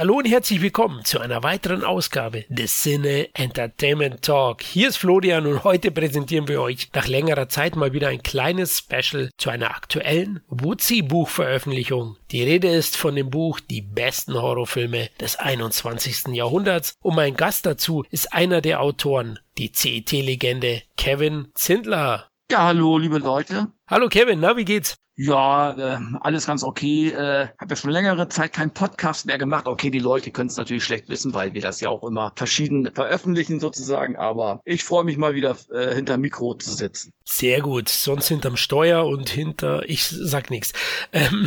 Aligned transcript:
Hallo 0.00 0.16
und 0.16 0.24
herzlich 0.24 0.62
willkommen 0.62 1.04
zu 1.04 1.20
einer 1.20 1.42
weiteren 1.42 1.84
Ausgabe 1.84 2.46
des 2.48 2.82
Sinne 2.82 3.28
Entertainment 3.34 4.22
Talk. 4.22 4.62
Hier 4.62 4.88
ist 4.88 4.96
Florian 4.96 5.46
und 5.46 5.62
heute 5.62 5.90
präsentieren 5.90 6.48
wir 6.48 6.62
euch 6.62 6.88
nach 6.94 7.06
längerer 7.06 7.50
Zeit 7.50 7.76
mal 7.76 7.92
wieder 7.92 8.08
ein 8.08 8.22
kleines 8.22 8.78
Special 8.78 9.28
zu 9.36 9.50
einer 9.50 9.72
aktuellen 9.76 10.40
Woodsy 10.48 11.02
Buchveröffentlichung. 11.02 12.16
Die 12.30 12.42
Rede 12.42 12.70
ist 12.70 12.96
von 12.96 13.14
dem 13.14 13.28
Buch 13.28 13.60
Die 13.60 13.82
besten 13.82 14.40
Horrorfilme 14.40 15.10
des 15.20 15.36
21. 15.36 16.28
Jahrhunderts 16.28 16.94
und 17.02 17.14
mein 17.14 17.36
Gast 17.36 17.66
dazu 17.66 18.02
ist 18.08 18.32
einer 18.32 18.62
der 18.62 18.80
Autoren, 18.80 19.38
die 19.58 19.70
CET-Legende 19.70 20.80
Kevin 20.96 21.48
Zindler. 21.54 22.30
Ja, 22.50 22.62
hallo, 22.62 22.96
liebe 22.96 23.18
Leute. 23.18 23.68
Hallo 23.90 24.08
Kevin, 24.08 24.38
na, 24.38 24.56
wie 24.56 24.64
geht's? 24.64 25.00
Ja, 25.22 25.72
äh, 25.72 25.98
alles 26.20 26.46
ganz 26.46 26.62
okay. 26.62 27.08
Äh, 27.08 27.48
habe 27.58 27.70
ja 27.70 27.76
schon 27.76 27.90
längere 27.90 28.28
Zeit 28.28 28.54
keinen 28.54 28.70
Podcast 28.70 29.26
mehr 29.26 29.36
gemacht. 29.36 29.66
Okay, 29.66 29.90
die 29.90 29.98
Leute 29.98 30.30
können 30.30 30.48
es 30.48 30.56
natürlich 30.56 30.82
schlecht 30.82 31.10
wissen, 31.10 31.34
weil 31.34 31.52
wir 31.52 31.60
das 31.60 31.80
ja 31.82 31.90
auch 31.90 32.04
immer 32.04 32.32
verschieden 32.36 32.88
veröffentlichen 32.94 33.60
sozusagen. 33.60 34.16
Aber 34.16 34.62
ich 34.64 34.82
freue 34.82 35.04
mich 35.04 35.18
mal 35.18 35.34
wieder 35.34 35.56
äh, 35.74 35.94
hinter 35.94 36.16
Mikro 36.16 36.54
zu 36.54 36.72
sitzen. 36.72 37.12
Sehr 37.24 37.60
gut. 37.60 37.90
Sonst 37.90 38.28
hinterm 38.28 38.56
Steuer 38.56 39.04
und 39.04 39.28
hinter, 39.28 39.86
ich 39.88 40.04
sag 40.04 40.50
nichts, 40.50 40.72
ähm, 41.12 41.46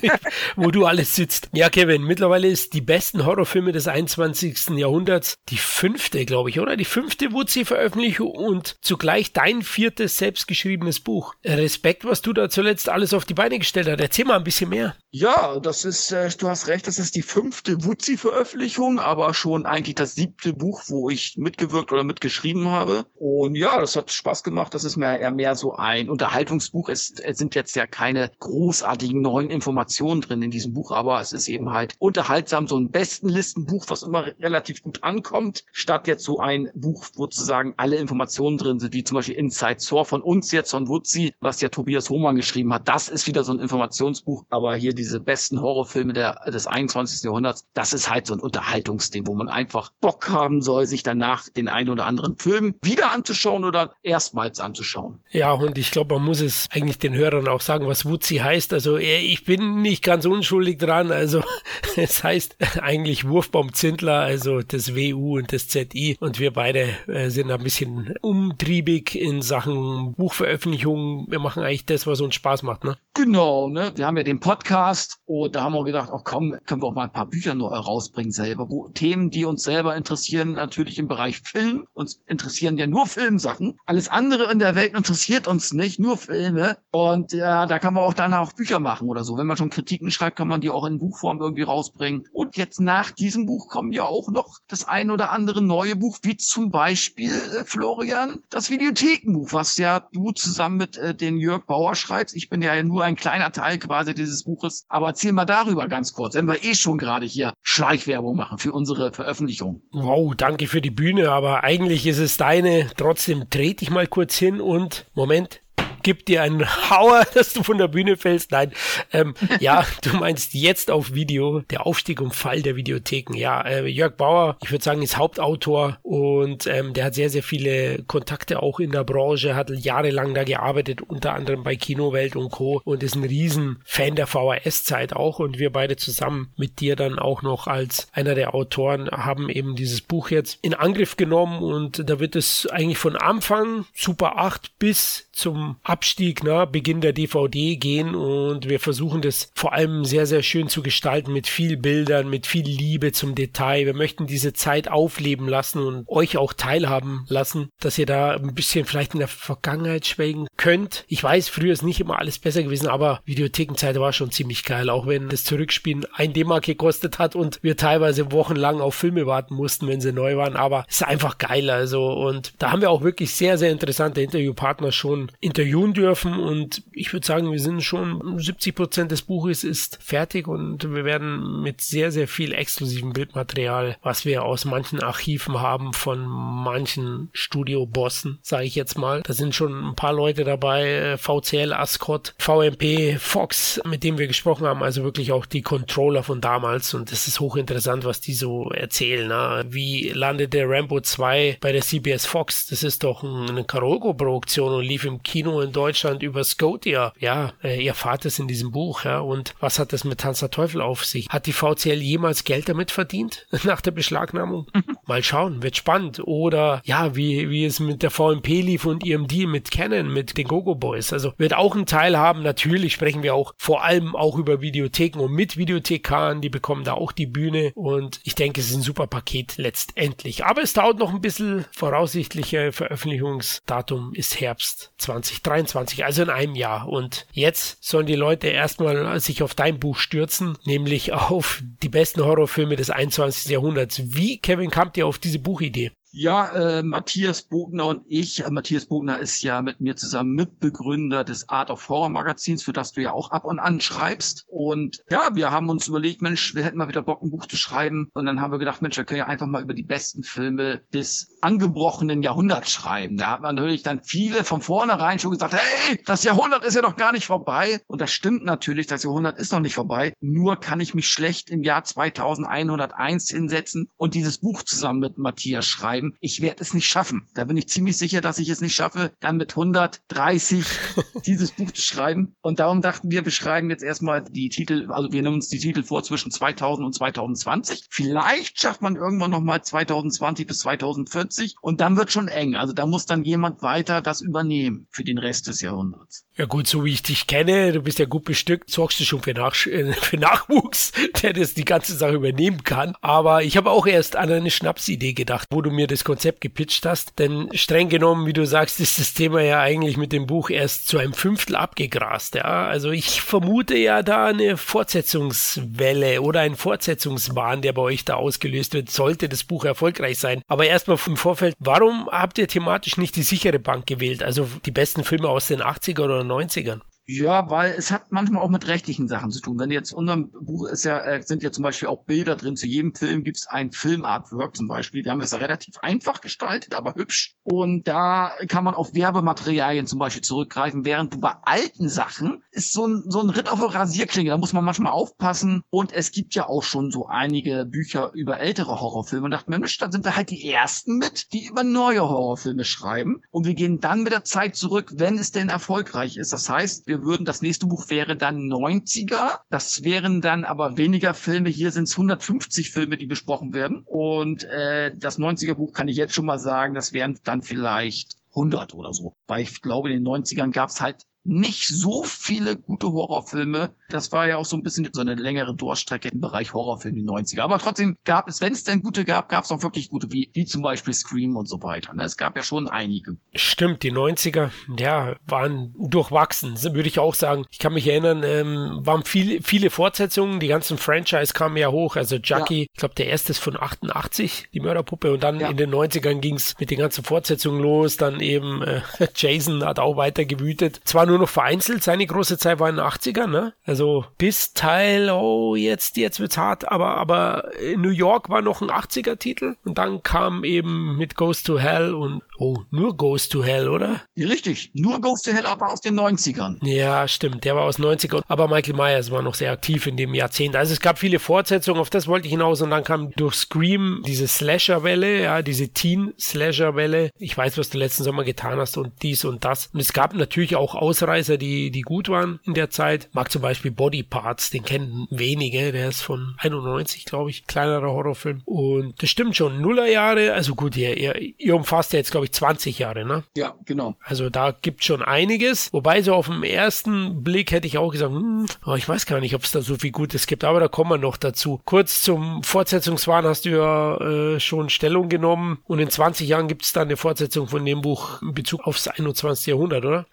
wo 0.56 0.70
du 0.70 0.86
alles 0.86 1.14
sitzt. 1.14 1.50
Ja, 1.52 1.68
Kevin, 1.68 2.04
mittlerweile 2.04 2.48
ist 2.48 2.72
die 2.72 2.80
besten 2.80 3.26
Horrorfilme 3.26 3.72
des 3.72 3.86
21. 3.86 4.70
Jahrhunderts 4.78 5.36
die 5.50 5.58
fünfte, 5.58 6.24
glaube 6.24 6.48
ich, 6.48 6.58
oder? 6.58 6.76
Die 6.76 6.86
fünfte 6.86 7.32
Wutzi-Veröffentlichung 7.32 8.30
und 8.30 8.76
zugleich 8.80 9.34
dein 9.34 9.60
viertes 9.60 10.16
selbstgeschriebenes 10.16 11.00
Buch. 11.00 11.34
Respekt, 11.44 11.79
was 12.04 12.22
du 12.22 12.32
da 12.32 12.48
zuletzt 12.48 12.88
alles 12.88 13.14
auf 13.14 13.24
die 13.24 13.34
Beine 13.34 13.58
gestellt 13.58 13.88
hat. 13.88 14.00
Erzähl 14.00 14.24
mal 14.24 14.36
ein 14.36 14.44
bisschen 14.44 14.70
mehr. 14.70 14.96
Ja, 15.12 15.58
das 15.58 15.84
ist, 15.84 16.12
äh, 16.12 16.30
du 16.38 16.46
hast 16.46 16.68
recht, 16.68 16.86
das 16.86 17.00
ist 17.00 17.16
die 17.16 17.22
fünfte 17.22 17.84
Wutzi-Veröffentlichung, 17.84 19.00
aber 19.00 19.34
schon 19.34 19.66
eigentlich 19.66 19.96
das 19.96 20.14
siebte 20.14 20.52
Buch, 20.52 20.82
wo 20.86 21.10
ich 21.10 21.36
mitgewirkt 21.36 21.90
oder 21.90 22.04
mitgeschrieben 22.04 22.68
habe. 22.68 23.06
Und 23.16 23.56
ja, 23.56 23.80
das 23.80 23.96
hat 23.96 24.12
Spaß 24.12 24.44
gemacht. 24.44 24.72
Das 24.72 24.84
ist 24.84 24.96
mehr, 24.96 25.18
eher 25.18 25.32
mehr 25.32 25.56
so 25.56 25.74
ein 25.74 26.08
Unterhaltungsbuch. 26.08 26.88
Es, 26.88 27.10
es 27.10 27.38
sind 27.38 27.56
jetzt 27.56 27.74
ja 27.74 27.88
keine 27.88 28.30
großartigen 28.38 29.20
neuen 29.20 29.50
Informationen 29.50 30.20
drin 30.20 30.42
in 30.42 30.52
diesem 30.52 30.74
Buch, 30.74 30.92
aber 30.92 31.20
es 31.20 31.32
ist 31.32 31.48
eben 31.48 31.72
halt 31.72 31.96
unterhaltsam, 31.98 32.68
so 32.68 32.78
ein 32.78 32.92
Bestenlistenbuch, 32.92 33.86
was 33.88 34.04
immer 34.04 34.28
relativ 34.38 34.80
gut 34.80 35.02
ankommt, 35.02 35.64
statt 35.72 36.06
jetzt 36.06 36.22
so 36.22 36.38
ein 36.38 36.70
Buch, 36.72 37.04
wo 37.16 37.24
sozusagen 37.24 37.74
alle 37.78 37.96
Informationen 37.96 38.58
drin 38.58 38.78
sind, 38.78 38.94
wie 38.94 39.02
zum 39.02 39.16
Beispiel 39.16 39.34
Inside 39.34 39.80
Soar 39.80 40.04
von 40.04 40.22
uns 40.22 40.52
jetzt, 40.52 40.70
von 40.70 40.86
Wutzi, 40.86 41.34
was 41.40 41.60
ja 41.60 41.68
Tobias 41.68 42.10
Hohmann 42.10 42.36
geschrieben 42.36 42.72
hat. 42.72 42.86
Das 42.86 43.08
ist 43.08 43.26
wieder 43.26 43.42
so 43.42 43.52
ein 43.52 43.58
Informationsbuch, 43.58 44.44
aber 44.50 44.76
hier 44.76 44.94
diese 45.00 45.18
besten 45.18 45.60
Horrorfilme 45.62 46.12
der, 46.12 46.42
des 46.50 46.66
21. 46.66 47.22
Jahrhunderts, 47.22 47.66
das 47.72 47.92
ist 47.94 48.10
halt 48.10 48.26
so 48.26 48.34
ein 48.34 48.40
Unterhaltungsding, 48.40 49.26
wo 49.26 49.34
man 49.34 49.48
einfach 49.48 49.92
Bock 50.00 50.28
haben 50.28 50.60
soll, 50.60 50.86
sich 50.86 51.02
danach 51.02 51.48
den 51.48 51.68
einen 51.68 51.88
oder 51.88 52.04
anderen 52.04 52.36
Film 52.36 52.74
wieder 52.82 53.10
anzuschauen 53.10 53.64
oder 53.64 53.94
erstmals 54.02 54.60
anzuschauen. 54.60 55.20
Ja, 55.30 55.52
und 55.52 55.78
ich 55.78 55.90
glaube, 55.90 56.14
man 56.16 56.24
muss 56.24 56.40
es 56.40 56.68
eigentlich 56.70 56.98
den 56.98 57.14
Hörern 57.14 57.48
auch 57.48 57.62
sagen, 57.62 57.86
was 57.86 58.04
Wutzi 58.04 58.36
heißt. 58.36 58.74
Also 58.74 58.98
ich 58.98 59.44
bin 59.44 59.80
nicht 59.80 60.04
ganz 60.04 60.26
unschuldig 60.26 60.78
dran. 60.78 61.10
Also 61.12 61.42
es 61.96 62.22
heißt 62.22 62.56
eigentlich 62.82 63.26
Wurfbaum 63.26 63.72
Zindler, 63.72 64.20
also 64.20 64.60
das 64.60 64.94
WU 64.94 65.38
und 65.38 65.52
das 65.52 65.68
ZI. 65.68 66.18
Und 66.20 66.38
wir 66.38 66.52
beide 66.52 66.90
äh, 67.06 67.30
sind 67.30 67.50
ein 67.50 67.62
bisschen 67.62 68.14
umtriebig 68.20 69.14
in 69.14 69.40
Sachen 69.40 70.12
Buchveröffentlichungen. 70.14 71.26
Wir 71.30 71.38
machen 71.38 71.62
eigentlich 71.62 71.86
das, 71.86 72.06
was 72.06 72.20
uns 72.20 72.34
Spaß 72.34 72.62
macht. 72.64 72.84
Ne? 72.84 72.98
Genau, 73.14 73.68
ne? 73.68 73.90
Wir 73.96 74.06
haben 74.06 74.16
ja 74.16 74.22
den 74.22 74.38
Podcast. 74.38 75.18
Und 75.26 75.56
da 75.56 75.62
haben 75.62 75.72
wir 75.72 75.82
gedacht, 75.84 76.10
auch 76.10 76.22
komm, 76.22 76.56
können 76.64 76.80
wir 76.80 76.86
auch 76.86 76.94
mal 76.94 77.04
ein 77.04 77.12
paar 77.12 77.26
Bücher 77.26 77.54
nur 77.56 77.72
rausbringen 77.72 78.30
selber. 78.30 78.70
Wo 78.70 78.88
Themen, 78.88 79.30
die 79.30 79.44
uns 79.44 79.64
selber 79.64 79.96
interessieren, 79.96 80.52
natürlich 80.52 80.96
im 80.98 81.08
Bereich 81.08 81.40
Film. 81.40 81.86
Uns 81.92 82.22
interessieren 82.26 82.78
ja 82.78 82.86
nur 82.86 83.06
Filmsachen. 83.06 83.78
Alles 83.84 84.08
andere 84.08 84.50
in 84.52 84.60
der 84.60 84.76
Welt 84.76 84.96
interessiert 84.96 85.48
uns 85.48 85.72
nicht, 85.72 85.98
nur 85.98 86.18
Filme. 86.18 86.78
Und 86.92 87.32
ja, 87.32 87.66
da 87.66 87.80
kann 87.80 87.94
man 87.94 88.04
auch 88.04 88.14
danach 88.14 88.48
auch 88.48 88.52
Bücher 88.52 88.78
machen 88.78 89.08
oder 89.08 89.24
so. 89.24 89.36
Wenn 89.36 89.46
man 89.46 89.56
schon 89.56 89.70
Kritiken 89.70 90.12
schreibt, 90.12 90.36
kann 90.36 90.48
man 90.48 90.60
die 90.60 90.70
auch 90.70 90.86
in 90.86 90.98
Buchform 90.98 91.40
irgendwie 91.40 91.62
rausbringen. 91.62 92.28
Und 92.32 92.56
jetzt 92.56 92.80
nach 92.80 93.10
diesem 93.10 93.44
Buch 93.44 93.68
kommen 93.68 93.90
ja 93.90 94.04
auch 94.04 94.30
noch 94.30 94.58
das 94.68 94.86
ein 94.86 95.10
oder 95.10 95.32
andere 95.32 95.62
neue 95.62 95.96
Buch, 95.96 96.18
wie 96.22 96.36
zum 96.36 96.70
Beispiel, 96.70 97.32
äh, 97.32 97.64
Florian, 97.64 98.38
das 98.50 98.70
Videothekenbuch, 98.70 99.52
was 99.52 99.76
ja 99.78 100.08
du 100.12 100.30
zusammen 100.30 100.76
mit 100.76 100.96
äh, 100.96 101.12
den 101.12 101.38
Jörg 101.38 101.66
Bauer 101.66 101.96
schreibst. 101.96 102.36
Ich 102.36 102.48
bin 102.48 102.62
ja 102.62 102.80
nur 102.82 102.99
ein 103.04 103.16
kleiner 103.16 103.52
Teil 103.52 103.78
quasi 103.78 104.14
dieses 104.14 104.44
Buches 104.44 104.84
aber 104.88 105.08
erzähl 105.08 105.32
mal 105.32 105.44
darüber 105.44 105.88
ganz 105.88 106.12
kurz, 106.12 106.34
wenn 106.34 106.46
wir 106.46 106.64
eh 106.64 106.74
schon 106.74 106.98
gerade 106.98 107.26
hier 107.26 107.52
Schleichwerbung 107.62 108.36
machen 108.36 108.58
für 108.58 108.72
unsere 108.72 109.12
Veröffentlichung. 109.12 109.82
Wow, 109.92 110.34
danke 110.34 110.66
für 110.66 110.80
die 110.80 110.90
Bühne, 110.90 111.30
aber 111.30 111.64
eigentlich 111.64 112.06
ist 112.06 112.18
es 112.18 112.36
deine. 112.36 112.90
Trotzdem 112.96 113.44
dreh 113.48 113.74
dich 113.74 113.90
mal 113.90 114.06
kurz 114.06 114.36
hin 114.36 114.60
und 114.60 115.06
Moment, 115.14 115.60
gibt 116.02 116.28
dir 116.28 116.42
einen 116.42 116.66
Hauer, 116.90 117.24
dass 117.34 117.52
du 117.52 117.62
von 117.62 117.78
der 117.78 117.88
Bühne 117.88 118.16
fällst. 118.16 118.50
Nein, 118.50 118.72
ähm, 119.12 119.34
ja, 119.60 119.86
du 120.02 120.16
meinst 120.16 120.54
jetzt 120.54 120.90
auf 120.90 121.14
Video, 121.14 121.60
der 121.70 121.86
Aufstieg 121.86 122.20
und 122.20 122.34
Fall 122.34 122.62
der 122.62 122.76
Videotheken. 122.76 123.34
Ja, 123.36 123.62
äh, 123.62 123.86
Jörg 123.86 124.16
Bauer, 124.16 124.56
ich 124.62 124.70
würde 124.70 124.84
sagen, 124.84 125.02
ist 125.02 125.16
Hauptautor 125.16 125.98
und 126.02 126.66
ähm, 126.66 126.92
der 126.92 127.06
hat 127.06 127.14
sehr, 127.14 127.30
sehr 127.30 127.42
viele 127.42 128.02
Kontakte 128.04 128.62
auch 128.62 128.80
in 128.80 128.90
der 128.90 129.04
Branche, 129.04 129.54
hat 129.54 129.70
jahrelang 129.70 130.34
da 130.34 130.44
gearbeitet, 130.44 131.02
unter 131.02 131.34
anderem 131.34 131.62
bei 131.62 131.76
Kinowelt 131.76 132.36
und 132.36 132.50
Co. 132.50 132.80
und 132.84 133.02
ist 133.02 133.16
ein 133.16 133.24
Riesenfan 133.24 134.16
der 134.16 134.26
VHS-Zeit 134.26 135.12
auch 135.14 135.38
und 135.38 135.58
wir 135.58 135.70
beide 135.70 135.96
zusammen 135.96 136.52
mit 136.56 136.80
dir 136.80 136.96
dann 136.96 137.18
auch 137.18 137.42
noch 137.42 137.66
als 137.66 138.08
einer 138.12 138.34
der 138.34 138.54
Autoren 138.54 139.08
haben 139.10 139.48
eben 139.48 139.76
dieses 139.76 140.00
Buch 140.00 140.30
jetzt 140.30 140.58
in 140.62 140.74
Angriff 140.74 141.16
genommen 141.16 141.62
und 141.62 142.08
da 142.08 142.20
wird 142.20 142.36
es 142.36 142.66
eigentlich 142.66 142.98
von 142.98 143.16
Anfang 143.16 143.86
Super 143.94 144.38
8 144.38 144.78
bis 144.78 145.29
zum 145.40 145.76
Abstieg, 145.82 146.44
ne, 146.44 146.68
Beginn 146.70 147.00
der 147.00 147.12
DVD 147.12 147.76
gehen 147.76 148.14
und 148.14 148.68
wir 148.68 148.78
versuchen 148.78 149.22
das 149.22 149.50
vor 149.54 149.72
allem 149.72 150.04
sehr, 150.04 150.26
sehr 150.26 150.42
schön 150.42 150.68
zu 150.68 150.82
gestalten 150.82 151.32
mit 151.32 151.46
viel 151.46 151.76
Bildern, 151.76 152.28
mit 152.28 152.46
viel 152.46 152.66
Liebe 152.66 153.12
zum 153.12 153.34
Detail. 153.34 153.86
Wir 153.86 153.94
möchten 153.94 154.26
diese 154.26 154.52
Zeit 154.52 154.90
aufleben 154.90 155.48
lassen 155.48 155.82
und 155.82 156.08
euch 156.08 156.36
auch 156.36 156.52
teilhaben 156.52 157.24
lassen, 157.28 157.70
dass 157.80 157.98
ihr 157.98 158.06
da 158.06 158.32
ein 158.32 158.54
bisschen 158.54 158.84
vielleicht 158.84 159.14
in 159.14 159.20
der 159.20 159.28
Vergangenheit 159.28 160.06
schwelgen 160.06 160.46
könnt. 160.56 161.04
Ich 161.08 161.22
weiß, 161.22 161.48
früher 161.48 161.72
ist 161.72 161.82
nicht 161.82 162.00
immer 162.00 162.18
alles 162.18 162.38
besser 162.38 162.62
gewesen, 162.62 162.88
aber 162.88 163.22
Videothekenzeit 163.24 163.98
war 163.98 164.12
schon 164.12 164.30
ziemlich 164.30 164.64
geil, 164.64 164.90
auch 164.90 165.06
wenn 165.06 165.30
das 165.30 165.44
Zurückspielen 165.44 166.06
ein 166.12 166.34
D-Mark 166.34 166.64
gekostet 166.64 167.18
hat 167.18 167.34
und 167.34 167.58
wir 167.62 167.76
teilweise 167.76 168.30
wochenlang 168.30 168.80
auf 168.80 168.94
Filme 168.94 169.26
warten 169.26 169.54
mussten, 169.54 169.88
wenn 169.88 170.02
sie 170.02 170.12
neu 170.12 170.36
waren, 170.36 170.56
aber 170.56 170.84
es 170.88 170.96
ist 170.96 171.06
einfach 171.06 171.38
geil, 171.38 171.70
also 171.70 172.12
und 172.12 172.52
da 172.58 172.72
haben 172.72 172.82
wir 172.82 172.90
auch 172.90 173.02
wirklich 173.02 173.34
sehr, 173.34 173.56
sehr 173.56 173.70
interessante 173.70 174.20
Interviewpartner 174.20 174.92
schon 174.92 175.29
interviewen 175.40 175.94
dürfen 175.94 176.34
und 176.34 176.82
ich 176.92 177.12
würde 177.12 177.26
sagen, 177.26 177.52
wir 177.52 177.60
sind 177.60 177.82
schon 177.82 178.38
70 178.38 178.74
Prozent 178.74 179.10
des 179.10 179.22
Buches 179.22 179.64
ist 179.64 179.98
fertig 180.02 180.48
und 180.48 180.92
wir 180.94 181.04
werden 181.04 181.62
mit 181.62 181.80
sehr, 181.80 182.10
sehr 182.10 182.28
viel 182.28 182.52
exklusivem 182.52 183.12
Bildmaterial, 183.12 183.96
was 184.02 184.24
wir 184.24 184.44
aus 184.44 184.64
manchen 184.64 185.02
Archiven 185.02 185.60
haben 185.60 185.92
von 185.92 186.26
manchen 186.26 187.30
Studiobossen, 187.32 188.38
sage 188.42 188.64
ich 188.64 188.74
jetzt 188.74 188.98
mal. 188.98 189.22
Da 189.22 189.32
sind 189.32 189.54
schon 189.54 189.90
ein 189.90 189.94
paar 189.94 190.12
Leute 190.12 190.44
dabei, 190.44 190.84
äh, 190.90 191.18
VCL, 191.18 191.72
Ascot, 191.72 192.34
VMP, 192.38 193.18
Fox, 193.18 193.80
mit 193.84 194.04
dem 194.04 194.18
wir 194.18 194.26
gesprochen 194.26 194.66
haben, 194.66 194.82
also 194.82 195.04
wirklich 195.04 195.32
auch 195.32 195.46
die 195.46 195.62
Controller 195.62 196.22
von 196.22 196.40
damals 196.40 196.94
und 196.94 197.12
das 197.12 197.26
ist 197.26 197.40
hochinteressant, 197.40 198.04
was 198.04 198.20
die 198.20 198.34
so 198.34 198.70
erzählen. 198.70 199.28
Na? 199.28 199.64
Wie 199.68 200.10
landet 200.10 200.52
der 200.52 200.68
Rambo 200.68 201.00
2 201.00 201.58
bei 201.60 201.72
der 201.72 201.82
CBS 201.82 202.26
Fox? 202.26 202.66
Das 202.66 202.82
ist 202.82 203.04
doch 203.04 203.22
eine 203.22 203.64
Karolko-Produktion 203.64 204.72
und 204.72 204.84
lief 204.84 205.04
im 205.04 205.19
Kino 205.22 205.60
in 205.60 205.72
Deutschland 205.72 206.22
über 206.22 206.44
Scotia. 206.44 207.12
Ja, 207.18 207.52
äh, 207.62 207.82
ihr 207.82 207.90
erfahrt 207.90 208.24
es 208.24 208.38
in 208.38 208.48
diesem 208.48 208.70
Buch. 208.70 209.04
Ja, 209.04 209.20
und 209.20 209.54
was 209.60 209.78
hat 209.78 209.92
das 209.92 210.04
mit 210.04 210.20
Tanz 210.20 210.40
der 210.40 210.50
Teufel 210.50 210.80
auf 210.80 211.04
sich? 211.04 211.28
Hat 211.28 211.46
die 211.46 211.52
VCL 211.52 212.00
jemals 212.00 212.44
Geld 212.44 212.68
damit 212.68 212.90
verdient 212.90 213.46
nach 213.64 213.80
der 213.80 213.92
Beschlagnahmung? 213.92 214.66
Mal 215.10 215.24
schauen, 215.24 215.60
wird 215.64 215.76
spannend. 215.76 216.20
Oder 216.24 216.82
ja, 216.84 217.16
wie, 217.16 217.50
wie 217.50 217.64
es 217.64 217.80
mit 217.80 218.04
der 218.04 218.12
VMP 218.12 218.46
lief 218.46 218.86
und 218.86 219.02
ihrem 219.02 219.26
Deal 219.26 219.48
mit 219.48 219.72
Canon, 219.72 220.12
mit 220.12 220.38
den 220.38 220.46
Gogo 220.46 220.76
Boys. 220.76 221.12
Also 221.12 221.32
wird 221.36 221.52
auch 221.52 221.74
einen 221.74 221.86
Teil 221.86 222.16
haben. 222.16 222.44
Natürlich 222.44 222.92
sprechen 222.92 223.24
wir 223.24 223.34
auch 223.34 223.52
vor 223.56 223.82
allem 223.82 224.14
auch 224.14 224.38
über 224.38 224.60
Videotheken 224.60 225.18
und 225.18 225.32
mit 225.32 225.56
Videothekaren. 225.56 226.40
Die 226.40 226.48
bekommen 226.48 226.84
da 226.84 226.92
auch 226.92 227.10
die 227.10 227.26
Bühne. 227.26 227.72
Und 227.74 228.20
ich 228.22 228.36
denke, 228.36 228.60
es 228.60 228.70
ist 228.70 228.76
ein 228.76 228.82
super 228.82 229.08
Paket 229.08 229.56
letztendlich. 229.56 230.44
Aber 230.44 230.62
es 230.62 230.74
dauert 230.74 231.00
noch 231.00 231.12
ein 231.12 231.20
bisschen. 231.20 231.64
Voraussichtliche 231.72 232.70
Veröffentlichungsdatum 232.70 234.14
ist 234.14 234.40
Herbst 234.40 234.92
2023, 234.98 236.04
also 236.04 236.22
in 236.22 236.30
einem 236.30 236.54
Jahr. 236.54 236.88
Und 236.88 237.26
jetzt 237.32 237.82
sollen 237.82 238.06
die 238.06 238.14
Leute 238.14 238.46
erstmal 238.46 239.18
sich 239.18 239.42
auf 239.42 239.56
dein 239.56 239.80
Buch 239.80 239.96
stürzen, 239.96 240.56
nämlich 240.64 241.12
auf 241.12 241.64
die 241.82 241.88
besten 241.88 242.24
Horrorfilme 242.24 242.76
des 242.76 242.90
21. 242.90 243.50
Jahrhunderts. 243.50 244.02
Wie, 244.14 244.38
Kevin, 244.38 244.70
kamt 244.70 244.99
ihr 245.00 245.06
auf 245.06 245.18
diese 245.18 245.38
Buchidee? 245.38 245.90
Ja, 246.12 246.48
äh, 246.48 246.82
Matthias 246.82 247.42
Bogner 247.42 247.86
und 247.86 248.02
ich. 248.08 248.44
Äh, 248.44 248.50
Matthias 248.50 248.86
Bogner 248.86 249.20
ist 249.20 249.42
ja 249.42 249.62
mit 249.62 249.80
mir 249.80 249.94
zusammen 249.94 250.34
Mitbegründer 250.34 251.22
des 251.22 251.48
Art 251.48 251.70
of 251.70 251.88
Horror 251.88 252.08
Magazins, 252.08 252.64
für 252.64 252.72
das 252.72 252.92
du 252.92 253.02
ja 253.02 253.12
auch 253.12 253.30
ab 253.30 253.44
und 253.44 253.60
an 253.60 253.80
schreibst. 253.80 254.44
Und 254.48 255.04
ja, 255.08 255.30
wir 255.34 255.52
haben 255.52 255.68
uns 255.68 255.86
überlegt, 255.86 256.20
Mensch, 256.20 256.56
wir 256.56 256.64
hätten 256.64 256.78
mal 256.78 256.88
wieder 256.88 257.02
Bock, 257.02 257.22
ein 257.22 257.30
Buch 257.30 257.46
zu 257.46 257.56
schreiben. 257.56 258.10
Und 258.12 258.26
dann 258.26 258.40
haben 258.40 258.50
wir 258.50 258.58
gedacht, 258.58 258.82
Mensch, 258.82 258.96
wir 258.96 259.04
können 259.04 259.18
ja 259.18 259.26
einfach 259.26 259.46
mal 259.46 259.62
über 259.62 259.72
die 259.72 259.84
besten 259.84 260.24
Filme 260.24 260.82
des 260.92 261.36
angebrochenen 261.42 262.24
Jahrhunderts 262.24 262.72
schreiben. 262.72 263.16
Da 263.16 263.28
hat 263.28 263.42
man 263.42 263.54
natürlich 263.54 263.84
dann 263.84 264.02
viele 264.02 264.42
von 264.42 264.62
vornherein 264.62 265.20
schon 265.20 265.30
gesagt, 265.30 265.54
hey, 265.54 266.02
das 266.06 266.24
Jahrhundert 266.24 266.64
ist 266.64 266.74
ja 266.74 266.82
noch 266.82 266.96
gar 266.96 267.12
nicht 267.12 267.26
vorbei. 267.26 267.82
Und 267.86 268.00
das 268.00 268.10
stimmt 268.10 268.44
natürlich, 268.44 268.88
das 268.88 269.04
Jahrhundert 269.04 269.38
ist 269.38 269.52
noch 269.52 269.60
nicht 269.60 269.74
vorbei. 269.74 270.12
Nur 270.20 270.56
kann 270.56 270.80
ich 270.80 270.92
mich 270.92 271.06
schlecht 271.06 271.50
im 271.50 271.62
Jahr 271.62 271.84
2101 271.84 273.28
hinsetzen 273.28 273.88
und 273.96 274.14
dieses 274.14 274.38
Buch 274.38 274.64
zusammen 274.64 274.98
mit 274.98 275.16
Matthias 275.16 275.66
schreiben 275.66 275.99
schreiben. 276.00 276.16
Ich 276.20 276.40
werde 276.40 276.62
es 276.62 276.74
nicht 276.74 276.86
schaffen. 276.86 277.26
Da 277.34 277.44
bin 277.44 277.56
ich 277.56 277.68
ziemlich 277.68 277.96
sicher, 277.96 278.20
dass 278.20 278.38
ich 278.38 278.48
es 278.48 278.60
nicht 278.60 278.74
schaffe, 278.74 279.12
dann 279.20 279.36
mit 279.36 279.52
130 279.52 280.64
dieses 281.26 281.52
Buch 281.52 281.70
zu 281.70 281.82
schreiben. 281.82 282.34
Und 282.40 282.58
darum 282.60 282.80
dachten 282.80 283.10
wir, 283.10 283.24
wir 283.24 283.32
schreiben 283.32 283.70
jetzt 283.70 283.82
erstmal 283.82 284.22
die 284.22 284.48
Titel, 284.48 284.90
also 284.90 285.12
wir 285.12 285.22
nehmen 285.22 285.36
uns 285.36 285.48
die 285.48 285.58
Titel 285.58 285.82
vor 285.82 286.02
zwischen 286.02 286.30
2000 286.30 286.86
und 286.86 286.94
2020. 286.94 287.86
Vielleicht 287.90 288.60
schafft 288.60 288.82
man 288.82 288.96
irgendwann 288.96 289.30
nochmal 289.30 289.62
2020 289.62 290.46
bis 290.46 290.60
2040 290.60 291.56
und 291.60 291.80
dann 291.80 291.96
wird 291.96 292.10
schon 292.10 292.28
eng. 292.28 292.54
Also 292.56 292.72
da 292.72 292.86
muss 292.86 293.06
dann 293.06 293.24
jemand 293.24 293.62
weiter 293.62 294.00
das 294.02 294.20
übernehmen 294.20 294.86
für 294.90 295.04
den 295.04 295.18
Rest 295.18 295.46
des 295.46 295.60
Jahrhunderts. 295.60 296.24
Ja 296.36 296.46
gut, 296.46 296.66
so 296.66 296.86
wie 296.86 296.92
ich 296.92 297.02
dich 297.02 297.26
kenne, 297.26 297.72
du 297.72 297.82
bist 297.82 297.98
ja 297.98 298.06
gut 298.06 298.24
bestückt, 298.24 298.70
sorgst 298.70 298.98
du 298.98 299.04
schon 299.04 299.20
für, 299.20 299.34
Nach 299.34 299.54
äh, 299.66 299.92
für 300.00 300.16
Nachwuchs, 300.16 300.92
der 301.22 301.34
das 301.34 301.52
die 301.52 301.66
ganze 301.66 301.94
Sache 301.94 302.14
übernehmen 302.14 302.64
kann. 302.64 302.94
Aber 303.02 303.42
ich 303.42 303.58
habe 303.58 303.70
auch 303.70 303.86
erst 303.86 304.16
an 304.16 304.30
eine 304.30 304.50
Schnapsidee 304.50 305.12
gedacht, 305.12 305.48
wo 305.50 305.60
du 305.60 305.70
mir 305.70 305.86
das 305.90 306.04
Konzept 306.04 306.40
gepitcht 306.40 306.86
hast. 306.86 307.18
Denn 307.18 307.48
streng 307.54 307.88
genommen, 307.88 308.26
wie 308.26 308.32
du 308.32 308.46
sagst, 308.46 308.80
ist 308.80 308.98
das 308.98 309.14
Thema 309.14 309.42
ja 309.42 309.60
eigentlich 309.60 309.96
mit 309.96 310.12
dem 310.12 310.26
Buch 310.26 310.50
erst 310.50 310.88
zu 310.88 310.98
einem 310.98 311.12
Fünftel 311.12 311.56
abgegrast. 311.56 312.34
Ja? 312.34 312.66
Also 312.66 312.90
ich 312.90 313.20
vermute 313.20 313.76
ja 313.76 314.02
da 314.02 314.26
eine 314.26 314.56
Fortsetzungswelle 314.56 316.22
oder 316.22 316.40
ein 316.40 316.56
Fortsetzungswahn, 316.56 317.62
der 317.62 317.72
bei 317.72 317.82
euch 317.82 318.04
da 318.04 318.14
ausgelöst 318.14 318.74
wird, 318.74 318.90
sollte 318.90 319.28
das 319.28 319.44
Buch 319.44 319.64
erfolgreich 319.64 320.18
sein. 320.18 320.42
Aber 320.48 320.66
erstmal 320.66 320.98
im 321.06 321.16
Vorfeld, 321.16 321.54
warum 321.58 322.08
habt 322.10 322.38
ihr 322.38 322.48
thematisch 322.48 322.96
nicht 322.96 323.16
die 323.16 323.22
sichere 323.22 323.58
Bank 323.58 323.86
gewählt? 323.86 324.22
Also 324.22 324.48
die 324.64 324.70
besten 324.70 325.04
Filme 325.04 325.28
aus 325.28 325.48
den 325.48 325.62
80er 325.62 326.04
oder 326.04 326.20
90ern? 326.20 326.80
Ja, 327.12 327.50
weil 327.50 327.74
es 327.76 327.90
hat 327.90 328.12
manchmal 328.12 328.40
auch 328.40 328.50
mit 328.50 328.68
rechtlichen 328.68 329.08
Sachen 329.08 329.32
zu 329.32 329.40
tun. 329.40 329.58
Wenn 329.58 329.72
jetzt 329.72 329.92
unserem 329.92 330.30
Buch 330.30 330.68
ist 330.68 330.84
ja, 330.84 331.00
äh, 331.00 331.20
sind 331.20 331.42
ja 331.42 331.50
zum 331.50 331.64
Beispiel 331.64 331.88
auch 331.88 332.04
Bilder 332.04 332.36
drin. 332.36 332.54
Zu 332.54 332.68
jedem 332.68 332.94
Film 332.94 333.24
gibt 333.24 333.38
es 333.38 333.48
ein 333.48 333.72
Filmartwork 333.72 334.56
zum 334.56 334.68
Beispiel. 334.68 335.04
Wir 335.04 335.10
haben 335.10 335.20
es 335.20 335.32
ja 335.32 335.38
relativ 335.38 335.78
einfach 335.78 336.20
gestaltet, 336.20 336.76
aber 336.76 336.94
hübsch. 336.94 337.34
Und 337.42 337.88
da 337.88 338.30
kann 338.46 338.62
man 338.62 338.74
auf 338.74 338.94
Werbematerialien 338.94 339.88
zum 339.88 339.98
Beispiel 339.98 340.22
zurückgreifen, 340.22 340.84
während 340.84 341.12
du 341.12 341.18
bei 341.18 341.34
alten 341.42 341.88
Sachen 341.88 342.44
ist 342.52 342.72
so 342.72 342.86
ein, 342.86 343.02
so 343.08 343.20
ein 343.20 343.30
Ritt 343.30 343.48
auf 343.48 343.58
der 343.58 343.74
Rasierklinge. 343.74 344.30
Da 344.30 344.38
muss 344.38 344.52
man 344.52 344.64
manchmal 344.64 344.92
aufpassen. 344.92 345.64
Und 345.68 345.92
es 345.92 346.12
gibt 346.12 346.36
ja 346.36 346.48
auch 346.48 346.62
schon 346.62 346.92
so 346.92 347.08
einige 347.08 347.64
Bücher 347.64 348.12
über 348.14 348.38
ältere 348.38 348.80
Horrorfilme. 348.80 349.24
Und 349.24 349.32
dachte, 349.32 349.50
Mensch, 349.50 349.76
da 349.78 349.90
sind 349.90 350.04
wir 350.04 350.14
halt 350.14 350.30
die 350.30 350.48
ersten 350.48 350.98
mit, 350.98 351.32
die 351.32 351.46
über 351.46 351.64
neue 351.64 352.02
Horrorfilme 352.02 352.64
schreiben. 352.64 353.22
Und 353.32 353.46
wir 353.46 353.54
gehen 353.54 353.80
dann 353.80 354.04
mit 354.04 354.12
der 354.12 354.22
Zeit 354.22 354.54
zurück, 354.54 354.92
wenn 354.94 355.18
es 355.18 355.32
denn 355.32 355.48
erfolgreich 355.48 356.16
ist. 356.16 356.32
Das 356.32 356.48
heißt, 356.48 356.86
wir 356.86 356.99
würden, 357.04 357.24
das 357.24 357.42
nächste 357.42 357.66
Buch 357.66 357.88
wäre 357.88 358.16
dann 358.16 358.50
90er. 358.50 359.40
Das 359.50 359.84
wären 359.84 360.20
dann 360.20 360.44
aber 360.44 360.76
weniger 360.76 361.14
Filme. 361.14 361.48
Hier 361.48 361.70
sind 361.70 361.84
es 361.84 361.92
150 361.92 362.70
Filme, 362.70 362.96
die 362.96 363.06
besprochen 363.06 363.52
werden. 363.52 363.82
Und 363.86 364.44
äh, 364.44 364.94
das 364.96 365.18
90er 365.18 365.54
Buch 365.54 365.72
kann 365.72 365.88
ich 365.88 365.96
jetzt 365.96 366.14
schon 366.14 366.26
mal 366.26 366.38
sagen, 366.38 366.74
das 366.74 366.92
wären 366.92 367.18
dann 367.24 367.42
vielleicht 367.42 368.16
100 368.30 368.74
oder 368.74 368.92
so. 368.92 369.14
Weil 369.26 369.42
ich 369.42 369.60
glaube, 369.62 369.90
in 369.90 370.02
den 370.02 370.06
90ern 370.06 370.52
gab 370.52 370.70
es 370.70 370.80
halt 370.80 371.06
nicht 371.24 371.68
so 371.68 372.02
viele 372.02 372.56
gute 372.56 372.90
Horrorfilme. 372.92 373.74
Das 373.90 374.10
war 374.12 374.26
ja 374.26 374.36
auch 374.36 374.44
so 374.44 374.56
ein 374.56 374.62
bisschen 374.62 374.88
so 374.92 375.00
eine 375.00 375.14
längere 375.14 375.54
Durchstrecke 375.54 376.08
im 376.08 376.20
Bereich 376.20 376.54
Horrorfilm 376.54 376.94
den 376.94 377.08
90er. 377.08 377.42
Aber 377.42 377.58
trotzdem 377.58 377.96
gab 378.04 378.28
es, 378.28 378.40
wenn 378.40 378.52
es 378.52 378.64
denn 378.64 378.82
gute 378.82 379.04
gab, 379.04 379.28
gab 379.28 379.44
es 379.44 379.52
auch 379.52 379.62
wirklich 379.62 379.90
gute, 379.90 380.10
wie, 380.12 380.30
wie 380.32 380.46
zum 380.46 380.62
Beispiel 380.62 380.94
Scream 380.94 381.36
und 381.36 381.46
so 381.46 381.62
weiter. 381.62 381.92
Es 381.98 382.16
gab 382.16 382.36
ja 382.36 382.42
schon 382.42 382.68
einige. 382.68 383.16
Stimmt, 383.34 383.82
die 383.82 383.92
90er, 383.92 384.50
ja, 384.78 385.16
waren 385.26 385.74
durchwachsen, 385.78 386.56
würde 386.62 386.88
ich 386.88 386.98
auch 386.98 387.14
sagen. 387.14 387.44
Ich 387.50 387.58
kann 387.58 387.74
mich 387.74 387.86
erinnern, 387.86 388.22
ähm, 388.24 388.80
waren 388.82 389.04
viele, 389.04 389.42
viele 389.42 389.68
Fortsetzungen, 389.70 390.40
die 390.40 390.48
ganzen 390.48 390.78
Franchise 390.78 391.34
kamen 391.34 391.56
ja 391.58 391.70
hoch. 391.70 391.96
Also 391.96 392.16
Jackie, 392.22 392.60
ja. 392.60 392.66
ich 392.72 392.78
glaube, 392.78 392.94
der 392.94 393.08
erste 393.08 393.32
ist 393.32 393.38
von 393.38 393.60
88, 393.60 394.48
die 394.54 394.60
Mörderpuppe. 394.60 395.12
Und 395.12 395.22
dann 395.22 395.40
ja. 395.40 395.50
in 395.50 395.58
den 395.58 395.70
90ern 395.70 396.20
ging 396.20 396.36
es 396.36 396.54
mit 396.58 396.70
den 396.70 396.78
ganzen 396.78 397.04
Fortsetzungen 397.04 397.60
los. 397.60 397.98
Dann 397.98 398.20
eben 398.20 398.62
äh, 398.62 398.80
Jason 399.14 399.64
hat 399.64 399.78
auch 399.78 399.96
weiter 399.96 400.24
gewütet. 400.24 400.80
Zwar 400.84 401.09
nur 401.10 401.18
noch 401.18 401.28
vereinzelt. 401.28 401.82
Seine 401.82 402.06
große 402.06 402.38
Zeit 402.38 402.58
war 402.60 402.68
in 402.68 402.76
den 402.76 402.84
80ern, 402.84 403.26
ne? 403.26 403.54
Also 403.64 404.04
bis 404.18 404.52
Teil, 404.52 405.10
oh, 405.10 405.54
jetzt, 405.54 405.96
jetzt 405.96 406.20
wird's 406.20 406.38
hart, 406.38 406.70
aber, 406.70 406.96
aber 406.96 407.50
New 407.76 407.90
York 407.90 408.28
war 408.28 408.42
noch 408.42 408.62
ein 408.62 408.70
80er-Titel 408.70 409.56
und 409.64 409.78
dann 409.78 410.02
kam 410.02 410.44
eben 410.44 410.96
mit 410.96 411.14
Ghost 411.14 411.46
to 411.46 411.58
Hell 411.58 411.94
und 411.94 412.22
Oh, 412.42 412.56
nur 412.70 412.96
Ghost 412.96 413.32
to 413.32 413.44
Hell, 413.44 413.68
oder? 413.68 414.00
Richtig, 414.16 414.70
nur 414.72 414.98
Ghost 415.02 415.26
to 415.26 415.30
Hell, 415.30 415.44
aber 415.44 415.70
aus 415.70 415.82
den 415.82 416.00
90ern. 416.00 416.56
Ja, 416.62 417.06
stimmt, 417.06 417.44
der 417.44 417.54
war 417.54 417.64
aus 417.64 417.78
90ern. 417.78 418.22
Aber 418.28 418.48
Michael 418.48 418.76
Myers 418.76 419.10
war 419.10 419.20
noch 419.20 419.34
sehr 419.34 419.52
aktiv 419.52 419.86
in 419.86 419.98
dem 419.98 420.14
Jahrzehnt. 420.14 420.56
Also 420.56 420.72
es 420.72 420.80
gab 420.80 420.98
viele 420.98 421.18
Fortsetzungen, 421.18 421.78
auf 421.78 421.90
das 421.90 422.06
wollte 422.06 422.28
ich 422.28 422.32
hinaus. 422.32 422.62
Und 422.62 422.70
dann 422.70 422.82
kam 422.82 423.10
durch 423.10 423.34
Scream 423.34 424.02
diese 424.06 424.26
Slasher-Welle, 424.26 425.22
ja, 425.22 425.42
diese 425.42 425.68
Teen-Slasher-Welle. 425.68 427.10
Ich 427.18 427.36
weiß, 427.36 427.58
was 427.58 427.68
du 427.68 427.76
letzten 427.76 428.04
Sommer 428.04 428.24
getan 428.24 428.58
hast 428.58 428.78
und 428.78 428.94
dies 429.02 429.26
und 429.26 429.44
das. 429.44 429.68
Und 429.74 429.80
es 429.80 429.92
gab 429.92 430.14
natürlich 430.14 430.56
auch 430.56 430.74
Ausreißer, 431.02 431.36
die, 431.36 431.70
die 431.70 431.82
gut 431.82 432.08
waren 432.08 432.40
in 432.44 432.54
der 432.54 432.70
Zeit. 432.70 433.08
Mag 433.12 433.30
zum 433.30 433.42
Beispiel 433.42 433.70
Body 433.70 434.02
Parts, 434.02 434.50
den 434.50 434.64
kennen 434.64 435.06
wenige. 435.10 435.72
Der 435.72 435.88
ist 435.88 436.02
von 436.02 436.34
91, 436.38 437.04
glaube 437.04 437.30
ich, 437.30 437.46
kleinerer 437.46 437.92
Horrorfilm. 437.92 438.42
Und 438.44 439.02
das 439.02 439.10
stimmt 439.10 439.36
schon. 439.36 439.60
Nullerjahre, 439.60 440.32
also 440.32 440.54
gut, 440.54 440.76
ihr, 440.76 440.96
ihr, 440.96 441.14
ihr 441.38 441.56
umfasst 441.56 441.92
ja 441.92 441.98
jetzt, 441.98 442.10
glaube 442.10 442.26
ich, 442.26 442.30
ich, 442.30 442.32
20 442.32 442.78
Jahre, 442.78 443.04
ne? 443.04 443.24
Ja, 443.36 443.54
genau. 443.64 443.96
Also 444.02 444.30
da 444.30 444.52
gibt 444.52 444.84
schon 444.84 445.02
einiges. 445.02 445.72
Wobei 445.72 446.02
so 446.02 446.14
auf 446.14 446.26
den 446.26 446.42
ersten 446.42 447.22
Blick 447.22 447.52
hätte 447.52 447.66
ich 447.66 447.78
auch 447.78 447.90
gesagt, 447.90 448.12
hm, 448.12 448.46
oh, 448.64 448.74
ich 448.74 448.88
weiß 448.88 449.06
gar 449.06 449.20
nicht, 449.20 449.34
ob 449.34 449.42
es 449.42 449.52
da 449.52 449.60
so 449.60 449.76
viel 449.76 449.90
Gutes 449.90 450.26
gibt, 450.26 450.44
aber 450.44 450.60
da 450.60 450.68
kommen 450.68 450.90
wir 450.90 450.98
noch 450.98 451.16
dazu. 451.16 451.60
Kurz 451.64 452.02
zum 452.02 452.42
Fortsetzungswahn 452.42 453.24
hast 453.24 453.44
du 453.44 453.50
ja 453.50 453.96
äh, 453.98 454.40
schon 454.40 454.70
Stellung 454.70 455.08
genommen 455.08 455.58
und 455.64 455.78
in 455.78 455.90
20 455.90 456.28
Jahren 456.28 456.48
gibt 456.48 456.64
es 456.64 456.72
dann 456.72 456.88
eine 456.88 456.96
Fortsetzung 456.96 457.48
von 457.48 457.64
dem 457.64 457.82
Buch 457.82 458.22
in 458.22 458.34
Bezug 458.34 458.66
aufs 458.66 458.88
21. 458.88 459.46
Jahrhundert, 459.46 459.84
oder? 459.84 460.06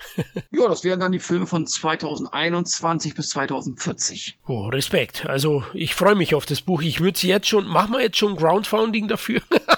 ja, 0.51 0.67
das 0.67 0.76
wären 0.83 0.99
dann 0.99 1.11
die 1.11 1.19
Filme 1.19 1.47
von 1.47 1.65
2021 1.67 3.15
bis 3.15 3.29
2040. 3.29 4.37
Oh, 4.47 4.67
Respekt. 4.67 5.25
Also 5.27 5.63
ich 5.73 5.95
freue 5.95 6.15
mich 6.15 6.35
auf 6.35 6.45
das 6.45 6.61
Buch. 6.61 6.81
Ich 6.81 6.99
würde 6.99 7.15
es 7.15 7.21
jetzt 7.23 7.47
schon, 7.47 7.67
machen 7.67 7.93
wir 7.93 8.01
jetzt 8.01 8.17
schon 8.17 8.35
Groundfounding 8.35 9.07
dafür? 9.07 9.41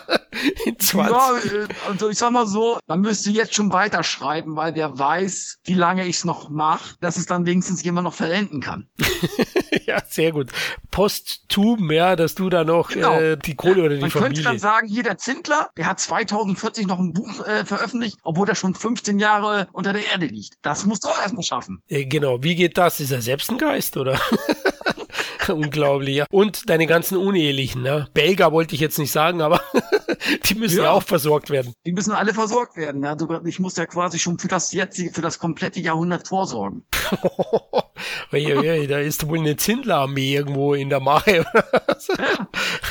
in 0.65 0.79
20. 0.79 1.51
Ja, 1.51 1.67
also 1.87 2.09
ich 2.09 2.17
sag 2.17 2.31
mal 2.31 2.47
so, 2.47 2.79
man 2.87 3.01
müsste 3.01 3.29
jetzt 3.31 3.53
schon 3.53 3.71
weiterschreiben, 3.71 4.55
weil 4.55 4.75
wer 4.75 4.97
weiß, 4.97 5.59
wie 5.63 5.73
lange 5.73 6.05
ich 6.05 6.17
es 6.17 6.25
noch 6.25 6.49
mache, 6.49 6.95
dass 7.01 7.17
es 7.17 7.25
dann 7.25 7.45
wenigstens 7.45 7.83
jemand 7.83 8.05
noch 8.05 8.13
verwenden 8.13 8.61
kann. 8.61 8.87
ja, 9.85 10.01
sehr 10.07 10.31
gut. 10.31 10.51
Postum, 10.91 11.91
ja, 11.91 12.15
dass 12.15 12.35
du 12.35 12.49
da 12.49 12.63
noch 12.63 12.89
genau. 12.89 13.13
äh, 13.19 13.37
die 13.37 13.55
Kohle 13.55 13.83
oder 13.83 13.95
die 13.95 14.01
man 14.01 14.11
Familie. 14.11 14.29
Man 14.29 14.33
könnte 14.35 14.43
dann 14.43 14.59
sagen, 14.59 14.87
hier 14.87 15.03
der 15.03 15.17
Zindler, 15.17 15.69
der 15.77 15.85
hat 15.85 15.99
2040 15.99 16.87
noch 16.87 16.99
ein 16.99 17.13
Buch 17.13 17.45
äh, 17.45 17.65
veröffentlicht, 17.65 18.17
obwohl 18.23 18.47
er 18.47 18.55
schon 18.55 18.75
15 18.75 19.19
Jahre 19.19 19.67
unter 19.71 19.93
der 19.93 20.05
Erde 20.05 20.25
liegt. 20.27 20.55
Das 20.61 20.85
musst 20.85 21.03
du 21.03 21.09
auch 21.09 21.19
erstmal 21.21 21.43
schaffen. 21.43 21.81
Äh, 21.87 22.05
genau, 22.05 22.43
wie 22.43 22.55
geht 22.55 22.77
das? 22.77 22.99
Ist 22.99 23.11
er 23.11 23.21
selbst 23.21 23.49
ein 23.49 23.57
Geist, 23.57 23.97
oder? 23.97 24.19
Unglaublich, 25.47 26.17
ja. 26.17 26.25
Und 26.31 26.69
deine 26.69 26.85
ganzen 26.85 27.17
Unehelichen, 27.17 27.81
ne? 27.81 28.07
Belga 28.13 28.51
wollte 28.51 28.75
ich 28.75 28.81
jetzt 28.81 28.99
nicht 28.99 29.11
sagen, 29.11 29.41
aber 29.41 29.61
die 30.45 30.55
müssen 30.55 30.77
ja. 30.77 30.85
ja. 30.85 30.91
auch 30.91 31.03
versorgt 31.03 31.49
werden. 31.49 31.73
Die 31.85 31.93
müssen 31.93 32.11
alle 32.11 32.33
versorgt 32.33 32.75
werden. 32.75 33.03
Ja. 33.03 33.15
Ich 33.45 33.59
muss 33.59 33.77
ja 33.77 33.85
quasi 33.85 34.19
schon 34.19 34.37
für 34.39 34.47
das 34.47 34.71
jetzige, 34.73 35.11
für 35.13 35.21
das 35.21 35.39
komplette 35.39 35.79
Jahrhundert 35.79 36.27
vorsorgen. 36.27 36.85
da 38.31 38.99
ist 38.99 39.27
wohl 39.27 39.39
eine 39.39 39.55
Zindlerarmee 39.55 40.35
irgendwo 40.35 40.73
in 40.73 40.89
der 40.89 40.99
Mache. 40.99 41.45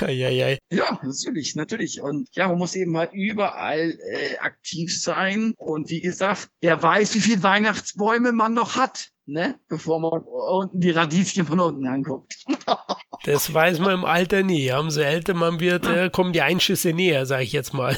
ja. 0.01 0.29
ja, 0.29 0.57
ja, 0.71 1.01
natürlich, 1.03 1.55
natürlich. 1.55 2.01
Und 2.01 2.29
ja, 2.33 2.49
man 2.49 2.59
muss 2.59 2.75
eben 2.75 2.97
halt 2.97 3.13
überall 3.13 3.91
äh, 3.91 4.39
aktiv 4.39 5.01
sein. 5.01 5.55
Und 5.57 5.91
wie 5.91 6.01
gesagt, 6.01 6.49
wer 6.61 6.83
weiß, 6.83 7.15
wie 7.15 7.21
viele 7.21 7.43
Weihnachtsbäume 7.43 8.33
man 8.33 8.55
noch 8.55 8.77
hat 8.77 9.11
ne? 9.29 9.59
Bevor 9.69 10.01
man 10.01 10.23
unten 10.23 10.81
die 10.81 10.91
Radieschen 10.91 11.47
von 11.47 11.61
unten 11.61 11.87
anguckt. 11.87 12.45
das 13.25 13.53
weiß 13.53 13.79
man 13.81 13.95
im 13.95 14.05
Alter 14.05 14.43
nie. 14.43 14.71
Umso 14.73 15.01
älter 15.01 15.35
man 15.35 15.61
wird, 15.61 15.87
äh, 15.87 16.11
kommen 16.11 16.33
die 16.33 16.43
Einschüsse 16.43 16.93
näher, 16.93 17.27
sage 17.27 17.43
ich 17.45 17.53
jetzt 17.53 17.75
mal. 17.75 17.97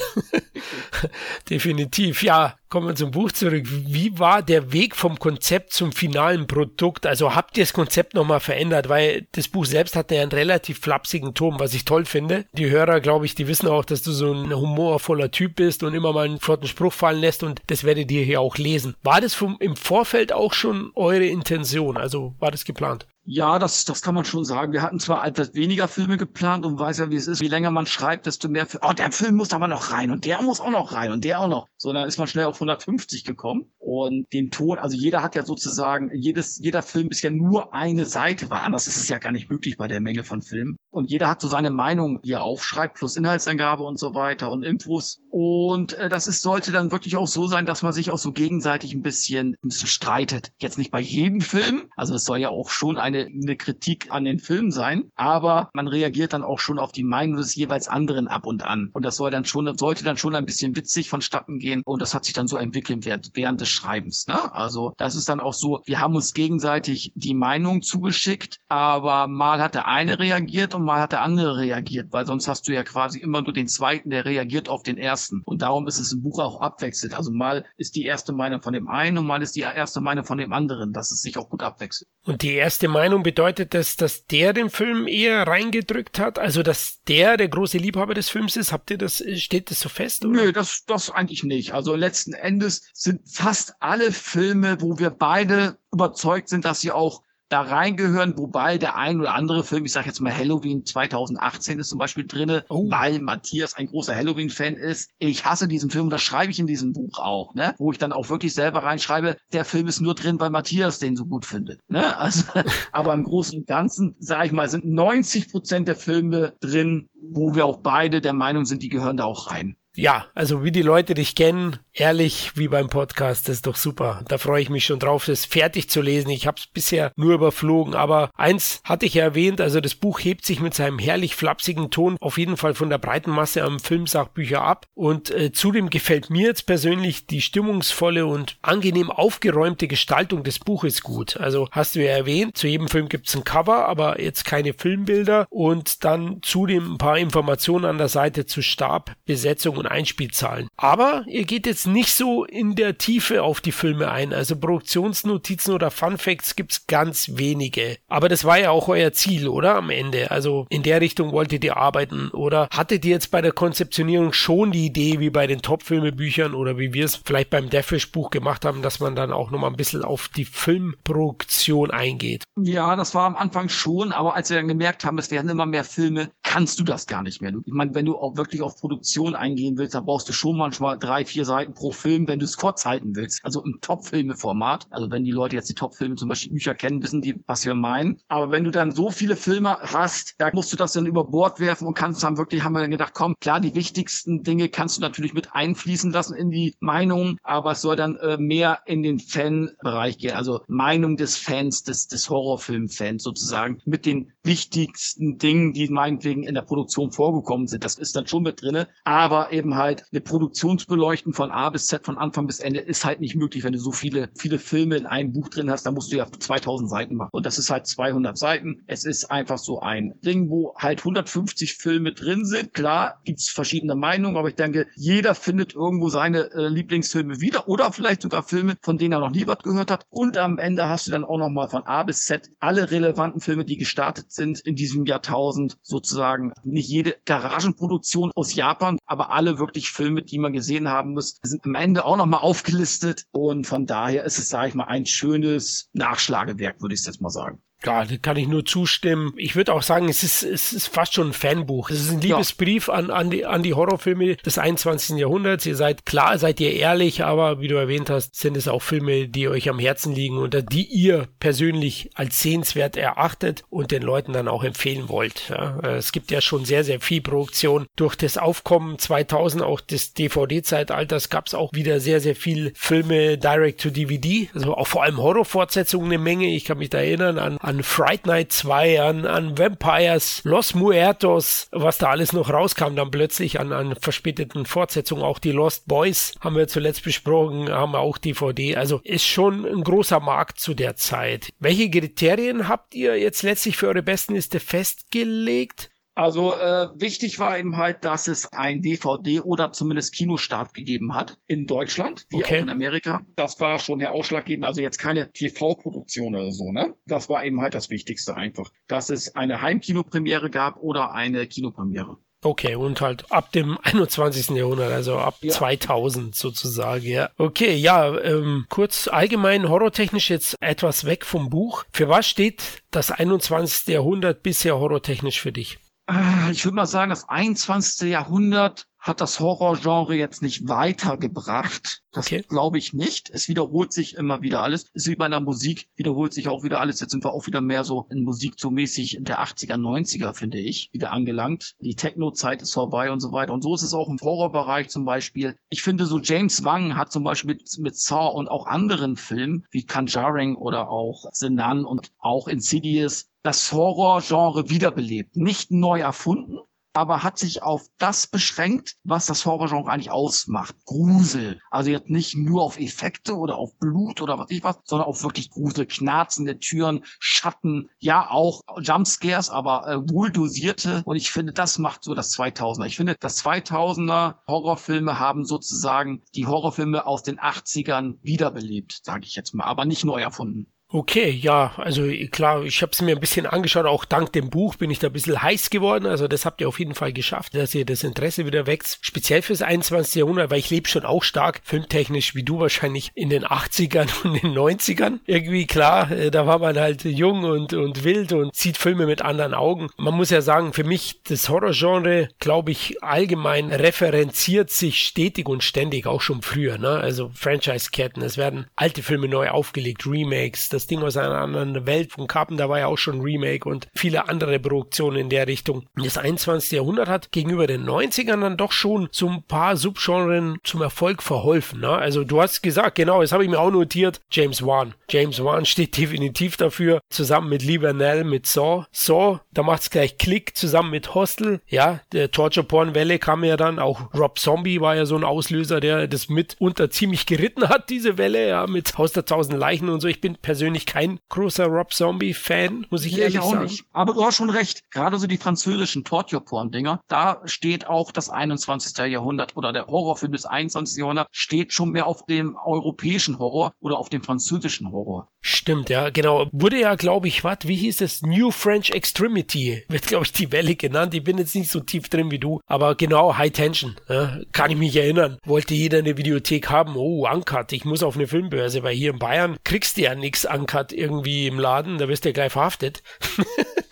definitiv. 1.49 2.23
Ja, 2.23 2.55
kommen 2.69 2.87
wir 2.87 2.95
zum 2.95 3.11
Buch 3.11 3.31
zurück. 3.31 3.65
Wie 3.67 4.17
war 4.17 4.41
der 4.41 4.73
Weg 4.73 4.95
vom 4.95 5.19
Konzept 5.19 5.73
zum 5.73 5.91
finalen 5.91 6.47
Produkt? 6.47 7.05
Also 7.05 7.35
habt 7.35 7.57
ihr 7.57 7.63
das 7.63 7.73
Konzept 7.73 8.13
nochmal 8.13 8.39
verändert? 8.39 8.89
Weil 8.89 9.27
das 9.33 9.47
Buch 9.47 9.65
selbst 9.65 9.95
hat 9.95 10.11
ja 10.11 10.21
einen 10.21 10.31
relativ 10.31 10.79
flapsigen 10.79 11.33
Ton, 11.33 11.59
was 11.59 11.73
ich 11.73 11.85
toll 11.85 12.05
finde. 12.05 12.45
Die 12.53 12.69
Hörer, 12.69 12.99
glaube 12.99 13.25
ich, 13.25 13.35
die 13.35 13.47
wissen 13.47 13.67
auch, 13.67 13.85
dass 13.85 14.01
du 14.01 14.11
so 14.11 14.31
ein 14.33 14.53
humorvoller 14.53 15.31
Typ 15.31 15.55
bist 15.55 15.83
und 15.83 15.93
immer 15.93 16.13
mal 16.13 16.25
einen 16.25 16.39
flotten 16.39 16.67
Spruch 16.67 16.93
fallen 16.93 17.19
lässt 17.19 17.43
und 17.43 17.61
das 17.67 17.83
werdet 17.83 18.11
ihr 18.11 18.23
hier 18.23 18.41
auch 18.41 18.57
lesen. 18.57 18.95
War 19.03 19.21
das 19.21 19.33
vom, 19.33 19.57
im 19.59 19.75
Vorfeld 19.75 20.33
auch 20.33 20.53
schon 20.53 20.91
eure 20.95 21.25
Intention? 21.25 21.97
Also 21.97 22.35
war 22.39 22.51
das 22.51 22.65
geplant? 22.65 23.05
Ja, 23.23 23.59
das, 23.59 23.85
das 23.85 24.01
kann 24.01 24.15
man 24.15 24.25
schon 24.25 24.43
sagen. 24.43 24.73
Wir 24.73 24.81
hatten 24.81 24.99
zwar 24.99 25.25
etwas 25.25 25.53
weniger 25.53 25.87
Filme 25.87 26.17
geplant 26.17 26.65
und 26.65 26.79
weiß 26.79 26.97
ja, 26.99 27.11
wie 27.11 27.15
es 27.15 27.27
ist. 27.27 27.41
Je 27.41 27.49
länger 27.49 27.69
man 27.69 27.85
schreibt, 27.85 28.25
desto 28.25 28.49
mehr, 28.49 28.67
oh, 28.81 28.93
der 28.93 29.11
Film 29.11 29.35
muss 29.35 29.53
aber 29.53 29.67
noch 29.67 29.91
rein 29.91 30.09
und 30.09 30.25
der 30.25 30.41
muss 30.41 30.59
auch 30.59 30.71
noch 30.71 30.93
rein 30.93 31.11
und 31.11 31.23
der 31.23 31.39
auch 31.39 31.47
noch. 31.47 31.67
So, 31.77 31.93
dann 31.93 32.07
ist 32.07 32.17
man 32.17 32.27
schnell 32.27 32.45
auf 32.45 32.55
150 32.55 33.23
gekommen 33.23 33.71
und 33.77 34.31
den 34.33 34.49
Ton, 34.49 34.79
also 34.79 34.97
jeder 34.97 35.21
hat 35.21 35.35
ja 35.35 35.45
sozusagen, 35.45 36.09
jedes, 36.13 36.57
jeder 36.59 36.81
Film 36.81 37.09
ist 37.09 37.21
ja 37.21 37.29
nur 37.29 37.73
eine 37.73 38.05
Seite, 38.05 38.49
weil 38.49 38.59
anders 38.59 38.87
ist 38.87 38.97
es 38.97 39.09
ja 39.09 39.19
gar 39.19 39.31
nicht 39.31 39.49
möglich 39.49 39.77
bei 39.77 39.87
der 39.87 40.01
Menge 40.01 40.23
von 40.23 40.41
Filmen. 40.41 40.77
Und 40.89 41.09
jeder 41.09 41.29
hat 41.29 41.41
so 41.41 41.47
seine 41.47 41.71
Meinung, 41.71 42.21
die 42.21 42.33
er 42.33 42.43
aufschreibt, 42.43 42.95
plus 42.95 43.15
Inhaltsangabe 43.15 43.83
und 43.83 43.99
so 43.99 44.13
weiter 44.13 44.51
und 44.51 44.63
Infos. 44.63 45.21
Und 45.29 45.93
äh, 45.93 46.09
das 46.09 46.27
ist, 46.27 46.41
sollte 46.41 46.71
dann 46.71 46.91
wirklich 46.91 47.15
auch 47.17 47.27
so 47.27 47.47
sein, 47.47 47.65
dass 47.65 47.81
man 47.81 47.93
sich 47.93 48.11
auch 48.11 48.17
so 48.17 48.31
gegenseitig 48.31 48.93
ein 48.93 49.01
bisschen, 49.01 49.55
ein 49.63 49.69
bisschen 49.69 49.87
streitet. 49.87 50.51
Jetzt 50.59 50.77
nicht 50.77 50.91
bei 50.91 50.99
jedem 50.99 51.39
Film, 51.39 51.89
also 51.95 52.15
es 52.15 52.25
soll 52.25 52.39
ja 52.39 52.49
auch 52.49 52.69
schon 52.69 52.97
ein 52.97 53.10
eine, 53.13 53.25
eine 53.25 53.55
Kritik 53.55 54.11
an 54.11 54.25
den 54.25 54.39
Film 54.39 54.71
sein, 54.71 55.11
aber 55.15 55.69
man 55.73 55.87
reagiert 55.87 56.33
dann 56.33 56.43
auch 56.43 56.59
schon 56.59 56.79
auf 56.79 56.91
die 56.91 57.03
Meinung 57.03 57.37
des 57.37 57.55
jeweils 57.55 57.87
anderen 57.87 58.27
ab 58.27 58.45
und 58.45 58.63
an. 58.63 58.89
Und 58.93 59.03
das 59.03 59.17
soll 59.17 59.31
dann 59.31 59.45
schon, 59.45 59.77
sollte 59.77 60.03
dann 60.03 60.17
schon 60.17 60.35
ein 60.35 60.45
bisschen 60.45 60.75
witzig 60.75 61.09
vonstatten 61.09 61.59
gehen. 61.59 61.81
Und 61.85 62.01
das 62.01 62.13
hat 62.13 62.25
sich 62.25 62.33
dann 62.33 62.47
so 62.47 62.57
entwickelt 62.57 63.05
während, 63.05 63.31
während 63.33 63.61
des 63.61 63.69
Schreibens. 63.69 64.27
Ne? 64.27 64.53
Also 64.53 64.93
das 64.97 65.15
ist 65.15 65.29
dann 65.29 65.39
auch 65.39 65.53
so, 65.53 65.81
wir 65.85 65.99
haben 65.99 66.15
uns 66.15 66.33
gegenseitig 66.33 67.11
die 67.15 67.33
Meinung 67.33 67.81
zugeschickt, 67.81 68.57
aber 68.67 69.27
mal 69.27 69.61
hat 69.61 69.75
der 69.75 69.87
eine 69.87 70.19
reagiert 70.19 70.73
und 70.75 70.83
mal 70.83 71.01
hat 71.01 71.11
der 71.11 71.21
andere 71.21 71.57
reagiert, 71.57 72.07
weil 72.11 72.25
sonst 72.25 72.47
hast 72.47 72.67
du 72.67 72.73
ja 72.73 72.83
quasi 72.83 73.19
immer 73.19 73.41
nur 73.41 73.53
den 73.53 73.67
zweiten, 73.67 74.09
der 74.09 74.25
reagiert 74.25 74.69
auf 74.69 74.83
den 74.83 74.97
ersten. 74.97 75.41
Und 75.45 75.61
darum 75.61 75.87
ist 75.87 75.99
es 75.99 76.13
im 76.13 76.21
Buch 76.21 76.39
auch 76.39 76.61
abwechselt. 76.61 77.13
Also 77.13 77.31
mal 77.31 77.65
ist 77.77 77.95
die 77.95 78.03
erste 78.03 78.33
Meinung 78.33 78.61
von 78.61 78.73
dem 78.73 78.87
einen 78.87 79.17
und 79.17 79.25
mal 79.25 79.41
ist 79.41 79.55
die 79.55 79.61
erste 79.61 80.01
Meinung 80.01 80.25
von 80.25 80.37
dem 80.37 80.53
anderen, 80.53 80.93
dass 80.93 81.11
es 81.11 81.21
sich 81.21 81.37
auch 81.37 81.49
gut 81.49 81.63
abwechselt. 81.63 82.09
Und 82.25 82.41
die 82.43 82.53
erste 82.53 82.87
Meinung 82.87 83.00
Meinung 83.01 83.23
bedeutet 83.23 83.73
das, 83.73 83.95
dass 83.95 84.27
der 84.27 84.53
den 84.53 84.69
Film 84.69 85.07
eher 85.07 85.47
reingedrückt 85.47 86.19
hat? 86.19 86.37
Also, 86.37 86.61
dass 86.61 87.01
der 87.07 87.35
der 87.35 87.47
große 87.47 87.79
Liebhaber 87.79 88.13
des 88.13 88.29
Films 88.29 88.55
ist? 88.55 88.71
Habt 88.71 88.91
ihr 88.91 88.99
das, 88.99 89.23
steht 89.37 89.71
das 89.71 89.79
so 89.79 89.89
fest? 89.89 90.23
Oder? 90.23 90.43
Nö, 90.43 90.51
das, 90.51 90.85
das 90.85 91.09
eigentlich 91.09 91.43
nicht. 91.43 91.73
Also, 91.73 91.95
letzten 91.95 92.33
Endes 92.33 92.83
sind 92.93 93.21
fast 93.27 93.73
alle 93.79 94.11
Filme, 94.11 94.81
wo 94.81 94.99
wir 94.99 95.09
beide 95.09 95.79
überzeugt 95.91 96.49
sind, 96.49 96.63
dass 96.63 96.81
sie 96.81 96.91
auch 96.91 97.23
da 97.51 97.61
reingehören, 97.61 98.37
wobei 98.37 98.77
der 98.77 98.95
ein 98.95 99.19
oder 99.19 99.33
andere 99.33 99.63
Film, 99.63 99.83
ich 99.83 99.91
sage 99.91 100.07
jetzt 100.07 100.21
mal 100.21 100.35
Halloween 100.35 100.85
2018 100.85 101.79
ist 101.79 101.89
zum 101.89 101.99
Beispiel 101.99 102.25
drinne, 102.25 102.63
oh. 102.69 102.89
weil 102.89 103.19
Matthias 103.19 103.73
ein 103.73 103.87
großer 103.87 104.15
Halloween-Fan 104.15 104.75
ist. 104.75 105.09
Ich 105.19 105.43
hasse 105.45 105.67
diesen 105.67 105.89
Film, 105.89 106.09
das 106.09 106.21
schreibe 106.21 106.51
ich 106.51 106.59
in 106.59 106.67
diesem 106.67 106.93
Buch 106.93 107.19
auch, 107.19 107.53
ne? 107.53 107.75
wo 107.77 107.91
ich 107.91 107.97
dann 107.97 108.13
auch 108.13 108.29
wirklich 108.29 108.53
selber 108.53 108.83
reinschreibe, 108.83 109.35
der 109.51 109.65
Film 109.65 109.87
ist 109.87 109.99
nur 109.99 110.15
drin, 110.15 110.39
weil 110.39 110.49
Matthias 110.49 110.99
den 110.99 111.17
so 111.17 111.25
gut 111.25 111.45
findet. 111.45 111.79
Ne? 111.89 112.01
Also, 112.21 112.43
aber 112.91 113.13
im 113.13 113.23
Großen 113.23 113.59
und 113.59 113.67
Ganzen, 113.67 114.15
sage 114.19 114.45
ich 114.45 114.51
mal, 114.51 114.69
sind 114.69 114.85
90 114.85 115.49
Prozent 115.49 115.87
der 115.87 115.95
Filme 115.95 116.53
drin, 116.61 117.09
wo 117.19 117.55
wir 117.55 117.65
auch 117.65 117.77
beide 117.77 118.21
der 118.21 118.33
Meinung 118.33 118.65
sind, 118.65 118.83
die 118.83 118.89
gehören 118.89 119.17
da 119.17 119.23
auch 119.23 119.49
rein. 119.49 119.75
Ja, 119.95 120.27
also 120.35 120.63
wie 120.63 120.71
die 120.71 120.83
Leute 120.83 121.15
dich 121.15 121.35
kennen, 121.35 121.77
ehrlich 121.91 122.53
wie 122.55 122.69
beim 122.69 122.87
Podcast, 122.87 123.49
das 123.49 123.55
ist 123.55 123.67
doch 123.67 123.75
super. 123.75 124.23
Da 124.29 124.37
freue 124.37 124.61
ich 124.61 124.69
mich 124.69 124.85
schon 124.85 124.99
drauf, 124.99 125.25
das 125.25 125.45
fertig 125.45 125.89
zu 125.89 126.01
lesen. 126.01 126.29
Ich 126.29 126.47
habe 126.47 126.57
es 126.57 126.67
bisher 126.67 127.11
nur 127.17 127.33
überflogen, 127.33 127.93
aber 127.93 128.29
eins 128.35 128.79
hatte 128.85 129.05
ich 129.05 129.15
ja 129.15 129.23
erwähnt, 129.23 129.59
also 129.59 129.81
das 129.81 129.95
Buch 129.95 130.21
hebt 130.21 130.45
sich 130.45 130.61
mit 130.61 130.73
seinem 130.73 130.97
herrlich 130.97 131.35
flapsigen 131.35 131.91
Ton 131.91 132.15
auf 132.21 132.37
jeden 132.37 132.55
Fall 132.55 132.73
von 132.73 132.89
der 132.89 132.99
breiten 132.99 133.31
Masse 133.31 133.63
am 133.63 133.81
Filmsachbücher 133.81 134.61
ab 134.61 134.85
und 134.93 135.29
äh, 135.31 135.51
zudem 135.51 135.89
gefällt 135.89 136.29
mir 136.29 136.47
jetzt 136.47 136.67
persönlich 136.67 137.27
die 137.27 137.41
stimmungsvolle 137.41 138.25
und 138.25 138.57
angenehm 138.61 139.11
aufgeräumte 139.11 139.89
Gestaltung 139.89 140.43
des 140.43 140.59
Buches 140.59 141.01
gut. 141.01 141.35
Also 141.35 141.67
hast 141.71 141.95
du 141.95 141.99
ja 141.99 142.11
erwähnt, 142.11 142.57
zu 142.57 142.67
jedem 142.67 142.87
Film 142.87 143.09
gibt 143.09 143.27
es 143.27 143.35
ein 143.35 143.43
Cover, 143.43 143.89
aber 143.89 144.21
jetzt 144.21 144.45
keine 144.45 144.73
Filmbilder 144.73 145.47
und 145.49 146.05
dann 146.05 146.39
zudem 146.43 146.93
ein 146.93 146.97
paar 146.97 147.17
Informationen 147.17 147.83
an 147.83 147.97
der 147.97 148.07
Seite 148.07 148.45
zu 148.45 148.61
Stab, 148.61 149.11
Besetzung 149.25 149.80
und 149.81 149.87
Einspielzahlen. 149.87 150.67
Aber 150.77 151.25
ihr 151.27 151.45
geht 151.45 151.65
jetzt 151.65 151.87
nicht 151.87 152.13
so 152.13 152.45
in 152.45 152.75
der 152.75 152.97
Tiefe 152.97 153.43
auf 153.43 153.61
die 153.61 153.71
Filme 153.71 154.09
ein. 154.09 154.33
Also 154.33 154.55
Produktionsnotizen 154.55 155.73
oder 155.73 155.91
Fun 155.91 156.17
Facts 156.17 156.55
gibt's 156.55 156.87
ganz 156.87 157.31
wenige. 157.35 157.97
Aber 158.07 158.29
das 158.29 158.45
war 158.45 158.59
ja 158.59 158.71
auch 158.71 158.87
euer 158.87 159.11
Ziel, 159.11 159.47
oder? 159.47 159.75
Am 159.75 159.89
Ende. 159.89 160.31
Also 160.31 160.65
in 160.69 160.83
der 160.83 161.01
Richtung 161.01 161.31
wolltet 161.31 161.63
ihr 161.63 161.77
arbeiten. 161.77 162.29
Oder 162.29 162.67
hattet 162.71 163.05
ihr 163.05 163.11
jetzt 163.11 163.31
bei 163.31 163.41
der 163.41 163.51
Konzeptionierung 163.51 164.33
schon 164.33 164.71
die 164.71 164.85
Idee, 164.85 165.19
wie 165.19 165.29
bei 165.29 165.47
den 165.47 165.61
Top-Filme-Büchern 165.61 166.53
oder 166.53 166.77
wie 166.77 166.93
wir 166.93 167.05
es 167.05 167.15
vielleicht 167.15 167.49
beim 167.49 167.69
Deathwish-Buch 167.69 168.29
gemacht 168.29 168.65
haben, 168.65 168.81
dass 168.81 168.99
man 168.99 169.15
dann 169.15 169.31
auch 169.31 169.51
nochmal 169.51 169.71
ein 169.71 169.77
bisschen 169.77 170.03
auf 170.03 170.29
die 170.29 170.45
Filmproduktion 170.45 171.91
eingeht? 171.91 172.43
Ja, 172.57 172.95
das 172.95 173.15
war 173.15 173.25
am 173.25 173.35
Anfang 173.35 173.69
schon, 173.69 174.11
aber 174.11 174.35
als 174.35 174.49
wir 174.49 174.57
dann 174.57 174.67
gemerkt 174.67 175.03
haben, 175.05 175.17
es 175.17 175.31
werden 175.31 175.49
immer 175.49 175.65
mehr 175.65 175.83
Filme, 175.83 176.31
kannst 176.43 176.79
du 176.79 176.83
das 176.83 177.07
gar 177.07 177.23
nicht 177.23 177.41
mehr. 177.41 177.51
Ich 177.65 177.73
meine, 177.73 177.95
wenn 177.95 178.05
du 178.05 178.17
auch 178.17 178.37
wirklich 178.37 178.61
auf 178.61 178.77
Produktion 178.77 179.35
eingehen 179.35 179.70
gehen 179.71 179.77
willst, 179.77 179.95
dann 179.95 180.05
brauchst 180.05 180.27
du 180.29 180.33
schon 180.33 180.57
manchmal 180.57 180.97
drei, 180.97 181.25
vier 181.25 181.45
Seiten 181.45 181.73
pro 181.73 181.91
Film, 181.91 182.27
wenn 182.27 182.39
du 182.39 182.45
es 182.45 182.57
kurz 182.57 182.85
halten 182.85 183.15
willst. 183.15 183.43
Also 183.43 183.63
im 183.63 183.79
Top-Filme-Format. 183.81 184.87
Also 184.89 185.09
wenn 185.11 185.23
die 185.23 185.31
Leute 185.31 185.55
jetzt 185.55 185.69
die 185.69 185.75
Top-Filme 185.75 186.15
zum 186.15 186.29
Beispiel 186.29 186.51
Bücher 186.51 186.75
kennen, 186.75 187.01
wissen 187.01 187.21
die, 187.21 187.41
was 187.47 187.65
wir 187.65 187.73
meinen. 187.73 188.19
Aber 188.27 188.51
wenn 188.51 188.63
du 188.63 188.71
dann 188.71 188.91
so 188.91 189.09
viele 189.09 189.35
Filme 189.35 189.77
hast, 189.81 190.35
da 190.37 190.49
musst 190.53 190.71
du 190.73 190.77
das 190.77 190.93
dann 190.93 191.05
über 191.05 191.23
Bord 191.23 191.59
werfen 191.59 191.87
und 191.87 191.93
kannst 191.93 192.23
dann 192.23 192.37
wirklich, 192.37 192.63
haben 192.63 192.73
wir 192.73 192.81
dann 192.81 192.91
gedacht, 192.91 193.13
komm, 193.13 193.35
klar, 193.39 193.59
die 193.59 193.75
wichtigsten 193.75 194.43
Dinge 194.43 194.69
kannst 194.69 194.97
du 194.97 195.01
natürlich 195.01 195.33
mit 195.33 195.53
einfließen 195.53 196.11
lassen 196.11 196.35
in 196.35 196.49
die 196.49 196.75
Meinung, 196.79 197.37
aber 197.43 197.71
es 197.71 197.81
soll 197.81 197.95
dann 197.95 198.17
äh, 198.17 198.37
mehr 198.37 198.79
in 198.85 199.03
den 199.03 199.19
Fan-Bereich 199.19 200.17
gehen. 200.17 200.33
Also 200.33 200.61
Meinung 200.67 201.17
des 201.17 201.37
Fans, 201.37 201.83
des, 201.83 202.07
des 202.07 202.29
Horrorfilm-Fans 202.29 203.23
sozusagen, 203.23 203.81
mit 203.85 204.05
den 204.05 204.31
wichtigsten 204.43 205.37
Dingen, 205.37 205.73
die 205.73 205.87
meinetwegen 205.89 206.43
in 206.43 206.55
der 206.55 206.61
Produktion 206.63 207.11
vorgekommen 207.11 207.67
sind. 207.67 207.83
Das 207.83 207.95
ist 207.95 208.15
dann 208.15 208.27
schon 208.27 208.43
mit 208.43 208.61
drinne. 208.61 208.87
Aber 209.03 209.51
eben 209.51 209.60
eben 209.61 209.75
halt 209.75 210.05
eine 210.11 210.21
Produktionsbeleuchten 210.21 211.33
von 211.33 211.51
A 211.51 211.69
bis 211.69 211.85
Z, 211.87 212.03
von 212.03 212.17
Anfang 212.17 212.47
bis 212.47 212.59
Ende, 212.59 212.79
ist 212.79 213.05
halt 213.05 213.21
nicht 213.21 213.35
möglich, 213.35 213.63
wenn 213.63 213.73
du 213.73 213.79
so 213.79 213.91
viele, 213.91 214.29
viele 214.35 214.57
Filme 214.57 214.97
in 214.97 215.05
einem 215.05 215.33
Buch 215.33 215.49
drin 215.49 215.69
hast, 215.69 215.85
dann 215.85 215.93
musst 215.93 216.11
du 216.11 216.17
ja 216.17 216.25
2000 216.25 216.89
Seiten 216.89 217.15
machen. 217.15 217.29
Und 217.31 217.45
das 217.45 217.59
ist 217.59 217.69
halt 217.69 217.85
200 217.85 218.37
Seiten. 218.37 218.81
Es 218.87 219.05
ist 219.05 219.29
einfach 219.29 219.59
so 219.59 219.79
ein 219.81 220.15
Ding, 220.25 220.49
wo 220.49 220.73
halt 220.77 220.99
150 220.99 221.75
Filme 221.75 222.13
drin 222.13 222.45
sind. 222.45 222.73
Klar 222.73 223.21
gibt's 223.23 223.49
verschiedene 223.49 223.95
Meinungen, 223.95 224.35
aber 224.35 224.49
ich 224.49 224.55
denke, 224.55 224.87
jeder 224.95 225.35
findet 225.35 225.75
irgendwo 225.75 226.09
seine 226.09 226.51
äh, 226.51 226.67
Lieblingsfilme 226.67 227.39
wieder 227.39 227.67
oder 227.67 227.91
vielleicht 227.91 228.23
sogar 228.23 228.41
Filme, 228.41 228.75
von 228.81 228.97
denen 228.97 229.13
er 229.13 229.19
noch 229.19 229.29
nie 229.29 229.45
was 229.45 229.59
gehört 229.59 229.91
hat. 229.91 230.05
Und 230.09 230.37
am 230.37 230.57
Ende 230.57 230.89
hast 230.89 231.07
du 231.07 231.11
dann 231.11 231.23
auch 231.23 231.37
nochmal 231.37 231.69
von 231.69 231.83
A 231.83 232.01
bis 232.01 232.25
Z 232.25 232.49
alle 232.59 232.89
relevanten 232.89 233.41
Filme, 233.41 233.63
die 233.63 233.77
gestartet 233.77 234.31
sind 234.31 234.59
in 234.61 234.75
diesem 234.75 235.05
Jahrtausend 235.05 235.77
sozusagen. 235.83 236.51
Nicht 236.63 236.89
jede 236.89 237.15
Garagenproduktion 237.25 238.31
aus 238.35 238.55
Japan, 238.55 238.97
aber 239.05 239.31
alle 239.31 239.50
alle 239.51 239.59
wirklich 239.59 239.91
Filme, 239.91 240.21
die 240.23 240.39
man 240.39 240.53
gesehen 240.53 240.87
haben 240.87 241.13
muss, 241.13 241.37
sind 241.41 241.65
am 241.65 241.75
Ende 241.75 242.05
auch 242.05 242.17
nochmal 242.17 242.39
aufgelistet. 242.39 243.27
Und 243.31 243.67
von 243.67 243.85
daher 243.85 244.23
ist 244.23 244.37
es, 244.37 244.49
sage 244.49 244.69
ich 244.69 244.75
mal, 244.75 244.85
ein 244.85 245.05
schönes 245.05 245.89
Nachschlagewerk, 245.93 246.81
würde 246.81 246.95
ich 246.95 247.05
jetzt 247.05 247.21
mal 247.21 247.29
sagen. 247.29 247.61
Ja, 247.85 248.05
da 248.05 248.17
kann 248.17 248.37
ich 248.37 248.47
nur 248.47 248.65
zustimmen. 248.65 249.33
Ich 249.37 249.55
würde 249.55 249.73
auch 249.73 249.81
sagen, 249.81 250.07
es 250.07 250.23
ist, 250.23 250.43
es 250.43 250.73
ist 250.73 250.87
fast 250.87 251.13
schon 251.13 251.29
ein 251.29 251.33
Fanbuch. 251.33 251.89
Es 251.89 252.01
ist 252.01 252.11
ein 252.11 252.21
Liebesbrief 252.21 252.87
ja. 252.87 252.93
an, 252.95 253.09
an, 253.09 253.29
die, 253.31 253.45
an 253.45 253.63
die 253.63 253.73
Horrorfilme 253.73 254.35
des 254.35 254.57
21. 254.57 255.17
Jahrhunderts. 255.17 255.65
Ihr 255.65 255.75
seid, 255.75 256.05
klar 256.05 256.37
seid 256.37 256.59
ihr 256.59 256.73
ehrlich, 256.73 257.23
aber 257.23 257.59
wie 257.59 257.67
du 257.67 257.75
erwähnt 257.75 258.09
hast, 258.09 258.35
sind 258.35 258.55
es 258.55 258.67
auch 258.67 258.81
Filme, 258.81 259.27
die 259.27 259.47
euch 259.47 259.69
am 259.69 259.79
Herzen 259.79 260.13
liegen 260.13 260.37
oder 260.37 260.61
die 260.61 260.85
ihr 260.85 261.27
persönlich 261.39 262.11
als 262.13 262.41
sehenswert 262.41 262.97
erachtet 262.97 263.63
und 263.69 263.91
den 263.91 264.03
Leuten 264.03 264.33
dann 264.33 264.47
auch 264.47 264.63
empfehlen 264.63 265.09
wollt. 265.09 265.49
Ja, 265.49 265.79
es 265.79 266.11
gibt 266.11 266.29
ja 266.29 266.41
schon 266.41 266.65
sehr, 266.65 266.83
sehr 266.83 266.99
viel 266.99 267.21
Produktion. 267.21 267.87
Durch 267.95 268.15
das 268.15 268.37
Aufkommen 268.37 268.99
2000, 268.99 269.63
auch 269.63 269.81
des 269.81 270.13
DVD-Zeitalters, 270.13 271.29
gab 271.29 271.47
es 271.47 271.55
auch 271.55 271.71
wieder 271.73 271.99
sehr, 271.99 272.21
sehr 272.21 272.35
viel 272.35 272.73
Filme 272.75 273.37
direct 273.37 273.81
to 273.81 273.89
DVD. 273.89 274.49
Also 274.53 274.75
auch 274.75 274.87
vor 274.87 275.03
allem 275.03 275.17
Horrorfortsetzungen 275.17 276.11
eine 276.11 276.19
Menge. 276.19 276.47
Ich 276.47 276.65
kann 276.65 276.77
mich 276.77 276.89
da 276.89 276.99
erinnern 276.99 277.39
an 277.39 277.57
an 277.70 277.70
Fright 277.83 278.25
Night 278.25 278.51
2, 278.51 279.01
an, 279.01 279.25
an 279.25 279.57
Vampires, 279.57 280.41
Los 280.43 280.73
Muertos, 280.73 281.67
was 281.71 281.97
da 281.97 282.09
alles 282.09 282.33
noch 282.33 282.49
rauskam 282.49 282.95
dann 282.95 283.11
plötzlich 283.11 283.59
an, 283.59 283.71
an 283.71 283.95
verspäteten 283.95 284.65
Fortsetzungen. 284.65 285.23
Auch 285.23 285.39
die 285.39 285.51
Lost 285.51 285.87
Boys 285.87 286.33
haben 286.39 286.55
wir 286.55 286.67
zuletzt 286.67 287.03
besprochen, 287.03 287.69
haben 287.69 287.93
wir 287.93 287.99
auch 287.99 288.17
DVD. 288.17 288.75
Also 288.75 288.99
ist 289.03 289.25
schon 289.25 289.65
ein 289.65 289.83
großer 289.83 290.19
Markt 290.19 290.59
zu 290.59 290.73
der 290.73 290.95
Zeit. 290.95 291.49
Welche 291.59 291.89
Kriterien 291.89 292.67
habt 292.67 292.95
ihr 292.95 293.17
jetzt 293.17 293.43
letztlich 293.43 293.77
für 293.77 293.87
eure 293.87 294.03
Bestenliste 294.03 294.59
festgelegt? 294.59 295.90
Also 296.13 296.53
äh, 296.53 296.89
wichtig 296.95 297.39
war 297.39 297.57
eben 297.57 297.77
halt, 297.77 298.03
dass 298.03 298.27
es 298.27 298.51
ein 298.51 298.81
DVD 298.81 299.39
oder 299.39 299.71
zumindest 299.71 300.13
Kinostart 300.13 300.73
gegeben 300.73 301.15
hat 301.15 301.37
in 301.47 301.67
Deutschland, 301.67 302.25
wie 302.29 302.37
okay. 302.37 302.57
auch 302.57 302.63
in 302.63 302.69
Amerika. 302.69 303.21
Das 303.35 303.59
war 303.59 303.79
schon 303.79 303.99
der 303.99 304.11
ausschlaggebend. 304.11 304.65
Also 304.65 304.81
jetzt 304.81 304.97
keine 304.97 305.31
TV-Produktion 305.31 306.35
oder 306.35 306.51
so, 306.51 306.71
ne? 306.71 306.93
Das 307.05 307.29
war 307.29 307.45
eben 307.45 307.61
halt 307.61 307.73
das 307.73 307.89
Wichtigste 307.89 308.35
einfach, 308.35 308.69
dass 308.87 309.09
es 309.09 309.35
eine 309.35 309.61
Heimkinopremiere 309.61 310.49
gab 310.49 310.77
oder 310.77 311.13
eine 311.13 311.47
Kinopremiere. 311.47 312.17
Okay, 312.43 312.75
und 312.75 312.99
halt 313.01 313.31
ab 313.31 313.51
dem 313.51 313.77
21. 313.83 314.49
Jahrhundert, 314.49 314.91
also 314.91 315.17
ab 315.17 315.37
ja. 315.41 315.51
2000 315.51 316.35
sozusagen, 316.35 317.05
ja. 317.05 317.29
Okay, 317.37 317.75
ja, 317.75 318.19
ähm, 318.19 318.65
kurz 318.69 319.07
allgemein 319.07 319.69
horrortechnisch 319.69 320.29
jetzt 320.29 320.55
etwas 320.59 321.05
weg 321.05 321.25
vom 321.25 321.49
Buch. 321.49 321.85
Für 321.93 322.09
was 322.09 322.27
steht 322.27 322.81
das 322.89 323.11
21. 323.11 323.93
Jahrhundert 323.93 324.43
bisher 324.43 324.77
horrortechnisch 324.77 325.39
für 325.39 325.51
dich? 325.51 325.77
Ah, 326.13 326.49
ich 326.51 326.65
würde 326.65 326.75
mal 326.75 326.85
sagen, 326.85 327.09
das 327.09 327.29
21. 327.29 328.09
Jahrhundert 328.09 328.85
hat 328.99 329.21
das 329.21 329.39
Horrorgenre 329.39 330.13
jetzt 330.13 330.41
nicht 330.41 330.67
weitergebracht. 330.67 332.03
Das 332.11 332.27
okay. 332.27 332.43
glaube 332.49 332.77
ich 332.77 332.91
nicht. 332.91 333.29
Es 333.29 333.47
wiederholt 333.47 333.93
sich 333.93 334.15
immer 334.15 334.41
wieder 334.41 334.61
alles. 334.61 334.83
Es 334.93 335.03
ist 335.03 335.07
wie 335.07 335.15
bei 335.15 335.25
einer 335.25 335.39
Musik, 335.39 335.87
wiederholt 335.95 336.33
sich 336.33 336.49
auch 336.49 336.63
wieder 336.63 336.81
alles. 336.81 336.99
Jetzt 336.99 337.11
sind 337.11 337.23
wir 337.23 337.31
auch 337.31 337.47
wieder 337.47 337.61
mehr 337.61 337.85
so 337.85 338.07
in 338.11 338.23
Musik 338.23 338.55
so 338.57 338.69
mäßig 338.69 339.15
in 339.15 339.23
der 339.23 339.41
80er, 339.41 339.75
90er, 339.75 340.33
finde 340.33 340.59
ich, 340.59 340.89
wieder 340.91 341.13
angelangt. 341.13 341.75
Die 341.79 341.95
Techno-Zeit 341.95 342.61
ist 342.61 342.73
vorbei 342.73 343.09
und 343.09 343.21
so 343.21 343.31
weiter. 343.31 343.53
Und 343.53 343.63
so 343.63 343.73
ist 343.73 343.83
es 343.83 343.93
auch 343.93 344.09
im 344.09 344.19
Horrorbereich 344.19 344.89
zum 344.89 345.05
Beispiel. 345.05 345.55
Ich 345.69 345.81
finde 345.81 346.05
so 346.05 346.19
James 346.19 346.65
Wang 346.65 346.97
hat 346.97 347.13
zum 347.13 347.23
Beispiel 347.23 347.55
mit, 347.55 347.63
mit 347.79 347.97
Saw 347.97 348.35
und 348.35 348.49
auch 348.49 348.67
anderen 348.67 349.15
Filmen 349.15 349.65
wie 349.71 349.85
Conjuring 349.85 350.57
oder 350.57 350.89
auch 350.89 351.23
The 351.31 351.49
Nun 351.49 351.85
und 351.85 352.11
auch 352.19 352.49
Insidious 352.49 353.30
das 353.43 353.71
Horrorgenre 353.71 354.69
wiederbelebt. 354.69 355.35
Nicht 355.35 355.71
neu 355.71 355.99
erfunden, 355.99 356.59
aber 356.93 357.23
hat 357.23 357.37
sich 357.37 357.63
auf 357.63 357.87
das 357.97 358.27
beschränkt, 358.27 358.97
was 359.03 359.25
das 359.25 359.45
Horrorgenre 359.45 359.89
eigentlich 359.89 360.11
ausmacht. 360.11 360.75
Grusel. 360.85 361.59
Also 361.69 361.89
jetzt 361.89 362.09
nicht 362.09 362.35
nur 362.35 362.63
auf 362.63 362.79
Effekte 362.79 363.37
oder 363.37 363.57
auf 363.57 363.77
Blut 363.77 364.21
oder 364.21 364.37
was 364.37 364.49
ich 364.49 364.63
was, 364.63 364.79
sondern 364.83 365.07
auf 365.07 365.23
wirklich 365.23 365.49
Grusel, 365.49 365.85
knarzende 365.85 366.59
Türen, 366.59 367.03
Schatten, 367.19 367.89
ja 367.99 368.29
auch 368.29 368.61
Jumpscares, 368.81 369.49
aber 369.49 369.87
äh, 369.87 370.09
wohl 370.09 370.31
dosierte. 370.31 371.01
Und 371.05 371.15
ich 371.15 371.31
finde, 371.31 371.53
das 371.53 371.77
macht 371.77 372.03
so 372.03 372.13
das 372.13 372.37
2000er. 372.37 372.85
Ich 372.85 372.97
finde, 372.97 373.15
das 373.19 373.43
2000er 373.43 374.35
Horrorfilme 374.47 375.19
haben 375.19 375.45
sozusagen 375.45 376.23
die 376.35 376.47
Horrorfilme 376.47 377.05
aus 377.05 377.23
den 377.23 377.39
80ern 377.39 378.17
wiederbelebt, 378.21 378.99
sage 379.03 379.25
ich 379.25 379.35
jetzt 379.35 379.53
mal, 379.53 379.65
aber 379.65 379.85
nicht 379.85 380.03
neu 380.03 380.21
erfunden. 380.21 380.67
Okay, 380.93 381.29
ja, 381.29 381.71
also 381.77 382.03
klar, 382.31 382.65
ich 382.65 382.81
habe 382.81 382.91
es 382.91 383.01
mir 383.01 383.15
ein 383.15 383.21
bisschen 383.21 383.45
angeschaut, 383.45 383.85
auch 383.85 384.03
dank 384.03 384.33
dem 384.33 384.49
Buch 384.49 384.75
bin 384.75 384.91
ich 384.91 384.99
da 384.99 385.07
ein 385.07 385.13
bisschen 385.13 385.41
heiß 385.41 385.69
geworden, 385.69 386.05
also 386.05 386.27
das 386.27 386.45
habt 386.45 386.59
ihr 386.59 386.67
auf 386.67 386.79
jeden 386.79 386.95
Fall 386.95 387.13
geschafft, 387.13 387.55
dass 387.55 387.73
ihr 387.73 387.85
das 387.85 388.03
Interesse 388.03 388.45
wieder 388.45 388.67
wächst, 388.67 388.97
speziell 388.99 389.41
fürs 389.41 389.61
21. 389.61 390.15
Jahrhundert, 390.15 390.51
weil 390.51 390.59
ich 390.59 390.69
lebe 390.69 390.89
schon 390.89 391.05
auch 391.05 391.23
stark 391.23 391.61
filmtechnisch, 391.63 392.35
wie 392.35 392.43
du 392.43 392.59
wahrscheinlich 392.59 393.11
in 393.15 393.29
den 393.29 393.45
80ern 393.45 394.09
und 394.25 394.43
den 394.43 394.53
90ern. 394.53 395.19
Irgendwie 395.27 395.65
klar, 395.65 396.11
äh, 396.11 396.29
da 396.29 396.45
war 396.45 396.59
man 396.59 396.77
halt 396.77 397.05
jung 397.05 397.45
und, 397.45 397.71
und 397.73 398.03
wild 398.03 398.33
und 398.33 398.53
sieht 398.53 398.77
Filme 398.77 399.05
mit 399.05 399.21
anderen 399.21 399.53
Augen. 399.53 399.87
Man 399.95 400.13
muss 400.13 400.29
ja 400.29 400.41
sagen, 400.41 400.73
für 400.73 400.83
mich 400.83 401.21
das 401.23 401.47
Horrorgenre, 401.47 402.27
glaube 402.39 402.71
ich, 402.71 403.01
allgemein 403.01 403.71
referenziert 403.71 404.69
sich 404.69 404.99
stetig 404.99 405.47
und 405.47 405.63
ständig, 405.63 406.05
auch 406.05 406.19
schon 406.19 406.41
früher, 406.41 406.77
ne? 406.77 406.89
also 406.89 407.31
Franchise-Ketten, 407.33 408.21
es 408.21 408.35
werden 408.35 408.65
alte 408.75 409.03
Filme 409.03 409.29
neu 409.29 409.49
aufgelegt, 409.51 410.05
Remakes, 410.05 410.67
das 410.67 410.80
das 410.81 410.87
Ding 410.87 411.03
aus 411.03 411.15
einer 411.15 411.37
anderen 411.37 411.85
Welt 411.85 412.11
von 412.11 412.27
Carpenter 412.27 412.67
war 412.67 412.79
ja 412.79 412.87
auch 412.87 412.97
schon 412.97 413.21
Remake 413.21 413.69
und 413.69 413.87
viele 413.93 414.27
andere 414.27 414.59
Produktionen 414.59 415.17
in 415.17 415.29
der 415.29 415.45
Richtung. 415.47 415.85
Das 415.95 416.17
21. 416.17 416.71
Jahrhundert 416.71 417.07
hat 417.07 417.31
gegenüber 417.31 417.67
den 417.67 417.87
90ern 417.87 418.41
dann 418.41 418.57
doch 418.57 418.71
schon 418.71 419.09
so 419.11 419.29
ein 419.29 419.43
paar 419.43 419.77
Subgenren 419.77 420.57
zum 420.63 420.81
Erfolg 420.81 421.21
verholfen. 421.21 421.81
Ne? 421.81 421.89
Also 421.89 422.23
du 422.23 422.41
hast 422.41 422.63
gesagt, 422.63 422.95
genau, 422.95 423.21
das 423.21 423.31
habe 423.31 423.43
ich 423.43 423.49
mir 423.49 423.59
auch 423.59 423.69
notiert, 423.69 424.21
James 424.31 424.65
Wan. 424.65 424.95
James 425.07 425.43
Wan 425.43 425.65
steht 425.71 425.95
definitiv 425.97 426.57
dafür, 426.57 427.01
zusammen 427.09 427.49
mit 427.49 427.63
Lee 427.63 427.77
Bernal, 427.77 428.23
mit 428.23 428.47
Saw. 428.47 428.85
Saw, 428.91 429.39
da 429.53 429.61
macht 429.61 429.83
es 429.83 429.89
gleich 429.91 430.17
Klick, 430.17 430.57
zusammen 430.57 430.89
mit 430.89 431.13
Hostel. 431.13 431.61
Ja, 431.67 431.99
der 432.11 432.31
Torture-Porn-Welle 432.31 433.19
kam 433.19 433.43
ja 433.43 433.55
dann, 433.55 433.77
auch 433.77 434.11
Rob 434.15 434.39
Zombie 434.39 434.81
war 434.81 434.95
ja 434.95 435.05
so 435.05 435.15
ein 435.15 435.23
Auslöser, 435.23 435.79
der 435.79 436.07
das 436.07 436.27
mitunter 436.27 436.89
ziemlich 436.89 437.27
geritten 437.27 437.69
hat, 437.69 437.91
diese 437.91 438.17
Welle, 438.17 438.47
ja, 438.47 438.65
mit 438.65 438.97
Haus 438.97 439.11
der 439.11 439.25
tausend 439.25 439.59
Leichen 439.59 439.89
und 439.89 440.01
so. 440.01 440.07
Ich 440.07 440.21
bin 440.21 440.35
persönlich 440.35 440.70
persönlich 440.71 440.85
kein 440.85 441.19
großer 441.29 441.65
Rob 441.65 441.93
Zombie-Fan, 441.93 442.87
muss 442.89 443.05
ich 443.05 443.13
nee, 443.13 443.21
ehrlich 443.21 443.35
ich 443.35 443.41
auch 443.41 443.51
sagen. 443.51 443.63
Nicht. 443.63 443.85
Aber 443.91 444.13
du 444.13 444.23
hast 444.23 444.35
schon 444.35 444.49
recht. 444.49 444.81
Gerade 444.91 445.17
so 445.17 445.27
die 445.27 445.37
französischen 445.37 446.03
Torture-Porn-Dinger, 446.03 447.01
da 447.07 447.41
steht 447.45 447.87
auch 447.87 448.11
das 448.11 448.29
21. 448.29 448.97
Jahrhundert 449.05 449.55
oder 449.57 449.73
der 449.73 449.87
Horrorfilm 449.87 450.31
des 450.31 450.45
21. 450.45 450.97
Jahrhunderts 450.97 451.29
steht 451.31 451.73
schon 451.73 451.91
mehr 451.91 452.07
auf 452.07 452.25
dem 452.25 452.55
europäischen 452.55 453.39
Horror 453.39 453.73
oder 453.79 453.97
auf 453.97 454.09
dem 454.09 454.23
französischen 454.23 454.91
Horror. 454.91 455.27
Stimmt, 455.43 455.89
ja, 455.89 456.09
genau. 456.09 456.47
Wurde 456.51 456.79
ja, 456.79 456.95
glaube 456.95 457.27
ich, 457.27 457.43
was, 457.43 457.59
wie 457.63 457.75
hieß 457.75 458.01
es? 458.01 458.21
New 458.21 458.51
French 458.51 458.91
Extremity 458.91 459.83
wird, 459.89 460.05
glaube 460.05 460.25
ich, 460.25 460.31
die 460.33 460.51
Welle 460.51 460.75
genannt. 460.75 461.15
Ich 461.15 461.23
bin 461.23 461.39
jetzt 461.39 461.55
nicht 461.55 461.71
so 461.71 461.79
tief 461.79 462.09
drin 462.09 462.29
wie 462.29 462.37
du, 462.37 462.61
aber 462.67 462.93
genau, 462.95 463.35
High 463.37 463.51
Tension. 463.51 463.95
Ja, 464.07 464.39
kann 464.51 464.69
ich 464.69 464.77
mich 464.77 464.95
erinnern. 464.95 465.39
Wollte 465.43 465.73
jeder 465.73 465.97
eine 465.97 466.17
Videothek 466.17 466.69
haben. 466.69 466.95
Oh, 466.95 467.27
Uncut, 467.27 467.73
ich 467.73 467.85
muss 467.85 468.03
auf 468.03 468.15
eine 468.15 468.27
Filmbörse, 468.27 468.83
weil 468.83 468.95
hier 468.95 469.11
in 469.11 469.19
Bayern 469.19 469.57
kriegst 469.63 469.97
du 469.97 470.01
ja 470.01 470.13
nichts 470.13 470.45
an 470.45 470.60
Uncut 470.61 470.93
irgendwie 470.93 471.47
im 471.47 471.59
Laden, 471.59 471.97
da 471.97 472.07
wirst 472.07 472.25
du 472.25 472.29
ja 472.29 472.33
gleich 472.33 472.51
verhaftet. 472.51 473.03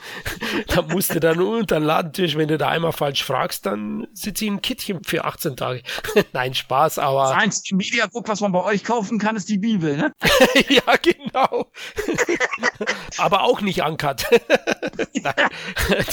da 0.67 0.82
musst 0.82 1.13
du 1.13 1.19
dann 1.19 1.41
unter 1.41 1.80
den 1.80 1.86
Ladentisch, 1.86 2.36
wenn 2.36 2.48
du 2.48 2.58
da 2.58 2.69
einmal 2.69 2.91
falsch 2.91 3.24
fragst, 3.24 3.65
dann 3.65 4.08
sitze 4.13 4.45
ich 4.45 4.50
im 4.50 4.62
Kittchen 4.62 5.04
für 5.04 5.26
18 5.26 5.56
Tage. 5.56 5.84
Nein, 6.34 6.54
Spaß, 6.54 7.00
aber. 7.00 7.24
Das 7.24 7.43
einzige 7.43 7.76
Mediabook, 7.76 8.28
was 8.28 8.41
man 8.41 8.52
bei 8.52 8.63
euch 8.63 8.84
kaufen 8.84 9.19
kann, 9.19 9.36
ist 9.36 9.50
die 9.50 9.58
Bibel, 9.58 9.98
ne? 9.98 10.13
ja, 10.69 10.95
genau. 11.02 11.72
aber 13.17 13.43
auch 13.43 13.62
nicht. 13.62 13.80
Nein, 13.80 13.98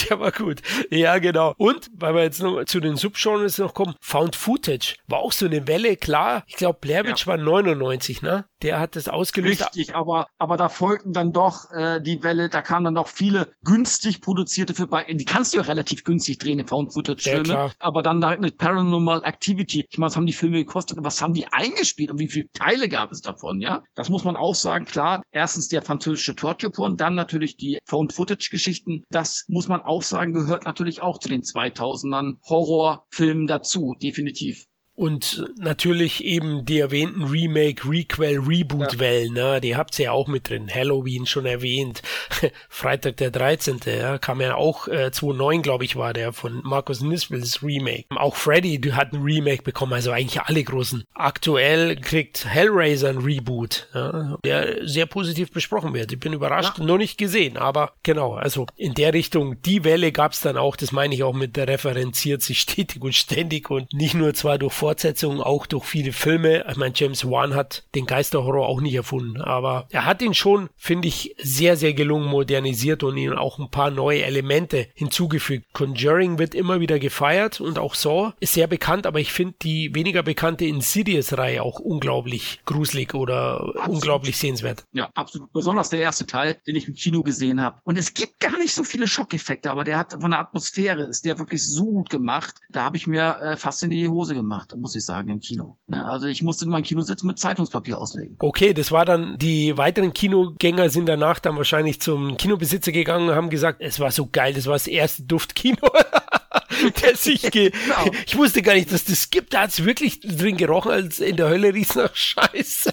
der 0.09 0.21
war 0.21 0.33
gut. 0.33 0.63
Ja, 0.91 1.19
genau. 1.19 1.55
Und, 1.59 1.91
weil 1.95 2.15
wir 2.15 2.23
jetzt 2.23 2.43
noch 2.43 2.65
zu 2.65 2.81
den 2.81 2.97
Subgenres 2.97 3.59
noch 3.59 3.75
kommen, 3.75 3.95
Found 4.01 4.37
Footage 4.37 4.97
war 5.07 5.21
auch 5.21 5.33
so 5.33 5.47
eine 5.47 5.67
Welle, 5.67 5.97
klar. 5.97 6.45
Ich 6.47 6.57
glaube, 6.57 6.79
Blair 6.81 7.05
Witch 7.05 7.23
ja. 7.23 7.33
war 7.33 7.37
99, 7.37 8.23
ne? 8.23 8.45
Der 8.63 8.81
hat 8.81 8.97
das 8.97 9.09
ausgelöst. 9.09 9.61
Richtig, 9.61 9.95
aber, 9.95 10.29
aber 10.39 10.57
da 10.57 10.69
folgten 10.69 11.13
dann 11.13 11.33
doch 11.33 11.71
äh, 11.73 12.01
die 12.01 12.23
Welle, 12.23 12.49
da 12.49 12.63
kamen 12.63 12.85
dann 12.85 12.95
noch 12.95 13.09
viele 13.09 13.53
günstig 13.87 14.21
produzierte 14.21 14.75
Filme, 14.75 15.05
die 15.09 15.25
kannst 15.25 15.53
du 15.53 15.59
ja 15.59 15.63
relativ 15.63 16.03
günstig 16.03 16.39
drehen, 16.39 16.67
Found-Footage-Filme, 16.67 17.49
ja, 17.49 17.71
aber 17.79 18.03
dann 18.03 18.21
da 18.21 18.37
mit 18.37 18.59
Paranormal 18.59 19.23
Activity, 19.25 19.87
ich 19.89 19.99
meine, 19.99 20.09
was 20.09 20.17
haben 20.17 20.27
die 20.27 20.33
Filme 20.33 20.59
gekostet, 20.59 20.99
was 21.01 21.23
haben 21.23 21.35
die 21.35 21.47
eingespielt? 21.47 22.11
Und 22.11 22.19
wie 22.19 22.29
viele 22.29 22.51
Teile 22.53 22.89
gab 22.89 23.13
es 23.13 23.21
davon, 23.21 23.61
ja? 23.61 23.85
Das 23.95 24.09
muss 24.09 24.25
man 24.25 24.37
auch 24.37 24.55
sagen, 24.55 24.87
klar, 24.87 25.23
erstens 25.31 25.69
der 25.69 25.83
französische 25.83 26.35
Torture-Porn, 26.35 26.97
dann 26.97 27.15
natürlich 27.15 27.57
die 27.57 27.79
Found-Footage-Geschichten, 27.85 29.05
das 29.11 29.45
muss 29.49 29.69
man 29.69 29.83
auch 29.83 30.03
sagen, 30.03 30.33
gehört 30.33 30.65
natürlich 30.65 31.01
auch 31.01 31.19
zu 31.19 31.29
den 31.29 31.43
2000ern 31.43 32.39
Horrorfilmen 32.49 33.47
dazu, 33.47 33.95
definitiv. 34.03 34.67
Und 34.97 35.45
natürlich 35.59 36.25
eben 36.25 36.65
die 36.65 36.81
erwähnten 36.81 37.25
Remake, 37.25 37.87
Requel, 37.89 38.41
Reboot-Wellen, 38.41 39.37
ja. 39.37 39.53
ne? 39.53 39.61
die 39.61 39.77
habt 39.77 39.99
ihr 39.99 40.07
ja 40.07 40.13
auch 40.13 40.27
mit 40.27 40.49
drin. 40.49 40.71
Halloween 40.75 41.27
schon 41.27 41.45
erwähnt. 41.45 42.01
Freitag 42.71 43.19
der 43.19 43.31
13. 43.31 43.81
Ja, 43.85 44.17
kam 44.17 44.41
ja 44.41 44.55
auch, 44.55 44.89
äh, 44.89 45.13
2009 45.13 45.63
glaube 45.63 45.85
ich 45.85 45.97
war 45.97 46.15
der 46.15 46.33
von 46.33 46.63
Markus 46.65 47.03
Niswils 47.03 47.63
Remake. 47.63 48.07
Auch 48.11 48.37
Freddy 48.37 48.81
hat 48.93 49.13
ein 49.13 49.23
Remake 49.23 49.63
bekommen, 49.63 49.93
also 49.93 50.13
eigentlich 50.13 50.41
alle 50.41 50.65
großen. 50.65 51.05
Aktuell 51.15 51.97
kriegt 51.97 52.47
Hellraiser 52.47 53.11
ein 53.11 53.19
Reboot, 53.19 53.89
ja, 53.93 54.39
der 54.45 54.87
sehr 54.89 55.07
positiv 55.07 55.53
besprochen 55.53 55.93
wird. 55.93 56.13
Ich 56.13 56.21
bin 56.21 56.33
überrascht, 56.33 56.79
ja. 56.79 56.85
noch 56.85 56.99
nicht 56.99 57.19
gesehen, 57.19 57.59
aber 57.59 57.93
genau, 58.03 58.35
also 58.35 58.67
in 58.77 58.95
der 58.95 59.13
Richtung, 59.13 59.61
die 59.63 59.85
Welle 59.85 60.11
gab's 60.13 60.41
dann 60.41 60.57
auch, 60.57 60.77
das 60.77 60.93
meine 60.93 61.15
ich 61.15 61.23
auch 61.23 61.35
mit 61.35 61.57
der 61.57 61.69
referenziert 61.69 62.43
sich 62.43 62.61
stetig 62.67 63.03
und 63.03 63.15
ständig 63.15 63.71
und 63.71 63.93
nicht 63.93 64.15
nur 64.15 64.33
zwar 64.33 64.57
durch 64.57 64.73
Fortsetzungen, 64.87 65.41
auch 65.41 65.67
durch 65.67 65.85
viele 65.85 66.13
Filme. 66.13 66.65
Ich 66.71 66.77
meine, 66.77 66.95
James 66.95 67.29
Wan 67.29 67.57
hat 67.57 67.83
den 67.97 68.07
Geisterhorror 68.07 68.69
auch 68.69 68.81
nicht 68.81 68.95
erfunden, 68.95 69.41
aber 69.41 69.89
er 69.91 70.05
hat 70.05 70.23
ihn 70.23 70.33
schon, 70.33 70.69
finde 70.77 71.09
ich, 71.09 71.35
sehr, 71.43 71.77
sehr 71.77 71.93
gelungen 71.93 72.29
modernisiert 72.29 73.03
und 73.03 73.17
ihm 73.17 73.33
auch 73.33 73.59
ein 73.59 73.69
paar 73.69 73.91
neue 73.91 74.23
Elemente 74.23 74.87
hinzugefügt. 74.95 75.67
Conjuring 75.73 76.39
wird 76.39 76.55
immer 76.55 76.79
wieder 76.79 77.01
gefeiert 77.01 77.61
und 77.61 77.81
auch 77.81 77.97
Saw 77.97 78.35
ist 78.39 78.53
sehr 78.53 78.69
bekannt, 78.69 79.09
aber 79.09 79.19
ich 79.19 79.33
finde 79.33 79.57
die 79.61 79.93
weniger 79.93 80.23
bekannte 80.23 80.67
Insidious-Reihe 80.67 81.65
auch 81.65 81.81
unglaublich 81.81 82.61
gruselig 82.65 83.13
oder 83.13 83.63
absolut. 83.63 83.89
unglaublich 83.89 84.37
sehenswert. 84.37 84.85
Ja, 84.93 85.11
absolut. 85.15 85.53
Besonders 85.53 85.91
der 85.91 85.99
erste 85.99 86.27
Teil, 86.27 86.59
den 86.65 86.77
ich 86.77 86.87
im 86.87 86.95
Kino 86.95 87.25
gesehen 87.25 87.61
habe. 87.61 87.81
Und 87.83 87.99
es 87.99 88.15
gibt 88.15 88.39
gar 88.39 88.57
nicht 88.57 88.73
so 88.73 88.85
viele 88.85 89.09
Schockeffekte, 89.09 89.69
aber 89.69 89.83
der 89.83 89.99
hat 89.99 90.13
von 90.21 90.31
der 90.31 90.39
Atmosphäre, 90.39 91.03
ist 91.03 91.25
der 91.25 91.41
wirklich 91.41 91.67
so 91.67 91.87
gut 91.87 92.09
gemacht. 92.09 92.55
Da 92.71 92.85
habe 92.85 92.97
ich 92.97 93.09
mir 93.09 93.41
äh, 93.41 93.57
fast 93.57 93.83
in 93.83 93.91
die 93.91 94.09
Hose 94.09 94.37
gemacht. 94.37 94.76
Muss 94.81 94.95
ich 94.95 95.05
sagen, 95.05 95.29
im 95.31 95.41
Kino. 95.41 95.77
Also 95.91 96.27
ich 96.27 96.43
musste 96.43 96.65
in 96.65 96.71
meinem 96.71 96.85
Kino 96.85 97.03
sitzen 97.03 97.27
mit 97.27 97.39
Zeitungspapier 97.39 97.99
auslegen. 97.99 98.37
Okay, 98.39 98.75
das 98.75 98.93
war 98.93 99.05
dann, 99.05 99.39
die 99.39 99.77
weiteren 99.77 100.13
Kinogänger 100.13 100.91
sind 100.91 101.07
danach 101.07 101.39
dann 101.39 101.57
wahrscheinlich 101.57 102.01
zum 102.01 102.37
Kinobesitzer 102.37 102.93
gegangen 102.93 103.29
und 103.29 103.35
haben 103.35 103.51
gesagt, 103.51 103.81
es 103.81 104.01
war 104.01 104.11
so 104.11 104.29
geil, 104.31 104.55
das 104.55 104.67
war 104.67 104.75
das 104.75 104.87
erste 104.87 105.23
Duftkino. 105.25 105.79
der 107.03 107.17
sich 107.17 107.43
ge 107.51 107.71
genau. 107.71 108.11
Ich 108.27 108.37
wusste 108.37 108.63
gar 108.63 108.75
nicht, 108.75 108.93
dass 108.93 109.05
das 109.05 109.31
gibt. 109.31 109.55
Da 109.55 109.63
hat 109.63 109.71
es 109.71 109.85
wirklich 109.85 110.21
drin 110.21 110.57
gerochen, 110.57 110.93
als 110.93 111.21
in 111.21 111.37
der 111.37 111.49
Hölle 111.49 111.75
riecht 111.75 111.97
nach 111.97 112.15
Scheiße. 112.15 112.93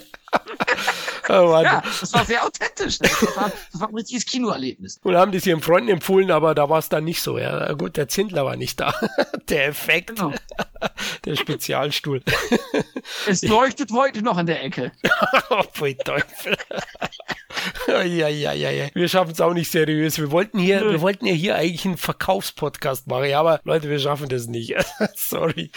Oh 1.29 1.60
ja, 1.62 1.82
das 1.99 2.13
war 2.13 2.25
sehr 2.25 2.43
authentisch. 2.43 2.99
Das 2.99 3.36
war, 3.36 3.51
das 3.71 3.82
war 3.82 3.89
ein 3.89 3.95
richtiges 3.95 4.25
Kinoerlebnis. 4.25 4.99
Und 5.03 5.15
haben 5.15 5.32
das 5.32 5.45
ihren 5.45 5.62
Freunden 5.62 5.89
empfohlen, 5.89 6.32
aber 6.32 6.56
da 6.56 6.69
war 6.69 6.79
es 6.79 6.89
dann 6.89 7.03
nicht 7.03 7.21
so. 7.21 7.38
Ja, 7.38 7.73
gut, 7.73 7.97
der 7.97 8.08
Zindler 8.08 8.45
war 8.45 8.56
nicht 8.56 8.79
da. 8.79 8.93
der 9.49 9.67
Effekt. 9.67 10.15
Genau. 10.15 10.34
der 11.25 11.36
Spezialstuhl. 11.36 12.21
es 13.27 13.41
leuchtet 13.43 13.91
heute 13.91 14.21
noch 14.21 14.38
in 14.38 14.45
der 14.45 14.63
Ecke. 14.63 14.91
oh, 15.49 15.63
Teufel. 16.03 16.58
Ja, 18.01 18.27
ja, 18.27 18.53
ja, 18.53 18.71
ja. 18.71 18.88
Wir 18.93 19.08
schaffen 19.08 19.32
es 19.32 19.41
auch 19.41 19.53
nicht 19.53 19.71
seriös. 19.71 20.17
Wir 20.17 20.32
wollten 20.32 20.58
hier, 20.58 20.82
Nö. 20.82 20.91
wir 20.91 21.01
wollten 21.01 21.25
ja 21.25 21.34
hier 21.34 21.56
eigentlich 21.56 21.86
einen 21.86 21.97
Verkaufspodcast 21.97 23.08
machen, 23.08 23.29
ja, 23.29 23.39
aber 23.39 23.60
Leute, 23.63 23.89
wir 23.89 23.99
schaffen 23.99 24.29
das 24.29 24.47
nicht. 24.47 24.75
Sorry. 25.15 25.71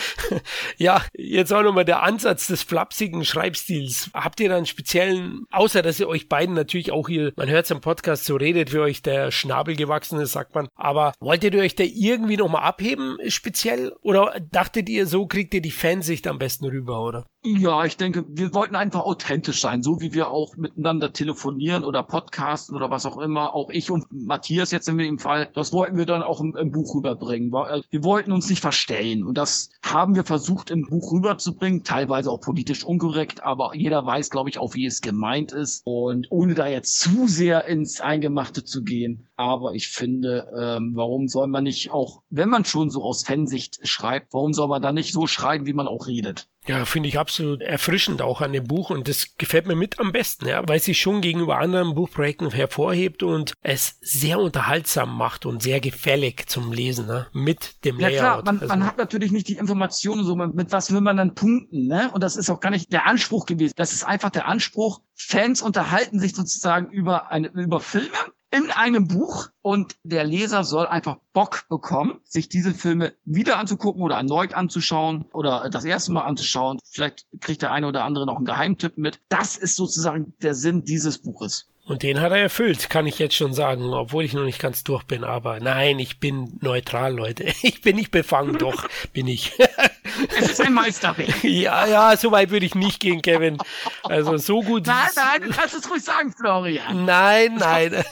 ja, 0.76 1.02
jetzt 1.14 1.52
auch 1.52 1.62
nochmal 1.62 1.85
der 1.85 2.02
Ansatz 2.02 2.46
des 2.46 2.62
flapsigen 2.62 3.24
Schreibstils. 3.24 4.11
Habt 4.14 4.40
ihr 4.40 4.48
da 4.48 4.57
einen 4.57 4.66
speziellen, 4.66 5.44
außer 5.50 5.83
dass 5.83 6.00
ihr 6.00 6.09
euch 6.09 6.29
beiden 6.29 6.55
natürlich 6.55 6.92
auch 6.92 7.09
hier, 7.09 7.33
man 7.37 7.48
hört 7.48 7.64
es 7.66 7.70
im 7.70 7.81
Podcast, 7.81 8.24
so 8.24 8.37
redet, 8.37 8.72
wie 8.72 8.79
euch 8.79 9.02
der 9.02 9.31
Schnabel 9.31 9.76
gewachsen 9.76 10.20
ist, 10.20 10.33
sagt 10.33 10.55
man. 10.55 10.68
Aber 10.74 11.12
wolltet 11.20 11.55
ihr 11.55 11.61
euch 11.61 11.74
da 11.74 11.85
irgendwie 11.85 12.37
nochmal 12.37 12.62
abheben, 12.62 13.18
speziell? 13.29 13.92
Oder 14.00 14.35
dachtet 14.50 14.88
ihr, 14.88 15.07
so 15.07 15.26
kriegt 15.26 15.55
ihr 15.55 15.62
die 15.62 15.70
Fansicht 15.70 16.26
am 16.26 16.38
besten 16.38 16.66
rüber, 16.66 17.02
oder? 17.02 17.26
Ja, 17.44 17.85
ich 17.85 17.96
denke, 17.96 18.24
wir 18.29 18.52
wollten 18.55 18.74
einfach 18.74 19.05
authentisch 19.05 19.61
sein, 19.61 19.83
so 19.83 20.00
wie 20.00 20.12
wir 20.12 20.31
auch 20.31 20.57
miteinander 20.57 21.12
telefonieren 21.12 21.85
oder 21.85 22.02
podcasten 22.07 22.77
oder 22.77 22.90
was 22.90 23.07
auch 23.07 23.19
immer. 23.19 23.55
Auch 23.55 23.71
ich 23.71 23.90
und 23.90 24.05
Matthias 24.11 24.71
jetzt 24.71 24.88
in 24.88 24.99
dem 24.99 25.19
Fall, 25.19 25.49
das 25.55 25.73
wollten 25.73 25.97
wir 25.97 26.07
dann 26.07 26.23
auch 26.23 26.40
im, 26.40 26.57
im 26.57 26.71
Buch 26.71 26.95
rüberbringen. 26.95 27.53
Äh, 27.53 27.83
wir 27.90 28.05
wollten 28.05 28.33
uns 28.33 28.49
nicht 28.49 28.61
verstellen 28.61 29.25
und 29.25 29.37
das 29.38 29.71
haben 29.83 30.14
wir 30.14 30.25
versucht 30.25 30.71
im 30.71 30.87
Buch 30.87 31.12
rüberzubringen, 31.12 31.85
teilweise 31.85 32.31
auch 32.31 32.40
politisch 32.40 32.85
unkorrekt, 32.85 33.42
aber 33.42 33.75
jeder 33.75 34.05
weiß, 34.05 34.31
glaube 34.31 34.51
ich, 34.51 34.59
auch, 34.59 34.75
wie 34.75 34.87
es 34.87 35.01
gemeint 35.01 35.53
ist 35.53 35.83
und 35.85 36.27
ohne 36.31 36.55
da 36.55 36.66
jetzt 36.66 36.99
zu 36.99 37.27
sehr 37.29 37.66
ins 37.66 38.01
Eingemachte 38.01 38.64
zu 38.64 38.83
gehen. 38.83 39.29
Aber 39.37 39.75
ich 39.75 39.88
finde, 39.88 40.51
ähm, 40.59 40.92
warum 40.95 41.29
soll 41.29 41.47
man 41.47 41.64
nicht 41.64 41.90
auch, 41.90 42.23
wenn 42.31 42.49
man 42.49 42.64
schon 42.64 42.90
so 42.90 43.03
aus 43.03 43.25
Fansicht 43.25 43.87
schreibt, 43.87 44.33
warum 44.33 44.53
soll 44.53 44.69
man 44.69 44.83
da 44.83 44.92
nicht 44.92 45.12
so 45.12 45.27
schreiben, 45.27 45.66
wie 45.66 45.73
man 45.73 45.88
auch 45.88 46.07
redet? 46.07 46.49
Ja, 46.66 46.85
finde 46.85 47.09
ich 47.09 47.18
absolut 47.18 47.62
erfrischend 47.62 48.22
auch 48.22 48.40
an 48.40 48.52
dem 48.52 48.64
Buch 48.64 48.90
und 48.90 49.09
das 49.09 49.37
gefällt 49.38 49.66
mir 49.66 49.76
mit 49.76 49.98
am 50.00 50.12
besten, 50.12 50.48
ja, 50.48 50.66
weil 50.66 50.81
sich 50.81 51.00
schon 51.00 51.20
gegenüber 51.20 51.59
anderen 51.59 51.94
Buchprojekten 51.94 52.50
hervorhebt 52.50 53.22
und 53.22 53.52
es 53.62 53.98
sehr 54.00 54.38
unterhaltsam 54.38 55.16
macht 55.16 55.46
und 55.46 55.62
sehr 55.62 55.81
gefällig 55.81 56.48
zum 56.48 56.72
Lesen, 56.72 57.07
ne? 57.07 57.26
mit 57.33 57.85
dem 57.85 58.00
ja, 58.00 58.09
Layout. 58.09 58.14
Ja 58.14 58.20
klar, 58.20 58.44
man, 58.44 58.59
also, 58.61 58.66
man 58.66 58.87
hat 58.87 58.98
natürlich 58.98 59.31
nicht 59.31 59.48
die 59.48 59.57
Informationen 59.57 60.24
so, 60.24 60.35
mit 60.35 60.72
was 60.72 60.92
will 60.92 61.00
man 61.00 61.16
dann 61.16 61.35
punkten, 61.35 61.87
ne? 61.87 62.11
Und 62.12 62.22
das 62.22 62.37
ist 62.37 62.50
auch 62.50 62.61
gar 62.61 62.70
nicht 62.70 62.92
der 62.92 63.07
Anspruch 63.07 63.46
gewesen. 63.46 63.74
Das 63.76 63.92
ist 63.92 64.05
einfach 64.05 64.31
der 64.31 64.48
Anspruch, 64.48 65.00
Fans 65.14 65.62
unterhalten 65.62 66.18
sich 66.18 66.35
sozusagen 66.35 66.90
über 66.90 67.31
eine, 67.31 67.48
über 67.48 67.81
Filme 67.81 68.09
in 68.57 68.71
einem 68.71 69.07
Buch 69.07 69.49
und 69.62 69.97
der 70.03 70.25
Leser 70.25 70.64
soll 70.64 70.87
einfach 70.87 71.19
Bock 71.33 71.66
bekommen, 71.69 72.21
sich 72.25 72.49
diese 72.49 72.73
Filme 72.73 73.12
wieder 73.25 73.59
anzugucken 73.59 74.03
oder 74.03 74.16
erneut 74.16 74.55
anzuschauen 74.55 75.27
oder 75.33 75.69
das 75.71 75.85
erste 75.85 76.12
Mal 76.12 76.23
anzuschauen. 76.23 76.79
Vielleicht 76.85 77.27
kriegt 77.40 77.62
der 77.62 77.73
eine 77.73 77.87
oder 77.87 78.05
andere 78.05 78.27
noch 78.27 78.37
einen 78.37 78.47
Geheimtipp 78.47 78.97
mit. 78.97 79.21
Das 79.29 79.57
ist 79.57 79.77
sozusagen 79.77 80.35
der 80.40 80.55
Sinn 80.55 80.85
dieses 80.85 81.19
Buches. 81.19 81.69
Und 81.87 82.03
den 82.03 82.21
hat 82.21 82.33
er 82.33 82.38
erfüllt, 82.38 82.90
kann 82.90 83.07
ich 83.07 83.21
jetzt 83.21 83.37
schon 83.37 83.53
sagen, 83.53 83.85
obwohl 83.95 84.25
ich 84.25 84.33
noch 84.33 84.45
nicht 84.45 84.59
ganz 84.59 84.83
durch 84.83 85.05
bin. 85.05 85.23
Aber 85.23 85.61
nein, 85.61 86.01
ich 86.01 86.19
bin 86.19 86.59
neutral, 86.61 87.14
Leute. 87.14 87.45
Ich 87.62 87.81
bin 87.81 87.97
nicht 87.97 88.11
befangen, 88.11 88.59
doch 88.59 88.88
bin 89.12 89.29
ich. 89.29 89.53
Es 90.38 90.50
ist 90.50 90.61
ein 90.61 90.72
Meisterwerk. 90.72 91.42
ja, 91.44 91.87
ja, 91.87 92.16
so 92.16 92.31
weit 92.31 92.50
würde 92.50 92.66
ich 92.66 92.74
nicht 92.74 93.00
gehen, 93.00 93.22
Kevin. 93.22 93.59
Also 94.02 94.37
so 94.37 94.62
gut. 94.62 94.87
Nein, 94.87 95.09
nein, 95.14 95.42
du 95.42 95.50
kannst 95.50 95.74
es 95.74 95.90
ruhig 95.90 96.02
sagen, 96.02 96.33
Florian. 96.33 97.05
Nein, 97.05 97.57
nein. 97.57 98.05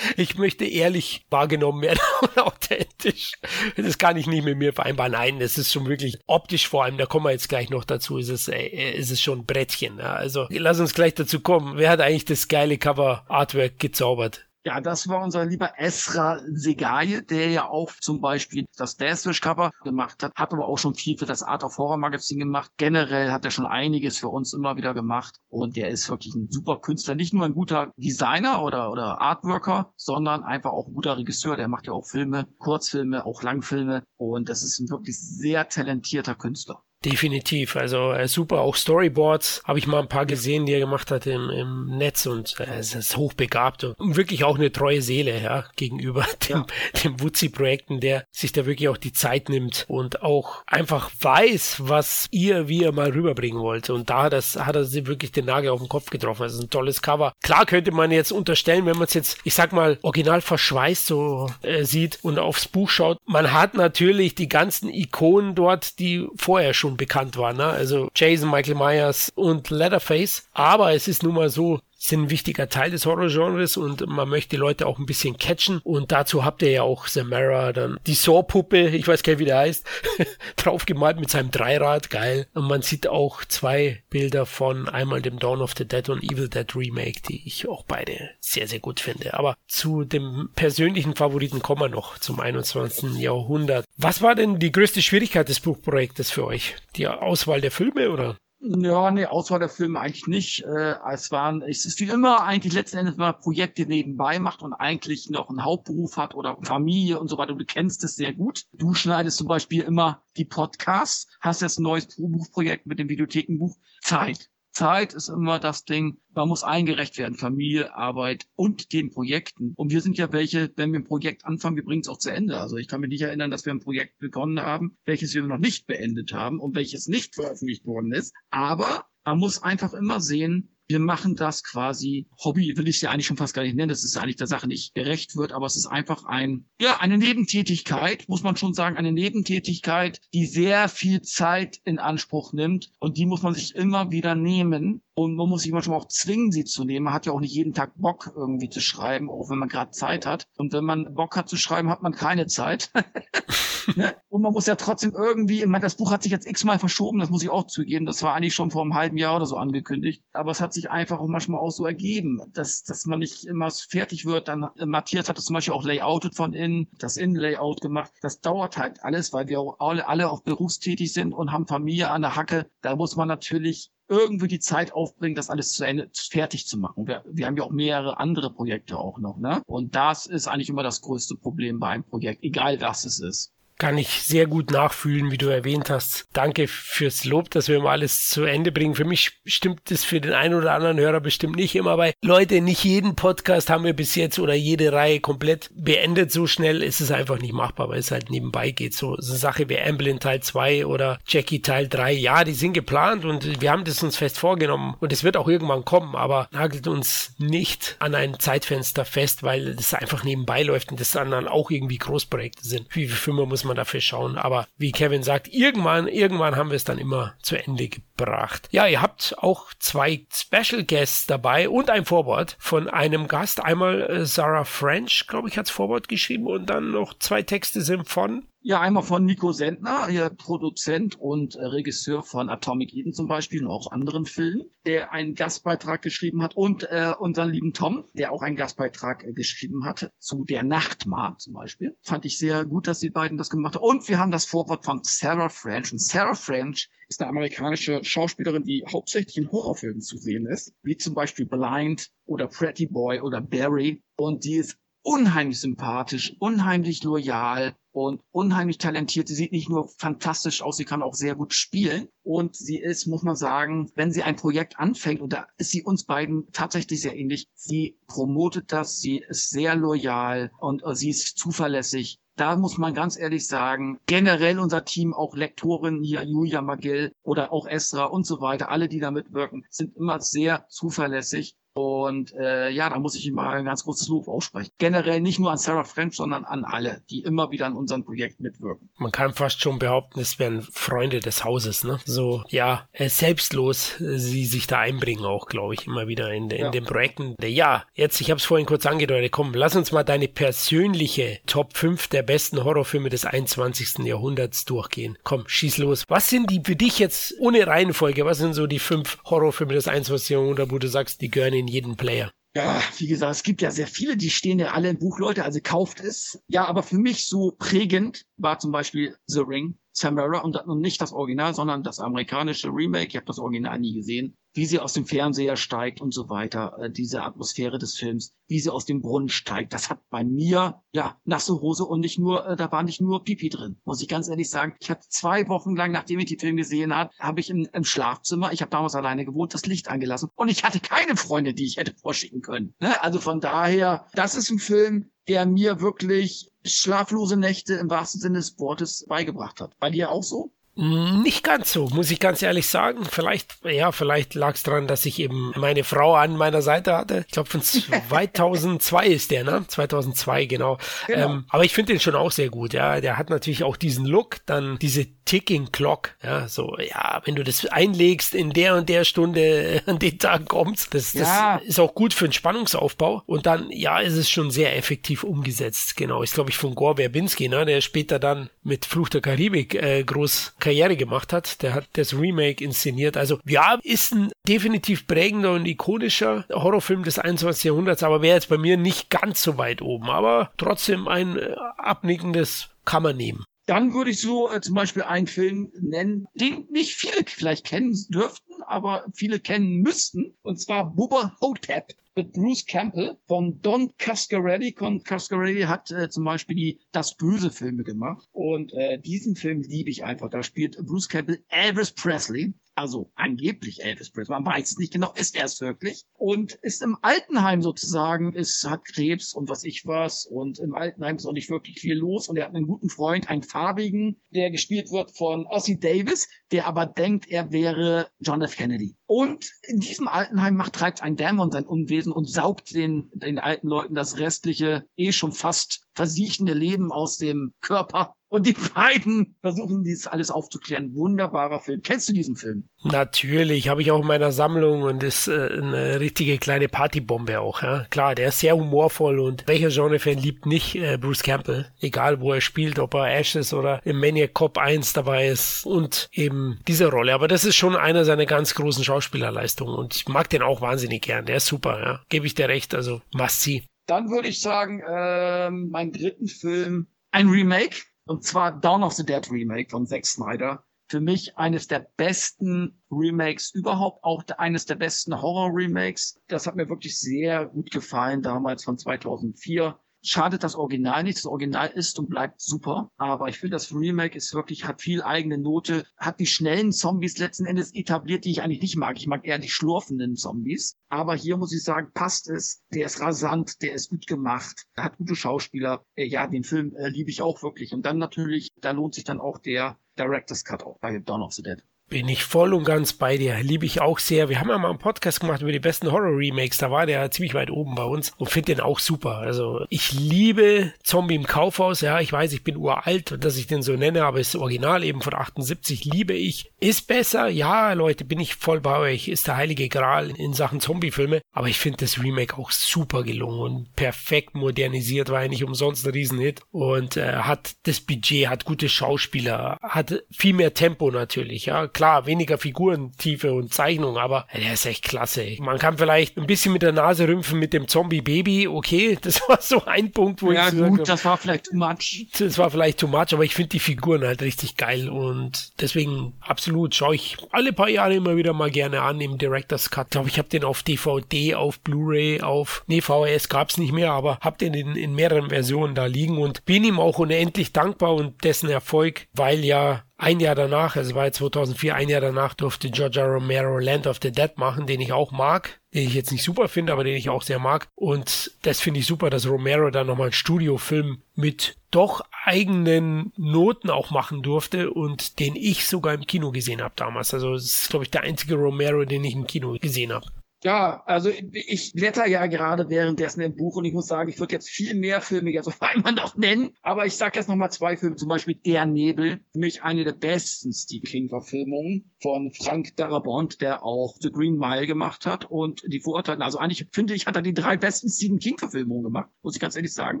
Ich 0.16 0.36
möchte 0.36 0.64
ehrlich 0.64 1.24
wahrgenommen 1.30 1.82
werden 1.82 2.00
und 2.20 2.38
authentisch. 2.38 3.32
Das 3.76 3.98
kann 3.98 4.16
ich 4.16 4.26
nicht 4.26 4.44
mit 4.44 4.58
mir 4.58 4.72
vereinbaren. 4.72 5.12
Nein, 5.12 5.38
das 5.40 5.58
ist 5.58 5.72
schon 5.72 5.86
wirklich 5.86 6.18
optisch 6.26 6.68
vor 6.68 6.84
allem, 6.84 6.98
da 6.98 7.06
kommen 7.06 7.26
wir 7.26 7.32
jetzt 7.32 7.48
gleich 7.48 7.70
noch 7.70 7.84
dazu, 7.84 8.18
ist 8.18 8.28
es, 8.28 8.48
äh, 8.48 8.66
ist 8.68 9.10
es 9.10 9.20
schon 9.20 9.40
ein 9.40 9.46
Brettchen. 9.46 10.00
Also 10.00 10.46
lass 10.50 10.80
uns 10.80 10.94
gleich 10.94 11.14
dazu 11.14 11.40
kommen. 11.40 11.76
Wer 11.76 11.90
hat 11.90 12.00
eigentlich 12.00 12.24
das 12.24 12.48
geile 12.48 12.78
Cover-Artwork 12.78 13.78
gezaubert? 13.78 14.49
Ja, 14.62 14.78
das 14.82 15.08
war 15.08 15.22
unser 15.22 15.46
lieber 15.46 15.78
Esra 15.78 16.38
Segaye, 16.52 17.22
der 17.22 17.48
ja 17.48 17.68
auch 17.68 17.92
zum 17.92 18.20
Beispiel 18.20 18.66
das 18.76 18.96
Deathwish 18.96 19.40
Cover 19.40 19.70
gemacht 19.84 20.22
hat, 20.22 20.34
hat 20.34 20.52
aber 20.52 20.68
auch 20.68 20.76
schon 20.76 20.94
viel 20.94 21.16
für 21.16 21.24
das 21.24 21.42
Art 21.42 21.64
of 21.64 21.78
Horror 21.78 21.96
Magazin 21.96 22.38
gemacht. 22.38 22.70
Generell 22.76 23.32
hat 23.32 23.46
er 23.46 23.52
schon 23.52 23.64
einiges 23.64 24.18
für 24.18 24.28
uns 24.28 24.52
immer 24.52 24.76
wieder 24.76 24.92
gemacht 24.92 25.36
und 25.48 25.76
der 25.76 25.88
ist 25.88 26.10
wirklich 26.10 26.34
ein 26.34 26.50
super 26.50 26.78
Künstler, 26.78 27.14
nicht 27.14 27.32
nur 27.32 27.46
ein 27.46 27.54
guter 27.54 27.90
Designer 27.96 28.62
oder, 28.62 28.90
oder 28.90 29.22
Artworker, 29.22 29.94
sondern 29.96 30.42
einfach 30.42 30.72
auch 30.72 30.88
ein 30.88 30.94
guter 30.94 31.16
Regisseur. 31.16 31.56
Der 31.56 31.68
macht 31.68 31.86
ja 31.86 31.94
auch 31.94 32.06
Filme, 32.06 32.46
Kurzfilme, 32.58 33.24
auch 33.24 33.42
Langfilme 33.42 34.04
und 34.18 34.50
das 34.50 34.62
ist 34.62 34.78
ein 34.78 34.90
wirklich 34.90 35.18
sehr 35.18 35.70
talentierter 35.70 36.34
Künstler. 36.34 36.82
Definitiv, 37.02 37.76
also 37.76 38.12
äh, 38.12 38.28
super, 38.28 38.60
auch 38.60 38.76
Storyboards 38.76 39.62
habe 39.64 39.78
ich 39.78 39.86
mal 39.86 40.00
ein 40.00 40.08
paar 40.08 40.26
gesehen, 40.26 40.66
die 40.66 40.74
er 40.74 40.80
gemacht 40.80 41.10
hat 41.10 41.26
im, 41.26 41.48
im 41.48 41.96
Netz 41.96 42.26
und 42.26 42.60
äh, 42.60 42.66
es 42.78 42.94
ist 42.94 43.16
hochbegabt 43.16 43.84
und 43.84 44.16
wirklich 44.16 44.44
auch 44.44 44.58
eine 44.58 44.70
treue 44.70 45.00
Seele 45.00 45.40
ja, 45.42 45.64
gegenüber 45.76 46.26
dem, 46.50 46.58
ja. 46.58 47.00
dem 47.02 47.18
Wutzi-Projekten, 47.18 48.00
der 48.00 48.26
sich 48.30 48.52
da 48.52 48.66
wirklich 48.66 48.90
auch 48.90 48.98
die 48.98 49.14
Zeit 49.14 49.48
nimmt 49.48 49.86
und 49.88 50.20
auch 50.20 50.62
einfach 50.66 51.10
weiß, 51.18 51.76
was 51.78 52.26
ihr, 52.32 52.68
wie 52.68 52.82
ihr 52.82 52.92
mal 52.92 53.08
rüberbringen 53.08 53.62
wollt. 53.62 53.88
Und 53.88 54.10
da 54.10 54.24
hat, 54.24 54.34
das, 54.34 54.56
hat 54.56 54.76
er 54.76 54.84
sie 54.84 55.06
wirklich 55.06 55.32
den 55.32 55.46
Nagel 55.46 55.70
auf 55.70 55.80
den 55.80 55.88
Kopf 55.88 56.10
getroffen, 56.10 56.42
also 56.42 56.62
ein 56.62 56.68
tolles 56.68 57.00
Cover. 57.00 57.32
Klar 57.42 57.64
könnte 57.64 57.92
man 57.92 58.10
jetzt 58.10 58.30
unterstellen, 58.30 58.84
wenn 58.84 58.98
man 58.98 59.04
es 59.04 59.14
jetzt, 59.14 59.38
ich 59.44 59.54
sag 59.54 59.72
mal, 59.72 59.98
original 60.02 60.42
verschweißt 60.42 61.06
so 61.06 61.50
äh, 61.62 61.84
sieht 61.84 62.18
und 62.20 62.38
aufs 62.38 62.68
Buch 62.68 62.90
schaut, 62.90 63.16
man 63.24 63.54
hat 63.54 63.72
natürlich 63.72 64.34
die 64.34 64.50
ganzen 64.50 64.90
Ikonen 64.90 65.54
dort, 65.54 65.98
die 65.98 66.28
vorher 66.36 66.74
schon 66.74 66.89
schon 66.90 66.96
bekannt 66.96 67.36
war, 67.36 67.52
ne? 67.52 67.64
Also 67.66 68.08
Jason, 68.14 68.50
Michael 68.50 68.74
Myers 68.74 69.32
und 69.34 69.70
Leatherface. 69.70 70.48
Aber 70.52 70.92
es 70.92 71.08
ist 71.08 71.22
nun 71.22 71.34
mal 71.34 71.48
so, 71.48 71.80
sind 72.02 72.22
ein 72.22 72.30
wichtiger 72.30 72.68
Teil 72.68 72.90
des 72.90 73.04
Horrorgenres 73.04 73.76
und 73.76 74.06
man 74.06 74.28
möchte 74.28 74.50
die 74.50 74.56
Leute 74.56 74.86
auch 74.86 74.98
ein 74.98 75.06
bisschen 75.06 75.36
catchen. 75.36 75.80
Und 75.84 76.12
dazu 76.12 76.44
habt 76.44 76.62
ihr 76.62 76.70
ja 76.70 76.82
auch 76.82 77.06
Samara, 77.06 77.72
dann 77.72 78.00
die 78.06 78.14
Saw-Puppe, 78.14 78.88
ich 78.88 79.06
weiß 79.06 79.22
gar 79.22 79.34
nicht, 79.34 79.40
wie 79.40 79.44
der 79.44 79.58
heißt, 79.58 79.86
draufgemalt 80.56 81.20
mit 81.20 81.30
seinem 81.30 81.50
Dreirad, 81.50 82.08
geil. 82.08 82.46
Und 82.54 82.66
man 82.68 82.80
sieht 82.80 83.06
auch 83.06 83.44
zwei 83.44 84.02
Bilder 84.08 84.46
von 84.46 84.88
einmal 84.88 85.20
dem 85.20 85.38
Dawn 85.38 85.60
of 85.60 85.74
the 85.76 85.86
Dead 85.86 86.08
und 86.08 86.24
Evil 86.24 86.48
Dead 86.48 86.74
Remake, 86.74 87.20
die 87.28 87.46
ich 87.46 87.68
auch 87.68 87.84
beide 87.84 88.30
sehr, 88.40 88.66
sehr 88.66 88.80
gut 88.80 89.00
finde. 89.00 89.34
Aber 89.34 89.56
zu 89.68 90.04
dem 90.04 90.48
persönlichen 90.54 91.14
Favoriten 91.14 91.60
kommen 91.60 91.82
wir 91.82 91.88
noch 91.90 92.18
zum 92.18 92.40
21. 92.40 93.16
Jahrhundert. 93.16 93.84
Was 93.98 94.22
war 94.22 94.34
denn 94.34 94.58
die 94.58 94.72
größte 94.72 95.02
Schwierigkeit 95.02 95.48
des 95.50 95.60
Buchprojektes 95.60 96.30
für 96.30 96.46
euch? 96.46 96.76
Die 96.96 97.06
Auswahl 97.06 97.60
der 97.60 97.70
Filme 97.70 98.10
oder? 98.10 98.36
Ja, 98.62 99.10
nee, 99.10 99.24
Auswahl 99.24 99.58
der 99.58 99.70
Filme 99.70 99.98
eigentlich 100.00 100.26
nicht. 100.26 100.64
Äh, 100.64 100.96
es 101.10 101.30
waren, 101.30 101.62
es 101.62 101.86
ist 101.86 101.98
wie 101.98 102.10
immer 102.10 102.42
eigentlich 102.42 102.74
letzten 102.74 102.98
Endes, 102.98 103.16
wenn 103.16 103.24
man 103.24 103.40
Projekte 103.40 103.86
nebenbei 103.86 104.38
macht 104.38 104.62
und 104.62 104.74
eigentlich 104.74 105.30
noch 105.30 105.48
einen 105.48 105.64
Hauptberuf 105.64 106.18
hat 106.18 106.34
oder 106.34 106.58
Familie 106.62 107.18
und 107.18 107.28
so 107.28 107.38
weiter. 107.38 107.54
Du 107.54 107.64
kennst 107.64 108.04
es 108.04 108.16
sehr 108.16 108.34
gut. 108.34 108.66
Du 108.74 108.92
schneidest 108.92 109.38
zum 109.38 109.46
Beispiel 109.46 109.82
immer 109.82 110.22
die 110.36 110.44
Podcasts, 110.44 111.26
hast 111.40 111.62
jetzt 111.62 111.78
ein 111.78 111.84
neues 111.84 112.14
Buchprojekt 112.16 112.86
mit 112.86 112.98
dem 112.98 113.08
Videothekenbuch. 113.08 113.78
Zeit. 114.02 114.50
Zeit 114.80 115.12
ist 115.12 115.28
immer 115.28 115.58
das 115.58 115.84
Ding, 115.84 116.16
man 116.32 116.48
muss 116.48 116.64
eingerecht 116.64 117.18
werden, 117.18 117.34
Familie, 117.34 117.94
Arbeit 117.94 118.46
und 118.56 118.94
den 118.94 119.10
Projekten. 119.10 119.74
Und 119.76 119.92
wir 119.92 120.00
sind 120.00 120.16
ja 120.16 120.32
welche, 120.32 120.72
wenn 120.76 120.90
wir 120.92 121.00
ein 121.00 121.04
Projekt 121.04 121.44
anfangen, 121.44 121.76
wir 121.76 121.84
bringen 121.84 122.00
es 122.00 122.08
auch 122.08 122.16
zu 122.16 122.30
Ende. 122.30 122.58
Also 122.58 122.78
ich 122.78 122.88
kann 122.88 123.02
mich 123.02 123.10
nicht 123.10 123.20
erinnern, 123.20 123.50
dass 123.50 123.66
wir 123.66 123.74
ein 123.74 123.80
Projekt 123.80 124.18
begonnen 124.20 124.62
haben, 124.62 124.96
welches 125.04 125.34
wir 125.34 125.42
noch 125.42 125.58
nicht 125.58 125.86
beendet 125.86 126.32
haben 126.32 126.60
und 126.60 126.74
welches 126.76 127.08
nicht 127.08 127.34
veröffentlicht 127.34 127.84
worden 127.84 128.14
ist. 128.14 128.34
Aber 128.48 129.04
man 129.22 129.36
muss 129.36 129.62
einfach 129.62 129.92
immer 129.92 130.18
sehen, 130.22 130.74
wir 130.90 130.98
machen 130.98 131.36
das 131.36 131.62
quasi 131.62 132.26
Hobby, 132.44 132.76
will 132.76 132.88
ich 132.88 132.96
es 132.96 133.02
ja 133.02 133.10
eigentlich 133.10 133.26
schon 133.26 133.36
fast 133.36 133.54
gar 133.54 133.62
nicht 133.62 133.76
nennen, 133.76 133.88
das 133.88 134.04
ist 134.04 134.16
eigentlich 134.16 134.36
der 134.36 134.48
Sache 134.48 134.66
nicht 134.66 134.94
gerecht 134.94 135.36
wird, 135.36 135.52
aber 135.52 135.66
es 135.66 135.76
ist 135.76 135.86
einfach 135.86 136.24
ein, 136.24 136.66
ja, 136.80 136.98
eine 136.98 137.16
Nebentätigkeit, 137.16 138.28
muss 138.28 138.42
man 138.42 138.56
schon 138.56 138.74
sagen, 138.74 138.96
eine 138.96 139.12
Nebentätigkeit, 139.12 140.20
die 140.34 140.46
sehr 140.46 140.88
viel 140.88 141.22
Zeit 141.22 141.78
in 141.84 141.98
Anspruch 141.98 142.52
nimmt 142.52 142.90
und 142.98 143.16
die 143.16 143.26
muss 143.26 143.42
man 143.42 143.54
sich 143.54 143.74
immer 143.74 144.10
wieder 144.10 144.34
nehmen 144.34 145.00
und 145.14 145.36
man 145.36 145.48
muss 145.48 145.62
sich 145.62 145.72
manchmal 145.72 145.98
auch 145.98 146.08
zwingen, 146.08 146.50
sie 146.50 146.64
zu 146.64 146.84
nehmen. 146.84 147.04
Man 147.04 147.14
hat 147.14 147.26
ja 147.26 147.32
auch 147.32 147.40
nicht 147.40 147.54
jeden 147.54 147.74
Tag 147.74 147.92
Bock 147.96 148.32
irgendwie 148.34 148.70
zu 148.70 148.80
schreiben, 148.80 149.28
auch 149.28 149.50
wenn 149.50 149.58
man 149.58 149.68
gerade 149.68 149.90
Zeit 149.90 150.24
hat. 150.24 150.46
Und 150.56 150.72
wenn 150.72 150.84
man 150.84 151.14
Bock 151.14 151.36
hat 151.36 151.48
zu 151.48 151.56
schreiben, 151.56 151.90
hat 151.90 152.02
man 152.02 152.14
keine 152.14 152.46
Zeit. 152.46 152.90
ne? 153.96 154.14
Und 154.28 154.42
man 154.42 154.52
muss 154.52 154.66
ja 154.66 154.76
trotzdem 154.76 155.12
irgendwie, 155.12 155.60
ich 155.60 155.66
meine, 155.66 155.82
das 155.82 155.96
Buch 155.96 156.12
hat 156.12 156.22
sich 156.22 156.32
jetzt 156.32 156.46
x-mal 156.46 156.78
verschoben, 156.78 157.18
das 157.18 157.30
muss 157.30 157.42
ich 157.42 157.50
auch 157.50 157.66
zugeben. 157.66 158.06
Das 158.06 158.22
war 158.22 158.34
eigentlich 158.34 158.54
schon 158.54 158.70
vor 158.70 158.82
einem 158.82 158.94
halben 158.94 159.16
Jahr 159.16 159.36
oder 159.36 159.46
so 159.46 159.56
angekündigt. 159.56 160.22
Aber 160.32 160.50
es 160.50 160.60
hat 160.60 160.72
sich 160.72 160.90
einfach 160.90 161.18
auch 161.18 161.28
manchmal 161.28 161.60
auch 161.60 161.70
so 161.70 161.86
ergeben, 161.86 162.40
dass, 162.52 162.84
dass 162.84 163.06
man 163.06 163.18
nicht 163.18 163.44
immer 163.44 163.70
fertig 163.70 164.26
wird. 164.26 164.48
Dann 164.48 164.68
äh, 164.76 164.86
Matthias 164.86 165.28
hat 165.28 165.36
das 165.36 165.46
zum 165.46 165.54
Beispiel 165.54 165.74
auch 165.74 165.84
layoutet 165.84 166.34
von 166.36 166.52
innen, 166.52 166.88
das 166.98 167.16
Innenlayout 167.16 167.80
gemacht. 167.80 168.12
Das 168.22 168.40
dauert 168.40 168.78
halt 168.78 169.02
alles, 169.02 169.32
weil 169.32 169.48
wir 169.48 169.60
auch 169.60 169.80
alle, 169.80 170.06
alle 170.06 170.30
auch 170.30 170.42
berufstätig 170.42 171.12
sind 171.12 171.32
und 171.32 171.52
haben 171.52 171.66
Familie 171.66 172.10
an 172.10 172.22
der 172.22 172.36
Hacke. 172.36 172.70
Da 172.82 172.96
muss 172.96 173.16
man 173.16 173.28
natürlich 173.28 173.90
irgendwie 174.10 174.48
die 174.48 174.58
Zeit 174.58 174.92
aufbringen, 174.92 175.36
das 175.36 175.50
alles 175.50 175.72
zu 175.72 175.84
Ende 175.84 176.10
fertig 176.12 176.66
zu 176.66 176.78
machen. 176.78 177.06
Wir, 177.06 177.22
wir 177.26 177.46
haben 177.46 177.56
ja 177.56 177.62
auch 177.62 177.70
mehrere 177.70 178.18
andere 178.18 178.52
Projekte 178.52 178.98
auch 178.98 179.18
noch, 179.18 179.38
ne? 179.38 179.62
Und 179.66 179.94
das 179.94 180.26
ist 180.26 180.48
eigentlich 180.48 180.68
immer 180.68 180.82
das 180.82 181.00
größte 181.00 181.36
Problem 181.36 181.78
bei 181.78 181.90
einem 181.90 182.04
Projekt, 182.04 182.42
egal 182.42 182.80
was 182.80 183.04
es 183.04 183.20
ist 183.20 183.52
kann 183.80 183.98
ich 183.98 184.22
sehr 184.22 184.46
gut 184.46 184.70
nachfühlen, 184.70 185.32
wie 185.32 185.38
du 185.38 185.48
erwähnt 185.48 185.90
hast. 185.90 186.28
Danke 186.34 186.68
fürs 186.68 187.24
Lob, 187.24 187.50
dass 187.50 187.66
wir 187.66 187.78
immer 187.78 187.90
alles 187.90 188.28
zu 188.28 188.44
Ende 188.44 188.70
bringen. 188.70 188.94
Für 188.94 189.06
mich 189.06 189.40
stimmt 189.46 189.90
das 189.90 190.04
für 190.04 190.20
den 190.20 190.34
einen 190.34 190.54
oder 190.54 190.74
anderen 190.74 190.98
Hörer 190.98 191.20
bestimmt 191.20 191.56
nicht 191.56 191.74
immer, 191.74 191.96
weil 191.96 192.12
Leute, 192.22 192.60
nicht 192.60 192.84
jeden 192.84 193.16
Podcast 193.16 193.70
haben 193.70 193.84
wir 193.84 193.94
bis 193.94 194.14
jetzt 194.14 194.38
oder 194.38 194.54
jede 194.54 194.92
Reihe 194.92 195.20
komplett 195.20 195.70
beendet. 195.74 196.30
So 196.30 196.46
schnell 196.46 196.82
ist 196.82 197.00
es 197.00 197.10
einfach 197.10 197.40
nicht 197.40 197.54
machbar, 197.54 197.88
weil 197.88 197.98
es 197.98 198.10
halt 198.10 198.30
nebenbei 198.30 198.70
geht. 198.70 198.94
So, 198.94 199.16
so 199.18 199.32
eine 199.32 199.38
Sache 199.38 199.68
wie 199.70 199.80
Amblin 199.80 200.20
Teil 200.20 200.40
2 200.42 200.84
oder 200.84 201.18
Jackie 201.26 201.62
Teil 201.62 201.88
3, 201.88 202.12
ja, 202.12 202.44
die 202.44 202.52
sind 202.52 202.74
geplant 202.74 203.24
und 203.24 203.62
wir 203.62 203.72
haben 203.72 203.84
das 203.84 204.02
uns 204.02 204.18
fest 204.18 204.38
vorgenommen 204.38 204.94
und 205.00 205.10
es 205.12 205.24
wird 205.24 205.38
auch 205.38 205.48
irgendwann 205.48 205.86
kommen, 205.86 206.14
aber 206.16 206.48
nagelt 206.52 206.86
uns 206.86 207.32
nicht 207.38 207.96
an 207.98 208.14
ein 208.14 208.38
Zeitfenster 208.38 209.06
fest, 209.06 209.42
weil 209.42 209.74
das 209.74 209.94
einfach 209.94 210.22
nebenbei 210.22 210.62
läuft 210.62 210.90
und 210.90 211.00
das 211.00 211.12
dann 211.12 211.48
auch 211.48 211.70
irgendwie 211.70 211.96
Großprojekte 211.96 212.66
sind. 212.66 212.86
Wie 212.90 213.06
viel 213.06 213.16
Firma 213.16 213.46
muss 213.46 213.64
man 213.64 213.69
man 213.70 213.76
dafür 213.76 214.00
schauen. 214.00 214.36
Aber 214.36 214.66
wie 214.76 214.92
Kevin 214.92 215.22
sagt, 215.22 215.48
irgendwann, 215.48 216.08
irgendwann 216.08 216.56
haben 216.56 216.70
wir 216.70 216.76
es 216.76 216.84
dann 216.84 216.98
immer 216.98 217.34
zu 217.42 217.56
Ende 217.56 217.88
gebracht. 217.88 218.68
Ja, 218.72 218.86
ihr 218.86 219.00
habt 219.00 219.34
auch 219.38 219.72
zwei 219.78 220.26
Special 220.32 220.84
Guests 220.84 221.26
dabei 221.26 221.68
und 221.68 221.90
ein 221.90 222.04
Vorwort 222.04 222.56
von 222.58 222.88
einem 222.88 223.28
Gast. 223.28 223.64
Einmal 223.64 224.02
äh, 224.02 224.26
Sarah 224.26 224.64
French, 224.64 225.26
glaube 225.26 225.48
ich, 225.48 225.56
hat's 225.56 225.70
Vorwort 225.70 226.08
geschrieben 226.08 226.46
und 226.46 226.66
dann 226.66 226.90
noch 226.90 227.14
zwei 227.18 227.42
Texte 227.42 227.80
sind 227.82 228.08
von 228.08 228.46
ja, 228.62 228.80
einmal 228.80 229.02
von 229.02 229.24
Nico 229.24 229.52
Sendner, 229.52 230.08
Produzent 230.36 231.18
und 231.18 231.54
äh, 231.54 231.64
Regisseur 231.64 232.22
von 232.22 232.50
Atomic 232.50 232.94
Eden 232.94 233.12
zum 233.12 233.26
Beispiel 233.26 233.64
und 233.64 233.70
auch 233.70 233.90
anderen 233.90 234.26
Filmen, 234.26 234.64
der 234.84 235.12
einen 235.12 235.34
Gastbeitrag 235.34 236.02
geschrieben 236.02 236.42
hat 236.42 236.56
und 236.56 236.84
äh, 236.84 237.12
unseren 237.18 237.50
lieben 237.50 237.72
Tom, 237.72 238.04
der 238.12 238.32
auch 238.32 238.42
einen 238.42 238.56
Gastbeitrag 238.56 239.24
äh, 239.24 239.32
geschrieben 239.32 239.84
hat 239.84 240.12
zu 240.18 240.44
Der 240.44 240.62
Nachtmar 240.62 241.38
zum 241.38 241.54
Beispiel. 241.54 241.96
Fand 242.02 242.26
ich 242.26 242.38
sehr 242.38 242.66
gut, 242.66 242.86
dass 242.86 243.00
die 243.00 243.10
beiden 243.10 243.38
das 243.38 243.48
gemacht 243.48 243.76
haben. 243.76 243.84
Und 243.84 244.08
wir 244.08 244.18
haben 244.18 244.30
das 244.30 244.44
Vorwort 244.44 244.84
von 244.84 245.00
Sarah 245.04 245.48
French. 245.48 245.92
Und 245.92 246.02
Sarah 246.02 246.34
French 246.34 246.90
ist 247.08 247.20
eine 247.20 247.30
amerikanische 247.30 248.04
Schauspielerin, 248.04 248.64
die 248.64 248.84
hauptsächlich 248.90 249.36
in 249.38 249.50
Horrorfilmen 249.50 250.00
zu 250.00 250.18
sehen 250.18 250.46
ist, 250.46 250.74
wie 250.82 250.96
zum 250.96 251.14
Beispiel 251.14 251.46
Blind 251.46 252.10
oder 252.26 252.46
Pretty 252.46 252.86
Boy 252.86 253.20
oder 253.20 253.40
Barry. 253.40 254.02
Und 254.16 254.44
die 254.44 254.56
ist 254.56 254.78
unheimlich 255.02 255.60
sympathisch, 255.60 256.34
unheimlich 256.38 257.02
loyal 257.04 257.74
und 257.92 258.20
unheimlich 258.30 258.78
talentiert. 258.78 259.28
Sie 259.28 259.34
sieht 259.34 259.52
nicht 259.52 259.68
nur 259.68 259.88
fantastisch 259.98 260.62
aus, 260.62 260.76
sie 260.76 260.84
kann 260.84 261.02
auch 261.02 261.14
sehr 261.14 261.34
gut 261.34 261.54
spielen. 261.54 262.08
Und 262.22 262.54
sie 262.54 262.78
ist, 262.78 263.06
muss 263.06 263.22
man 263.22 263.36
sagen, 263.36 263.90
wenn 263.94 264.12
sie 264.12 264.22
ein 264.22 264.36
Projekt 264.36 264.78
anfängt, 264.78 265.20
und 265.20 265.32
da 265.32 265.46
ist 265.56 265.70
sie 265.70 265.82
uns 265.82 266.04
beiden 266.04 266.50
tatsächlich 266.52 267.00
sehr 267.00 267.16
ähnlich, 267.16 267.46
sie 267.54 267.98
promotet 268.06 268.72
das, 268.72 269.00
sie 269.00 269.18
ist 269.18 269.50
sehr 269.50 269.74
loyal 269.74 270.52
und 270.58 270.84
äh, 270.84 270.94
sie 270.94 271.10
ist 271.10 271.38
zuverlässig. 271.38 272.18
Da 272.36 272.56
muss 272.56 272.78
man 272.78 272.94
ganz 272.94 273.18
ehrlich 273.18 273.46
sagen, 273.46 273.98
generell 274.06 274.58
unser 274.60 274.84
Team, 274.84 275.12
auch 275.12 275.34
Lektorin 275.34 276.02
hier, 276.02 276.22
Julia 276.22 276.62
Magill 276.62 277.12
oder 277.22 277.52
auch 277.52 277.66
Esra 277.66 278.04
und 278.04 278.24
so 278.24 278.40
weiter, 278.40 278.70
alle, 278.70 278.88
die 278.88 279.00
da 279.00 279.10
mitwirken, 279.10 279.66
sind 279.68 279.94
immer 279.96 280.20
sehr 280.20 280.66
zuverlässig 280.68 281.56
und 281.74 282.34
äh, 282.34 282.70
ja, 282.70 282.90
da 282.90 282.98
muss 282.98 283.14
ich 283.14 283.26
ihm 283.26 283.34
mal 283.34 283.56
ein 283.56 283.64
ganz 283.64 283.84
großes 283.84 284.08
Lob 284.08 284.26
aussprechen. 284.26 284.72
Generell 284.78 285.20
nicht 285.20 285.38
nur 285.38 285.52
an 285.52 285.58
Sarah 285.58 285.84
French, 285.84 286.16
sondern 286.16 286.44
an 286.44 286.64
alle, 286.64 287.02
die 287.10 287.20
immer 287.20 287.50
wieder 287.52 287.66
an 287.66 287.76
unserem 287.76 288.04
Projekt 288.04 288.40
mitwirken. 288.40 288.90
Man 288.98 289.12
kann 289.12 289.34
fast 289.34 289.60
schon 289.60 289.78
behaupten, 289.78 290.20
es 290.20 290.38
wären 290.38 290.62
Freunde 290.62 291.20
des 291.20 291.44
Hauses, 291.44 291.84
ne? 291.84 291.98
So, 292.04 292.42
ja, 292.48 292.88
äh, 292.92 293.08
selbstlos 293.08 294.00
äh, 294.00 294.18
sie 294.18 294.46
sich 294.46 294.66
da 294.66 294.80
einbringen 294.80 295.24
auch, 295.24 295.46
glaube 295.46 295.74
ich, 295.74 295.86
immer 295.86 296.08
wieder 296.08 296.32
in, 296.32 296.50
in 296.50 296.58
ja. 296.58 296.70
den 296.70 296.84
Projekten. 296.84 297.36
Ja, 297.40 297.84
jetzt, 297.94 298.20
ich 298.20 298.30
habe 298.30 298.38
es 298.38 298.44
vorhin 298.44 298.66
kurz 298.66 298.86
angedeutet, 298.86 299.30
komm, 299.30 299.54
lass 299.54 299.76
uns 299.76 299.92
mal 299.92 300.02
deine 300.02 300.26
persönliche 300.28 301.38
Top 301.46 301.76
5 301.76 302.08
der 302.08 302.22
besten 302.22 302.64
Horrorfilme 302.64 303.10
des 303.10 303.24
21. 303.24 303.98
Jahrhunderts 303.98 304.64
durchgehen. 304.64 305.16
Komm, 305.22 305.44
schieß 305.46 305.78
los. 305.78 306.04
Was 306.08 306.28
sind 306.28 306.50
die 306.50 306.62
für 306.64 306.76
dich 306.76 306.98
jetzt 306.98 307.34
ohne 307.38 307.66
Reihenfolge, 307.66 308.24
was 308.24 308.38
sind 308.38 308.54
so 308.54 308.66
die 308.66 308.78
fünf 308.78 309.18
Horrorfilme 309.24 309.74
des 309.74 309.86
21. 309.86 310.30
Jahrhunderts, 310.30 310.72
wo 310.72 310.78
du 310.78 310.88
sagst, 310.88 311.20
die 311.20 311.30
gehören 311.30 311.59
in 311.60 311.68
jeden 311.68 311.96
Player. 311.96 312.32
Ja, 312.56 312.82
wie 312.98 313.06
gesagt, 313.06 313.36
es 313.36 313.42
gibt 313.44 313.62
ja 313.62 313.70
sehr 313.70 313.86
viele, 313.86 314.16
die 314.16 314.30
stehen 314.30 314.58
ja 314.58 314.72
alle 314.72 314.88
im 314.88 314.98
Buch, 314.98 315.20
Leute, 315.20 315.44
also 315.44 315.60
kauft 315.62 316.00
es. 316.00 316.42
Ja, 316.48 316.64
aber 316.64 316.82
für 316.82 316.98
mich 316.98 317.26
so 317.26 317.54
prägend 317.56 318.24
war 318.38 318.58
zum 318.58 318.72
Beispiel 318.72 319.16
The 319.26 319.40
Ring, 319.40 319.78
Samara 319.92 320.40
und, 320.40 320.56
und 320.56 320.80
nicht 320.80 321.00
das 321.00 321.12
Original, 321.12 321.54
sondern 321.54 321.84
das 321.84 322.00
amerikanische 322.00 322.68
Remake. 322.68 323.08
Ich 323.08 323.16
habe 323.16 323.26
das 323.26 323.38
Original 323.38 323.78
nie 323.78 323.94
gesehen 323.94 324.36
wie 324.52 324.66
sie 324.66 324.78
aus 324.78 324.92
dem 324.92 325.06
Fernseher 325.06 325.56
steigt 325.56 326.00
und 326.00 326.12
so 326.12 326.28
weiter, 326.28 326.76
äh, 326.78 326.90
diese 326.90 327.22
Atmosphäre 327.22 327.78
des 327.78 327.96
Films, 327.96 328.34
wie 328.48 328.58
sie 328.58 328.70
aus 328.70 328.84
dem 328.84 329.00
Brunnen 329.00 329.28
steigt. 329.28 329.72
Das 329.72 329.90
hat 329.90 330.00
bei 330.10 330.24
mir, 330.24 330.82
ja, 330.92 331.18
nasse 331.24 331.60
Hose 331.60 331.84
und 331.84 332.00
nicht 332.00 332.18
nur, 332.18 332.46
äh, 332.46 332.56
da 332.56 332.70
war 332.72 332.82
nicht 332.82 333.00
nur 333.00 333.24
Pipi 333.24 333.48
drin, 333.48 333.80
muss 333.84 334.02
ich 334.02 334.08
ganz 334.08 334.28
ehrlich 334.28 334.50
sagen. 334.50 334.74
Ich 334.80 334.90
hatte 334.90 335.06
zwei 335.08 335.48
Wochen 335.48 335.76
lang, 335.76 335.92
nachdem 335.92 336.18
ich 336.18 336.26
die 336.26 336.38
Film 336.38 336.56
gesehen 336.56 336.94
habe, 336.94 337.10
habe 337.18 337.40
ich 337.40 337.50
im, 337.50 337.68
im 337.72 337.84
Schlafzimmer, 337.84 338.52
ich 338.52 338.60
habe 338.60 338.70
damals 338.70 338.94
alleine 338.94 339.24
gewohnt, 339.24 339.54
das 339.54 339.66
Licht 339.66 339.88
angelassen 339.88 340.30
und 340.34 340.48
ich 340.48 340.64
hatte 340.64 340.80
keine 340.80 341.16
Freunde, 341.16 341.54
die 341.54 341.66
ich 341.66 341.76
hätte 341.76 341.94
vorschicken 341.94 342.42
können. 342.42 342.74
Ne? 342.80 343.02
Also 343.02 343.20
von 343.20 343.40
daher, 343.40 344.06
das 344.14 344.34
ist 344.34 344.50
ein 344.50 344.58
Film, 344.58 345.10
der 345.28 345.46
mir 345.46 345.80
wirklich 345.80 346.50
schlaflose 346.64 347.36
Nächte 347.36 347.74
im 347.74 347.88
wahrsten 347.88 348.20
Sinne 348.20 348.38
des 348.38 348.58
Wortes 348.58 349.06
beigebracht 349.08 349.60
hat. 349.60 349.78
Bei 349.78 349.90
dir 349.90 350.10
auch 350.10 350.22
so? 350.22 350.52
Nicht 350.80 351.44
ganz 351.44 351.72
so, 351.72 351.88
muss 351.88 352.10
ich 352.10 352.20
ganz 352.20 352.40
ehrlich 352.40 352.66
sagen. 352.66 353.04
Vielleicht, 353.04 353.58
ja, 353.64 353.92
vielleicht 353.92 354.34
lag 354.34 354.54
es 354.54 354.62
daran, 354.62 354.86
dass 354.86 355.04
ich 355.04 355.18
eben 355.18 355.52
meine 355.56 355.84
Frau 355.84 356.14
an 356.14 356.36
meiner 356.36 356.62
Seite 356.62 356.96
hatte. 356.96 357.24
Ich 357.26 357.32
glaube, 357.32 357.50
von 357.50 357.60
2002 357.60 359.06
ist 359.06 359.30
der, 359.30 359.44
ne? 359.44 359.64
2002, 359.68 360.46
genau. 360.46 360.78
genau. 361.06 361.30
Ähm, 361.30 361.44
aber 361.50 361.64
ich 361.64 361.74
finde 361.74 361.92
den 361.92 362.00
schon 362.00 362.14
auch 362.14 362.30
sehr 362.30 362.48
gut, 362.48 362.72
ja. 362.72 363.02
Der 363.02 363.18
hat 363.18 363.28
natürlich 363.28 363.62
auch 363.62 363.76
diesen 363.76 364.06
Look, 364.06 364.38
dann 364.46 364.78
diese 364.78 365.06
Ticking 365.26 365.70
Clock, 365.70 366.16
ja, 366.24 366.48
so, 366.48 366.76
ja, 366.78 367.20
wenn 367.24 367.36
du 367.36 367.44
das 367.44 367.66
einlegst 367.66 368.34
in 368.34 368.50
der 368.50 368.76
und 368.76 368.88
der 368.88 369.04
Stunde 369.04 369.82
an 369.86 369.98
den 369.98 370.18
Tag 370.18 370.48
kommst, 370.48 370.94
das, 370.94 371.12
ja. 371.12 371.58
das 371.58 371.68
ist 371.68 371.78
auch 371.78 371.94
gut 371.94 372.14
für 372.14 372.26
den 372.26 372.32
Spannungsaufbau. 372.32 373.22
Und 373.26 373.44
dann, 373.46 373.70
ja, 373.70 373.98
ist 373.98 374.14
es 374.14 374.30
schon 374.30 374.50
sehr 374.50 374.76
effektiv 374.76 375.24
umgesetzt, 375.24 375.96
genau. 375.96 376.22
Ist, 376.22 376.34
glaube 376.34 376.50
ich, 376.50 376.56
von 376.56 376.74
Gore 376.74 376.96
Verbinski, 376.96 377.48
ne? 377.48 377.66
Der 377.66 377.82
später 377.82 378.18
dann 378.18 378.48
mit 378.62 378.86
Fluch 378.86 379.10
der 379.10 379.20
Karibik 379.20 379.74
äh, 379.74 380.02
groß 380.02 380.54
Karriere 380.70 380.96
gemacht 380.96 381.32
hat. 381.32 381.62
Der 381.62 381.74
hat 381.74 381.88
das 381.94 382.14
Remake 382.14 382.62
inszeniert. 382.62 383.16
Also 383.16 383.40
ja, 383.44 383.78
ist 383.82 384.12
ein 384.12 384.30
definitiv 384.46 385.08
prägender 385.08 385.52
und 385.52 385.66
ikonischer 385.66 386.44
Horrorfilm 386.48 387.02
des 387.02 387.18
21. 387.18 387.64
Jahrhunderts, 387.64 388.04
aber 388.04 388.22
wäre 388.22 388.36
jetzt 388.36 388.48
bei 388.48 388.58
mir 388.58 388.76
nicht 388.76 389.10
ganz 389.10 389.42
so 389.42 389.58
weit 389.58 389.82
oben. 389.82 390.08
Aber 390.08 390.52
trotzdem 390.56 391.08
ein 391.08 391.36
äh, 391.36 391.54
abnickendes 391.76 392.68
kann 392.84 393.02
man 393.02 393.16
nehmen. 393.16 393.44
Dann 393.66 393.92
würde 393.94 394.10
ich 394.10 394.20
so 394.20 394.50
äh, 394.50 394.60
zum 394.60 394.76
Beispiel 394.76 395.02
einen 395.02 395.26
Film 395.26 395.72
nennen, 395.80 396.26
den 396.34 396.66
nicht 396.70 396.94
viele 396.94 397.24
vielleicht 397.26 397.66
kennen 397.66 397.96
dürften, 398.08 398.62
aber 398.66 399.04
viele 399.12 399.40
kennen 399.40 399.80
müssten. 399.80 400.36
Und 400.42 400.60
zwar 400.60 400.94
Bubba 400.94 401.36
Hotep 401.40 401.94
Bruce 402.14 402.66
Campbell 402.66 403.16
von 403.26 403.60
Don 403.62 403.92
Cascarelli. 403.96 404.72
Don 404.72 405.02
Cascarelli 405.02 405.62
hat 405.62 405.90
äh, 405.90 406.08
zum 406.08 406.24
Beispiel 406.24 406.56
die 406.56 406.80
Das 406.92 407.16
Böse 407.16 407.50
Filme 407.50 407.84
gemacht. 407.84 408.28
Und 408.32 408.72
äh, 408.72 408.98
diesen 408.98 409.36
Film 409.36 409.62
liebe 409.62 409.90
ich 409.90 410.04
einfach. 410.04 410.30
Da 410.30 410.42
spielt 410.42 410.76
Bruce 410.86 411.08
Campbell 411.08 411.44
Elvis 411.48 411.92
Presley 411.92 412.54
also 412.80 413.12
angeblich 413.14 413.84
Elvis 413.84 414.10
Presley, 414.10 414.40
man 414.40 414.46
weiß 414.46 414.70
es 414.70 414.78
nicht 414.78 414.94
genau, 414.94 415.12
ist 415.14 415.36
er 415.36 415.44
es 415.44 415.60
wirklich 415.60 416.04
und 416.14 416.54
ist 416.62 416.82
im 416.82 416.96
Altenheim 417.02 417.60
sozusagen, 417.60 418.32
ist, 418.32 418.66
hat 418.68 418.86
Krebs 418.86 419.34
und 419.34 419.50
was 419.50 419.64
ich 419.64 419.84
was 419.84 420.24
und 420.24 420.58
im 420.58 420.74
Altenheim 420.74 421.16
ist 421.16 421.26
auch 421.26 421.34
nicht 421.34 421.50
wirklich 421.50 421.78
viel 421.78 421.96
los 421.96 422.28
und 422.28 422.38
er 422.38 422.46
hat 422.46 422.54
einen 422.54 422.66
guten 422.66 422.88
Freund, 422.88 423.28
einen 423.28 423.42
farbigen, 423.42 424.20
der 424.30 424.50
gespielt 424.50 424.90
wird 424.90 425.14
von 425.14 425.46
Ossie 425.46 425.78
Davis, 425.78 426.26
der 426.52 426.66
aber 426.66 426.86
denkt, 426.86 427.28
er 427.28 427.52
wäre 427.52 428.08
John 428.18 428.40
F. 428.40 428.56
Kennedy. 428.56 428.96
Und 429.04 429.50
in 429.64 429.80
diesem 429.80 430.08
Altenheim 430.08 430.56
macht, 430.56 430.72
treibt 430.72 431.02
ein 431.02 431.16
Dämon 431.16 431.50
sein 431.50 431.66
Unwesen 431.66 432.12
und 432.12 432.30
saugt 432.30 432.74
den, 432.74 433.10
den 433.12 433.38
alten 433.38 433.68
Leuten 433.68 433.94
das 433.94 434.18
restliche, 434.18 434.86
eh 434.96 435.12
schon 435.12 435.32
fast 435.32 435.82
versiechende 435.92 436.54
Leben 436.54 436.92
aus 436.92 437.18
dem 437.18 437.52
Körper 437.60 438.14
Und 438.30 438.46
die 438.46 438.54
beiden 438.74 439.34
versuchen 439.40 439.82
dies 439.82 440.06
alles 440.06 440.30
aufzuklären. 440.30 440.94
Wunderbarer 440.94 441.58
Film. 441.58 441.82
Kennst 441.82 442.08
du 442.08 442.12
diesen 442.12 442.36
Film? 442.36 442.68
Natürlich, 442.84 443.68
habe 443.68 443.82
ich 443.82 443.90
auch 443.90 444.02
in 444.02 444.06
meiner 444.06 444.30
Sammlung 444.30 444.82
und 444.82 445.02
ist 445.02 445.26
äh, 445.26 445.48
eine 445.52 445.98
richtige 445.98 446.38
kleine 446.38 446.68
Partybombe 446.68 447.40
auch. 447.40 447.60
Ja? 447.62 447.86
Klar, 447.90 448.14
der 448.14 448.28
ist 448.28 448.38
sehr 448.38 448.56
humorvoll 448.56 449.18
und 449.18 449.48
welcher 449.48 449.70
Genre-Fan 449.70 450.18
liebt 450.18 450.46
nicht 450.46 450.76
äh, 450.76 450.96
Bruce 450.96 451.24
Campbell? 451.24 451.72
Egal, 451.80 452.20
wo 452.20 452.32
er 452.32 452.40
spielt, 452.40 452.78
ob 452.78 452.94
er 452.94 453.12
Ashes 453.12 453.52
oder 453.52 453.84
im 453.84 453.98
Maniac 453.98 454.32
Cop 454.32 454.58
1 454.58 454.92
dabei 454.92 455.26
ist 455.26 455.66
und 455.66 456.08
eben 456.12 456.60
diese 456.68 456.88
Rolle. 456.88 457.14
Aber 457.14 457.26
das 457.26 457.44
ist 457.44 457.56
schon 457.56 457.74
einer 457.74 458.04
seiner 458.04 458.26
ganz 458.26 458.54
großen 458.54 458.84
Schauspielerleistungen 458.84 459.74
und 459.74 459.96
ich 459.96 460.06
mag 460.08 460.30
den 460.30 460.42
auch 460.42 460.60
wahnsinnig 460.60 461.02
gern. 461.02 461.26
Der 461.26 461.38
ist 461.38 461.46
super, 461.46 461.80
ja. 461.80 462.00
Gebe 462.08 462.26
ich 462.26 462.36
dir 462.36 462.48
recht, 462.48 462.76
also 462.76 463.02
must 463.12 463.40
see. 463.40 463.64
Dann 463.86 464.08
würde 464.08 464.28
ich 464.28 464.40
sagen, 464.40 464.84
ähm, 464.88 465.70
mein 465.72 465.90
dritten 465.90 466.28
Film, 466.28 466.86
ein 467.10 467.28
Remake 467.28 467.89
und 468.10 468.24
zwar 468.24 468.60
Dawn 468.60 468.82
of 468.82 468.92
the 468.94 469.06
Dead 469.06 469.30
Remake 469.30 469.70
von 469.70 469.86
Zack 469.86 470.04
Snyder. 470.04 470.64
Für 470.88 470.98
mich 470.98 471.38
eines 471.38 471.68
der 471.68 471.86
besten 471.96 472.82
Remakes 472.90 473.54
überhaupt, 473.54 474.02
auch 474.02 474.24
eines 474.36 474.66
der 474.66 474.74
besten 474.74 475.22
Horror-Remakes. 475.22 476.20
Das 476.26 476.48
hat 476.48 476.56
mir 476.56 476.68
wirklich 476.68 476.98
sehr 476.98 477.46
gut 477.46 477.70
gefallen 477.70 478.20
damals 478.20 478.64
von 478.64 478.76
2004 478.76 479.78
schadet 480.02 480.42
das 480.42 480.54
Original 480.54 481.02
nicht. 481.02 481.18
Das 481.18 481.26
Original 481.26 481.68
ist 481.68 481.98
und 481.98 482.08
bleibt 482.08 482.40
super. 482.40 482.90
Aber 482.96 483.28
ich 483.28 483.38
finde, 483.38 483.56
das 483.56 483.72
Remake 483.74 484.16
ist 484.16 484.34
wirklich, 484.34 484.66
hat 484.66 484.80
viel 484.80 485.02
eigene 485.02 485.38
Note, 485.38 485.84
hat 485.96 486.20
die 486.20 486.26
schnellen 486.26 486.72
Zombies 486.72 487.18
letzten 487.18 487.46
Endes 487.46 487.74
etabliert, 487.74 488.24
die 488.24 488.30
ich 488.30 488.42
eigentlich 488.42 488.62
nicht 488.62 488.76
mag. 488.76 488.96
Ich 488.96 489.06
mag 489.06 489.26
eher 489.26 489.38
die 489.38 489.48
schlurfenden 489.48 490.16
Zombies. 490.16 490.76
Aber 490.88 491.14
hier 491.14 491.36
muss 491.36 491.52
ich 491.52 491.62
sagen, 491.62 491.90
passt 491.92 492.28
es. 492.28 492.62
Der 492.72 492.86
ist 492.86 493.00
rasant, 493.00 493.62
der 493.62 493.74
ist 493.74 493.90
gut 493.90 494.06
gemacht, 494.06 494.66
hat 494.76 494.96
gute 494.98 495.16
Schauspieler. 495.16 495.84
Äh, 495.94 496.06
ja, 496.06 496.26
den 496.26 496.44
Film 496.44 496.74
äh, 496.76 496.88
liebe 496.88 497.10
ich 497.10 497.22
auch 497.22 497.42
wirklich. 497.42 497.72
Und 497.72 497.86
dann 497.86 497.98
natürlich, 497.98 498.50
da 498.60 498.70
lohnt 498.72 498.94
sich 498.94 499.04
dann 499.04 499.20
auch 499.20 499.38
der 499.38 499.78
Director's 499.98 500.44
Cut 500.44 500.62
auch 500.62 500.78
bei 500.78 500.98
Dawn 500.98 501.22
of 501.22 501.32
the 501.32 501.42
Dead. 501.42 501.62
Bin 501.90 502.08
ich 502.08 502.22
voll 502.22 502.54
und 502.54 502.62
ganz 502.62 502.92
bei 502.92 503.16
dir. 503.16 503.36
Liebe 503.42 503.66
ich 503.66 503.80
auch 503.80 503.98
sehr. 503.98 504.28
Wir 504.28 504.38
haben 504.38 504.48
ja 504.48 504.56
mal 504.58 504.70
einen 504.70 504.78
Podcast 504.78 505.18
gemacht 505.18 505.42
über 505.42 505.50
die 505.50 505.58
besten 505.58 505.90
Horror-Remakes. 505.90 506.58
Da 506.58 506.70
war 506.70 506.86
der 506.86 507.10
ziemlich 507.10 507.34
weit 507.34 507.50
oben 507.50 507.74
bei 507.74 507.82
uns 507.82 508.12
und 508.16 508.30
finde 508.30 508.54
den 508.54 508.60
auch 508.60 508.78
super. 508.78 509.16
Also 509.16 509.66
ich 509.70 509.90
liebe 509.90 510.72
Zombie 510.84 511.16
im 511.16 511.26
Kaufhaus. 511.26 511.80
Ja, 511.80 511.98
ich 511.98 512.12
weiß, 512.12 512.32
ich 512.32 512.44
bin 512.44 512.56
uralt, 512.56 513.24
dass 513.24 513.36
ich 513.36 513.48
den 513.48 513.62
so 513.62 513.72
nenne, 513.72 514.04
aber 514.04 514.20
ist 514.20 514.36
Original 514.36 514.84
eben 514.84 515.02
von 515.02 515.14
78. 515.14 515.84
Liebe 515.84 516.12
ich. 516.12 516.52
Ist 516.60 516.86
besser. 516.86 517.26
Ja, 517.26 517.72
Leute, 517.72 518.04
bin 518.04 518.20
ich 518.20 518.36
voll 518.36 518.60
bei 518.60 518.78
euch. 518.78 519.08
Ist 519.08 519.26
der 519.26 519.36
heilige 519.36 519.68
Gral 519.68 520.10
in 520.10 520.32
Sachen 520.32 520.60
Zombie-Filme. 520.60 521.22
Aber 521.32 521.48
ich 521.48 521.58
finde 521.58 521.78
das 521.78 522.00
Remake 522.00 522.38
auch 522.38 522.52
super 522.52 523.02
gelungen 523.02 523.40
und 523.40 523.74
perfekt 523.74 524.36
modernisiert. 524.36 525.08
War 525.08 525.22
ja 525.22 525.28
nicht 525.28 525.42
umsonst 525.42 525.84
ein 525.84 525.92
Riesenhit 525.92 526.42
und 526.52 526.96
äh, 526.96 527.14
hat 527.14 527.56
das 527.64 527.80
Budget, 527.80 528.28
hat 528.28 528.44
gute 528.44 528.68
Schauspieler, 528.68 529.58
hat 529.60 530.04
viel 530.12 530.34
mehr 530.34 530.54
Tempo 530.54 530.92
natürlich. 530.92 531.46
Ja, 531.46 531.66
klar, 531.80 532.04
weniger 532.04 532.36
Figurentiefe 532.36 533.32
und 533.32 533.54
Zeichnung, 533.54 533.96
aber 533.96 534.26
der 534.34 534.52
ist 534.52 534.66
echt 534.66 534.84
klasse. 534.84 535.24
Man 535.40 535.58
kann 535.58 535.78
vielleicht 535.78 536.18
ein 536.18 536.26
bisschen 536.26 536.52
mit 536.52 536.60
der 536.60 536.72
Nase 536.72 537.08
rümpfen 537.08 537.38
mit 537.38 537.54
dem 537.54 537.68
Zombie-Baby, 537.68 538.48
okay, 538.48 538.98
das 539.00 539.26
war 539.26 539.40
so 539.40 539.64
ein 539.64 539.90
Punkt, 539.90 540.20
wo 540.20 540.30
ja, 540.30 540.48
ich 540.48 540.52
Ja 540.52 540.68
gut, 540.68 540.86
das 540.86 541.06
war 541.06 541.16
vielleicht 541.16 541.46
too 541.46 541.56
much. 541.56 542.06
Das 542.18 542.36
war 542.36 542.50
vielleicht 542.50 542.80
too 542.80 542.86
much, 542.86 543.14
aber 543.14 543.24
ich 543.24 543.34
finde 543.34 543.48
die 543.48 543.60
Figuren 543.60 544.04
halt 544.04 544.20
richtig 544.20 544.58
geil 544.58 544.90
und 544.90 545.52
deswegen 545.58 546.12
absolut 546.20 546.74
schaue 546.74 546.96
ich 546.96 547.16
alle 547.30 547.54
paar 547.54 547.70
Jahre 547.70 547.94
immer 547.94 548.14
wieder 548.14 548.34
mal 548.34 548.50
gerne 548.50 548.82
an 548.82 549.00
im 549.00 549.16
Director's 549.16 549.70
Cut. 549.70 549.86
Ich 549.86 549.92
glaube, 549.92 550.08
ich 550.10 550.18
habe 550.18 550.28
den 550.28 550.44
auf 550.44 550.62
DVD, 550.62 551.34
auf 551.34 551.60
Blu-ray, 551.60 552.20
auf, 552.20 552.62
nee, 552.66 552.82
VHS 552.82 553.30
gab's 553.30 553.56
nicht 553.56 553.72
mehr, 553.72 553.92
aber 553.92 554.18
habe 554.20 554.36
den 554.36 554.52
in, 554.52 554.76
in 554.76 554.94
mehreren 554.94 555.30
Versionen 555.30 555.74
da 555.74 555.86
liegen 555.86 556.18
und 556.18 556.44
bin 556.44 556.62
ihm 556.62 556.78
auch 556.78 556.98
unendlich 556.98 557.54
dankbar 557.54 557.94
und 557.94 558.22
dessen 558.22 558.50
Erfolg, 558.50 559.06
weil 559.14 559.42
ja 559.46 559.82
ein 560.00 560.18
Jahr 560.18 560.34
danach, 560.34 560.76
also 560.76 560.94
war 560.94 561.10
2004, 561.12 561.74
ein 561.74 561.90
Jahr 561.90 562.00
danach 562.00 562.32
durfte 562.32 562.70
Georgia 562.70 563.04
Romero 563.04 563.58
Land 563.58 563.86
of 563.86 563.98
the 564.02 564.10
Dead 564.10 564.30
machen, 564.36 564.66
den 564.66 564.80
ich 564.80 564.92
auch 564.92 565.12
mag, 565.12 565.60
den 565.74 565.86
ich 565.86 565.94
jetzt 565.94 566.10
nicht 566.10 566.24
super 566.24 566.48
finde, 566.48 566.72
aber 566.72 566.84
den 566.84 566.96
ich 566.96 567.10
auch 567.10 567.22
sehr 567.22 567.38
mag. 567.38 567.68
Und 567.74 568.32
das 568.42 568.60
finde 568.60 568.80
ich 568.80 568.86
super, 568.86 569.10
dass 569.10 569.28
Romero 569.28 569.70
dann 569.70 569.86
nochmal 569.86 570.06
einen 570.06 570.12
Studiofilm 570.12 571.02
mit 571.14 571.56
doch 571.70 572.00
eigenen 572.24 573.12
Noten 573.16 573.68
auch 573.68 573.90
machen 573.90 574.22
durfte 574.22 574.70
und 574.70 575.18
den 575.20 575.36
ich 575.36 575.66
sogar 575.66 575.92
im 575.92 576.06
Kino 576.06 576.30
gesehen 576.32 576.62
habe 576.62 576.74
damals. 576.76 577.12
Also 577.12 577.34
das 577.34 577.44
ist, 577.44 577.68
glaube 577.68 577.84
ich, 577.84 577.90
der 577.90 578.02
einzige 578.02 578.36
Romero, 578.36 578.84
den 578.86 579.04
ich 579.04 579.14
im 579.14 579.26
Kino 579.26 579.56
gesehen 579.60 579.92
habe. 579.92 580.06
Ja, 580.42 580.82
also 580.86 581.10
ich 581.32 581.74
blätter 581.74 582.06
ja 582.06 582.24
gerade 582.26 582.70
währenddessen 582.70 583.20
im 583.20 583.36
Buch 583.36 583.56
und 583.56 583.66
ich 583.66 583.74
muss 583.74 583.86
sagen, 583.86 584.08
ich 584.08 584.18
würde 584.18 584.34
jetzt 584.34 584.48
viel 584.48 584.74
mehr 584.74 585.02
Filme 585.02 585.30
jetzt 585.30 585.46
auf 585.46 585.60
einmal 585.62 585.92
noch 585.92 586.16
nennen, 586.16 586.52
aber 586.62 586.86
ich 586.86 586.96
sage 586.96 587.18
jetzt 587.18 587.28
nochmal 587.28 587.50
zwei 587.50 587.76
Filme, 587.76 587.96
zum 587.96 588.08
Beispiel 588.08 588.36
Der 588.36 588.64
Nebel, 588.64 589.20
für 589.32 589.38
mich 589.38 589.62
eine 589.62 589.84
der 589.84 589.92
besten 589.92 590.52
Steve 590.52 590.86
King-Verfilmungen 590.86 591.92
von 592.00 592.32
Frank 592.32 592.74
Darabont, 592.76 593.42
der 593.42 593.62
auch 593.62 593.96
The 594.00 594.10
Green 594.10 594.36
Mile 594.36 594.66
gemacht 594.66 595.04
hat 595.04 595.30
und 595.30 595.62
die 595.66 595.80
Vorurteile. 595.80 596.24
Also 596.24 596.38
eigentlich 596.38 596.66
finde 596.72 596.94
ich, 596.94 597.06
hat 597.06 597.16
er 597.16 597.22
die 597.22 597.34
drei 597.34 597.58
besten 597.58 597.90
Stephen 597.90 598.18
King-Verfilmungen 598.18 598.84
gemacht, 598.84 599.10
muss 599.22 599.34
ich 599.34 599.40
ganz 599.40 599.56
ehrlich 599.56 599.74
sagen. 599.74 600.00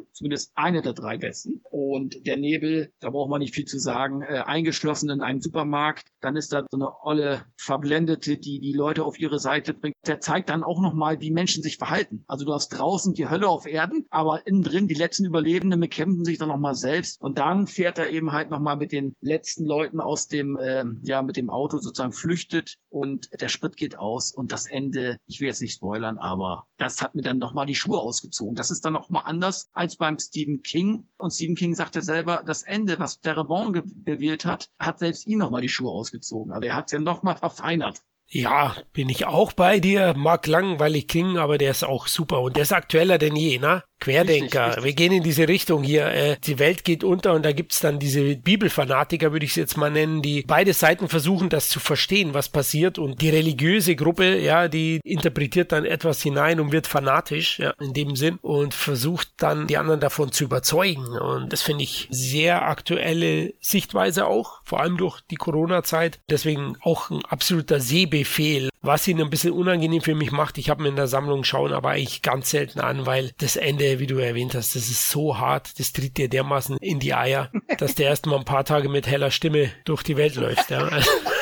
Zumindest 0.12 0.52
eine 0.54 0.80
der 0.80 0.94
drei 0.94 1.18
besten. 1.18 1.60
Und 1.70 2.26
Der 2.26 2.38
Nebel, 2.38 2.92
da 3.00 3.10
braucht 3.10 3.30
man 3.30 3.40
nicht 3.40 3.54
viel 3.54 3.66
zu 3.66 3.78
sagen, 3.78 4.22
äh, 4.22 4.42
eingeschlossen 4.46 5.10
in 5.10 5.20
einem 5.20 5.40
Supermarkt, 5.40 6.08
dann 6.20 6.36
ist 6.36 6.52
da 6.52 6.64
so 6.70 6.78
eine 6.78 6.92
olle 7.02 7.44
Verblendete, 7.56 8.38
die 8.38 8.60
die 8.60 8.72
Leute 8.72 9.04
auf 9.04 9.18
ihre 9.18 9.38
Seite 9.38 9.74
bringt. 9.74 9.94
Der 10.06 10.20
zeigt 10.30 10.48
dann 10.48 10.62
auch 10.62 10.80
nochmal, 10.80 11.20
wie 11.20 11.32
Menschen 11.32 11.60
sich 11.60 11.76
verhalten. 11.76 12.22
Also 12.28 12.44
du 12.44 12.54
hast 12.54 12.68
draußen 12.68 13.14
die 13.14 13.28
Hölle 13.28 13.48
auf 13.48 13.66
Erden, 13.66 14.06
aber 14.10 14.46
innen 14.46 14.62
drin 14.62 14.86
die 14.86 14.94
letzten 14.94 15.24
Überlebenden 15.24 15.80
bekämpfen 15.80 16.24
sich 16.24 16.38
dann 16.38 16.50
nochmal 16.50 16.76
selbst. 16.76 17.20
Und 17.20 17.38
dann 17.38 17.66
fährt 17.66 17.98
er 17.98 18.10
eben 18.10 18.30
halt 18.30 18.48
nochmal 18.48 18.76
mit 18.76 18.92
den 18.92 19.16
letzten 19.20 19.64
Leuten 19.64 19.98
aus 19.98 20.28
dem, 20.28 20.56
äh, 20.56 20.84
ja, 21.02 21.22
mit 21.22 21.36
dem 21.36 21.50
Auto 21.50 21.78
sozusagen 21.78 22.12
flüchtet 22.12 22.76
und 22.90 23.28
der 23.40 23.48
Sprit 23.48 23.76
geht 23.76 23.98
aus 23.98 24.32
und 24.32 24.52
das 24.52 24.66
Ende, 24.66 25.16
ich 25.26 25.40
will 25.40 25.48
jetzt 25.48 25.62
nicht 25.62 25.74
spoilern, 25.74 26.16
aber 26.18 26.68
das 26.76 27.02
hat 27.02 27.16
mir 27.16 27.22
dann 27.22 27.38
nochmal 27.38 27.66
die 27.66 27.74
Schuhe 27.74 27.98
ausgezogen. 27.98 28.54
Das 28.54 28.70
ist 28.70 28.84
dann 28.84 28.92
nochmal 28.92 29.24
anders 29.26 29.68
als 29.72 29.96
beim 29.96 30.16
Stephen 30.20 30.62
King. 30.62 31.08
Und 31.18 31.32
Stephen 31.32 31.56
King 31.56 31.74
sagte 31.74 32.02
selber, 32.02 32.44
das 32.46 32.62
Ende, 32.62 33.00
was 33.00 33.18
der 33.18 33.36
Rebond 33.36 33.82
gewählt 34.04 34.44
hat, 34.44 34.70
hat 34.78 35.00
selbst 35.00 35.26
ihn 35.26 35.38
nochmal 35.38 35.62
die 35.62 35.68
Schuhe 35.68 35.90
ausgezogen. 35.90 36.52
Also 36.52 36.68
er 36.68 36.76
hat 36.76 36.86
es 36.86 36.92
ja 36.92 37.00
nochmal 37.00 37.36
verfeinert. 37.36 38.00
Ja, 38.32 38.76
bin 38.92 39.08
ich 39.08 39.26
auch 39.26 39.52
bei 39.52 39.80
dir. 39.80 40.14
Mag 40.16 40.46
langweilig 40.46 41.08
klingen, 41.08 41.36
aber 41.36 41.58
der 41.58 41.72
ist 41.72 41.84
auch 41.84 42.06
super. 42.06 42.40
Und 42.40 42.56
der 42.56 42.62
ist 42.62 42.72
aktueller 42.72 43.18
denn 43.18 43.34
je, 43.34 43.58
ne? 43.58 43.82
Querdenker. 44.00 44.40
Richtig, 44.40 44.60
richtig. 44.60 44.84
Wir 44.84 44.92
gehen 44.94 45.12
in 45.12 45.22
diese 45.22 45.48
Richtung 45.48 45.82
hier. 45.82 46.06
Äh, 46.06 46.36
die 46.42 46.58
Welt 46.58 46.84
geht 46.84 47.04
unter 47.04 47.34
und 47.34 47.44
da 47.44 47.52
gibt's 47.52 47.80
dann 47.80 47.98
diese 47.98 48.36
Bibelfanatiker, 48.36 49.32
würde 49.32 49.44
ich 49.44 49.50
es 49.50 49.56
jetzt 49.56 49.76
mal 49.76 49.90
nennen, 49.90 50.22
die 50.22 50.42
beide 50.46 50.72
Seiten 50.72 51.08
versuchen, 51.08 51.50
das 51.50 51.68
zu 51.68 51.80
verstehen, 51.80 52.32
was 52.32 52.48
passiert. 52.48 52.98
Und 52.98 53.20
die 53.20 53.28
religiöse 53.28 53.96
Gruppe, 53.96 54.38
ja, 54.38 54.68
die 54.68 55.00
interpretiert 55.04 55.72
dann 55.72 55.84
etwas 55.84 56.22
hinein 56.22 56.60
und 56.60 56.72
wird 56.72 56.86
fanatisch, 56.86 57.58
ja, 57.58 57.74
in 57.80 57.92
dem 57.92 58.16
Sinn, 58.16 58.38
und 58.40 58.72
versucht 58.72 59.28
dann 59.36 59.66
die 59.66 59.76
anderen 59.76 60.00
davon 60.00 60.32
zu 60.32 60.44
überzeugen. 60.44 61.06
Und 61.18 61.52
das 61.52 61.60
finde 61.60 61.84
ich 61.84 62.08
sehr 62.10 62.62
aktuelle 62.66 63.52
Sichtweise 63.60 64.26
auch, 64.26 64.62
vor 64.64 64.80
allem 64.80 64.96
durch 64.96 65.20
die 65.30 65.36
Corona-Zeit. 65.36 66.20
Deswegen 66.30 66.76
auch 66.80 67.10
ein 67.10 67.24
absoluter 67.26 67.80
Sehbefehl, 68.20 68.70
was 68.82 69.06
ihn 69.08 69.20
ein 69.20 69.30
bisschen 69.30 69.52
unangenehm 69.52 70.00
für 70.02 70.14
mich 70.14 70.30
macht. 70.30 70.58
Ich 70.58 70.70
habe 70.70 70.82
mir 70.82 70.88
in 70.88 70.96
der 70.96 71.06
Sammlung 71.06 71.44
schauen 71.44 71.72
aber 71.72 71.90
eigentlich 71.90 72.22
ganz 72.22 72.50
selten 72.50 72.80
an, 72.80 73.06
weil 73.06 73.32
das 73.38 73.56
Ende 73.56 73.98
wie 73.98 74.06
du 74.06 74.18
erwähnt 74.18 74.54
hast, 74.54 74.76
das 74.76 74.88
ist 74.88 75.10
so 75.10 75.38
hart, 75.38 75.78
das 75.78 75.92
tritt 75.92 76.16
dir 76.16 76.28
dermaßen 76.28 76.76
in 76.78 76.98
die 76.98 77.14
Eier, 77.14 77.50
dass 77.78 77.94
der 77.94 78.08
erst 78.08 78.26
mal 78.26 78.38
ein 78.38 78.44
paar 78.44 78.64
Tage 78.64 78.88
mit 78.88 79.06
heller 79.06 79.30
Stimme 79.30 79.70
durch 79.84 80.02
die 80.02 80.16
Welt 80.16 80.34
läuft. 80.36 80.70
Ja. 80.70 80.90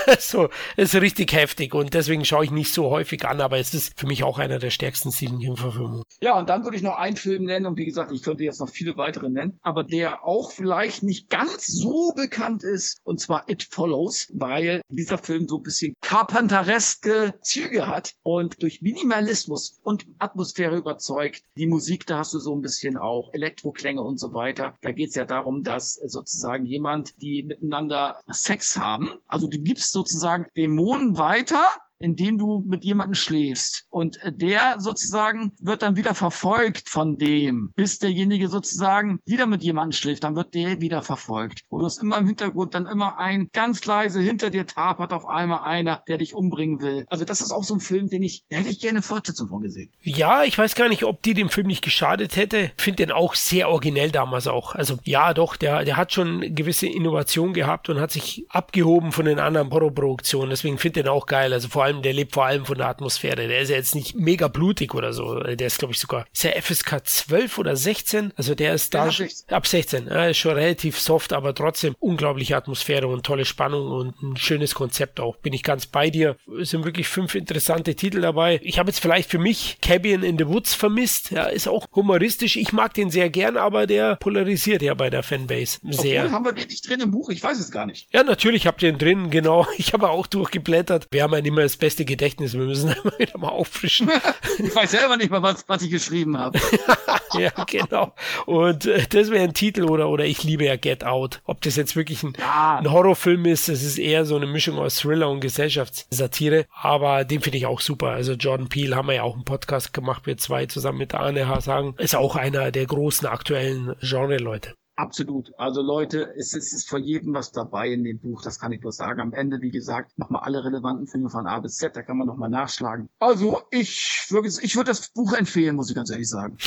so, 0.20 0.48
ist 0.76 0.94
richtig 0.94 1.32
heftig 1.32 1.74
und 1.74 1.94
deswegen 1.94 2.24
schaue 2.24 2.44
ich 2.44 2.50
nicht 2.50 2.72
so 2.72 2.90
häufig 2.90 3.26
an, 3.26 3.40
aber 3.40 3.58
es 3.58 3.74
ist 3.74 3.98
für 3.98 4.06
mich 4.06 4.24
auch 4.24 4.38
einer 4.38 4.58
der 4.58 4.70
stärksten 4.70 5.12
Stephen 5.12 5.38
King-Verfilmungen. 5.38 6.04
Ja, 6.20 6.38
und 6.38 6.48
dann 6.48 6.64
würde 6.64 6.76
ich 6.76 6.82
noch 6.82 6.96
einen 6.96 7.16
Film 7.16 7.44
nennen 7.44 7.66
und 7.66 7.76
wie 7.76 7.84
gesagt, 7.84 8.12
ich 8.12 8.22
könnte 8.22 8.44
jetzt 8.44 8.60
noch 8.60 8.68
viele 8.68 8.96
weitere 8.96 9.28
nennen, 9.28 9.58
aber 9.62 9.84
der 9.84 10.24
auch 10.24 10.52
vielleicht 10.52 11.02
nicht 11.02 11.28
ganz 11.28 11.66
so 11.66 12.12
bekannt 12.16 12.62
ist 12.62 13.00
und 13.04 13.20
zwar 13.20 13.48
It 13.48 13.68
Follows, 13.70 14.28
weil 14.32 14.80
dieser 14.88 15.18
Film 15.18 15.46
so 15.48 15.58
ein 15.58 15.62
bisschen 15.62 15.94
Carpentereske 16.00 17.34
Züge 17.42 17.86
hat 17.86 18.14
und 18.22 18.62
durch 18.62 18.80
Minimalismus 18.82 19.78
und 19.82 20.06
Atmosphäre 20.18 20.76
überzeugt. 20.76 21.42
Die 21.56 21.66
Musik, 21.66 22.06
da 22.06 22.18
hast 22.18 22.34
du 22.34 22.38
so 22.38 22.54
ein 22.54 22.62
bisschen 22.62 22.96
auch 22.96 23.32
Elektroklänge 23.32 24.02
und 24.02 24.18
so 24.18 24.32
weiter. 24.32 24.74
Da 24.80 24.92
geht 24.92 25.10
es 25.10 25.14
ja 25.14 25.24
darum, 25.24 25.62
dass 25.62 25.94
sozusagen 25.94 26.64
jemand, 26.64 27.20
die 27.20 27.42
miteinander 27.42 28.20
Sex 28.30 28.78
haben, 28.78 29.10
also 29.26 29.48
du 29.48 29.58
gibst 29.58 29.92
sozusagen 29.98 30.46
Dämonen 30.56 31.18
weiter 31.18 31.64
indem 31.98 32.38
du 32.38 32.64
mit 32.66 32.84
jemandem 32.84 33.14
schläfst. 33.14 33.86
Und 33.90 34.22
äh, 34.22 34.32
der 34.32 34.76
sozusagen 34.78 35.52
wird 35.60 35.82
dann 35.82 35.96
wieder 35.96 36.14
verfolgt 36.14 36.88
von 36.88 37.18
dem, 37.18 37.72
bis 37.74 37.98
derjenige 37.98 38.48
sozusagen 38.48 39.20
wieder 39.24 39.46
mit 39.46 39.62
jemandem 39.62 39.92
schläft, 39.92 40.24
dann 40.24 40.36
wird 40.36 40.54
der 40.54 40.80
wieder 40.80 41.02
verfolgt. 41.02 41.62
Wo 41.70 41.78
du 41.78 41.84
hast 41.84 42.02
immer 42.02 42.18
im 42.18 42.26
Hintergrund 42.26 42.74
dann 42.74 42.86
immer 42.86 43.18
ein 43.18 43.50
ganz 43.52 43.84
leise 43.84 44.20
hinter 44.20 44.50
dir 44.50 44.66
tapert 44.66 45.12
auf 45.12 45.26
einmal 45.26 45.64
einer, 45.64 46.02
der 46.08 46.18
dich 46.18 46.34
umbringen 46.34 46.80
will. 46.80 47.06
Also 47.08 47.24
das 47.24 47.40
ist 47.40 47.52
auch 47.52 47.64
so 47.64 47.74
ein 47.74 47.80
Film, 47.80 48.08
den 48.08 48.22
ich, 48.22 48.44
hätte 48.50 48.68
ich 48.68 48.80
gerne 48.80 49.02
Fortsetzung 49.02 49.48
von 49.48 49.62
gesehen. 49.62 49.90
Ja, 50.02 50.44
ich 50.44 50.56
weiß 50.56 50.74
gar 50.74 50.88
nicht, 50.88 51.04
ob 51.04 51.22
die 51.22 51.34
dem 51.34 51.48
Film 51.48 51.66
nicht 51.66 51.82
geschadet 51.82 52.36
hätte. 52.36 52.70
Finde 52.76 53.06
den 53.06 53.12
auch 53.12 53.34
sehr 53.34 53.68
originell 53.68 54.10
damals 54.10 54.46
auch. 54.46 54.74
Also 54.74 54.98
ja, 55.04 55.34
doch, 55.34 55.56
der, 55.56 55.84
der 55.84 55.96
hat 55.96 56.12
schon 56.12 56.54
gewisse 56.54 56.86
Innovation 56.86 57.52
gehabt 57.52 57.88
und 57.88 58.00
hat 58.00 58.10
sich 58.10 58.46
abgehoben 58.48 59.12
von 59.12 59.24
den 59.24 59.38
anderen 59.38 59.70
Horrorproduktionen. 59.70 60.50
Deswegen 60.50 60.78
finde 60.78 61.02
den 61.02 61.08
auch 61.08 61.26
geil. 61.26 61.52
Also 61.52 61.68
vor 61.68 61.84
allem, 61.84 61.87
der 62.02 62.12
lebt 62.12 62.34
vor 62.34 62.46
allem 62.46 62.64
von 62.64 62.78
der 62.78 62.88
Atmosphäre. 62.88 63.48
Der 63.48 63.60
ist 63.60 63.70
ja 63.70 63.76
jetzt 63.76 63.94
nicht 63.94 64.14
mega 64.14 64.48
blutig 64.48 64.94
oder 64.94 65.12
so. 65.12 65.40
Der 65.40 65.66
ist, 65.66 65.78
glaube 65.78 65.92
ich, 65.92 66.00
sogar, 66.00 66.26
ist 66.32 66.44
er 66.44 66.60
FSK 66.60 67.06
12 67.06 67.58
oder 67.58 67.76
16? 67.76 68.32
Also 68.36 68.54
der 68.54 68.74
ist 68.74 68.94
da 68.94 69.08
ja, 69.08 69.26
ab 69.50 69.66
16. 69.66 70.06
Ja, 70.06 70.26
ist 70.26 70.38
schon 70.38 70.54
relativ 70.54 70.98
soft, 70.98 71.32
aber 71.32 71.54
trotzdem 71.54 71.94
unglaubliche 71.98 72.56
Atmosphäre 72.56 73.06
und 73.08 73.24
tolle 73.24 73.44
Spannung 73.44 73.90
und 73.90 74.22
ein 74.22 74.36
schönes 74.36 74.74
Konzept 74.74 75.20
auch. 75.20 75.36
Bin 75.36 75.52
ich 75.52 75.62
ganz 75.62 75.86
bei 75.86 76.10
dir. 76.10 76.36
Es 76.60 76.70
sind 76.70 76.84
wirklich 76.84 77.08
fünf 77.08 77.34
interessante 77.34 77.94
Titel 77.94 78.20
dabei. 78.20 78.60
Ich 78.62 78.78
habe 78.78 78.90
jetzt 78.90 79.00
vielleicht 79.00 79.30
für 79.30 79.38
mich 79.38 79.78
Cabin 79.80 80.22
in 80.22 80.38
the 80.38 80.46
Woods 80.46 80.74
vermisst. 80.74 81.30
Ja, 81.30 81.44
ist 81.44 81.68
auch 81.68 81.86
humoristisch. 81.94 82.56
Ich 82.56 82.72
mag 82.72 82.94
den 82.94 83.10
sehr 83.10 83.30
gern, 83.30 83.56
aber 83.56 83.86
der 83.86 84.16
polarisiert 84.16 84.82
ja 84.82 84.94
bei 84.94 85.10
der 85.10 85.22
Fanbase 85.22 85.78
sehr. 85.82 86.24
Obwohl, 86.24 86.34
haben 86.34 86.44
wir 86.44 86.52
den 86.52 86.68
nicht 86.68 86.88
drin 86.88 87.00
im 87.00 87.10
Buch? 87.10 87.30
Ich 87.30 87.42
weiß 87.42 87.58
es 87.58 87.70
gar 87.70 87.86
nicht. 87.86 88.08
Ja, 88.12 88.22
natürlich 88.22 88.66
habt 88.66 88.82
ihr 88.82 88.90
ihn 88.90 88.98
drin, 88.98 89.30
genau. 89.30 89.66
Ich 89.78 89.92
habe 89.92 90.10
auch 90.10 90.26
durchgeblättert. 90.26 91.06
Wir 91.10 91.22
haben 91.22 91.32
ja 91.32 91.40
nicht 91.40 91.54
mehr 91.54 91.64
das 91.64 91.76
beste 91.78 92.04
Gedächtnis. 92.04 92.54
Wir 92.54 92.64
müssen 92.64 92.90
immer 93.02 93.18
wieder 93.18 93.38
mal 93.38 93.48
auffrischen. 93.48 94.10
ich 94.58 94.74
weiß 94.74 94.90
selber 94.90 95.16
nicht 95.16 95.30
mal, 95.30 95.42
was, 95.42 95.64
was 95.68 95.82
ich 95.82 95.90
geschrieben 95.90 96.36
habe. 96.36 96.58
ja, 97.38 97.50
genau. 97.64 98.12
Und 98.46 98.86
äh, 98.86 99.06
das 99.08 99.30
wäre 99.30 99.44
ein 99.44 99.54
Titel 99.54 99.84
oder, 99.84 100.08
oder 100.08 100.24
ich 100.24 100.42
liebe 100.44 100.64
ja 100.64 100.76
Get 100.76 101.04
Out. 101.04 101.40
Ob 101.44 101.60
das 101.62 101.76
jetzt 101.76 101.96
wirklich 101.96 102.22
ein, 102.22 102.34
ja. 102.38 102.78
ein 102.78 102.90
Horrorfilm 102.90 103.44
ist, 103.46 103.68
es 103.68 103.82
ist 103.82 103.98
eher 103.98 104.24
so 104.24 104.36
eine 104.36 104.46
Mischung 104.46 104.78
aus 104.78 104.96
Thriller 104.96 105.30
und 105.30 105.40
Gesellschaftssatire. 105.40 106.66
Aber 106.72 107.24
den 107.24 107.40
finde 107.40 107.58
ich 107.58 107.66
auch 107.66 107.80
super. 107.80 108.08
Also 108.08 108.32
Jordan 108.32 108.68
Peele 108.68 108.96
haben 108.96 109.08
wir 109.08 109.14
ja 109.14 109.22
auch 109.22 109.34
einen 109.34 109.44
Podcast 109.44 109.92
gemacht, 109.92 110.26
wir 110.26 110.36
zwei 110.36 110.66
zusammen 110.66 110.98
mit 110.98 111.14
Arne 111.14 111.48
Hasagen. 111.48 111.94
Ist 111.98 112.16
auch 112.16 112.36
einer 112.36 112.70
der 112.70 112.86
großen 112.86 113.26
aktuellen 113.26 113.94
Genre-Leute. 114.00 114.74
Absolut. 114.98 115.52
Also 115.58 115.80
Leute, 115.80 116.34
es 116.36 116.54
ist, 116.54 116.66
es 116.66 116.72
ist 116.72 116.88
für 116.90 116.98
jeden 116.98 117.32
was 117.32 117.52
dabei 117.52 117.88
in 117.92 118.02
dem 118.02 118.18
Buch, 118.18 118.42
das 118.42 118.58
kann 118.58 118.72
ich 118.72 118.82
nur 118.82 118.90
sagen. 118.90 119.20
Am 119.20 119.32
Ende, 119.32 119.60
wie 119.60 119.70
gesagt, 119.70 120.18
nochmal 120.18 120.42
alle 120.42 120.64
relevanten 120.64 121.06
Filme 121.06 121.30
von 121.30 121.46
A 121.46 121.60
bis 121.60 121.76
Z, 121.76 121.94
da 121.94 122.02
kann 122.02 122.18
man 122.18 122.26
nochmal 122.26 122.50
nachschlagen. 122.50 123.08
Also 123.20 123.62
ich 123.70 124.26
würde 124.28 124.48
ich 124.48 124.74
würde 124.74 124.90
das 124.90 125.10
Buch 125.10 125.34
empfehlen, 125.34 125.76
muss 125.76 125.88
ich 125.88 125.94
ganz 125.94 126.10
ehrlich 126.10 126.28
sagen. 126.28 126.56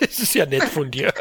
Es 0.00 0.20
ist 0.20 0.34
ja 0.34 0.46
nett 0.46 0.64
von 0.64 0.90
dir. 0.90 1.12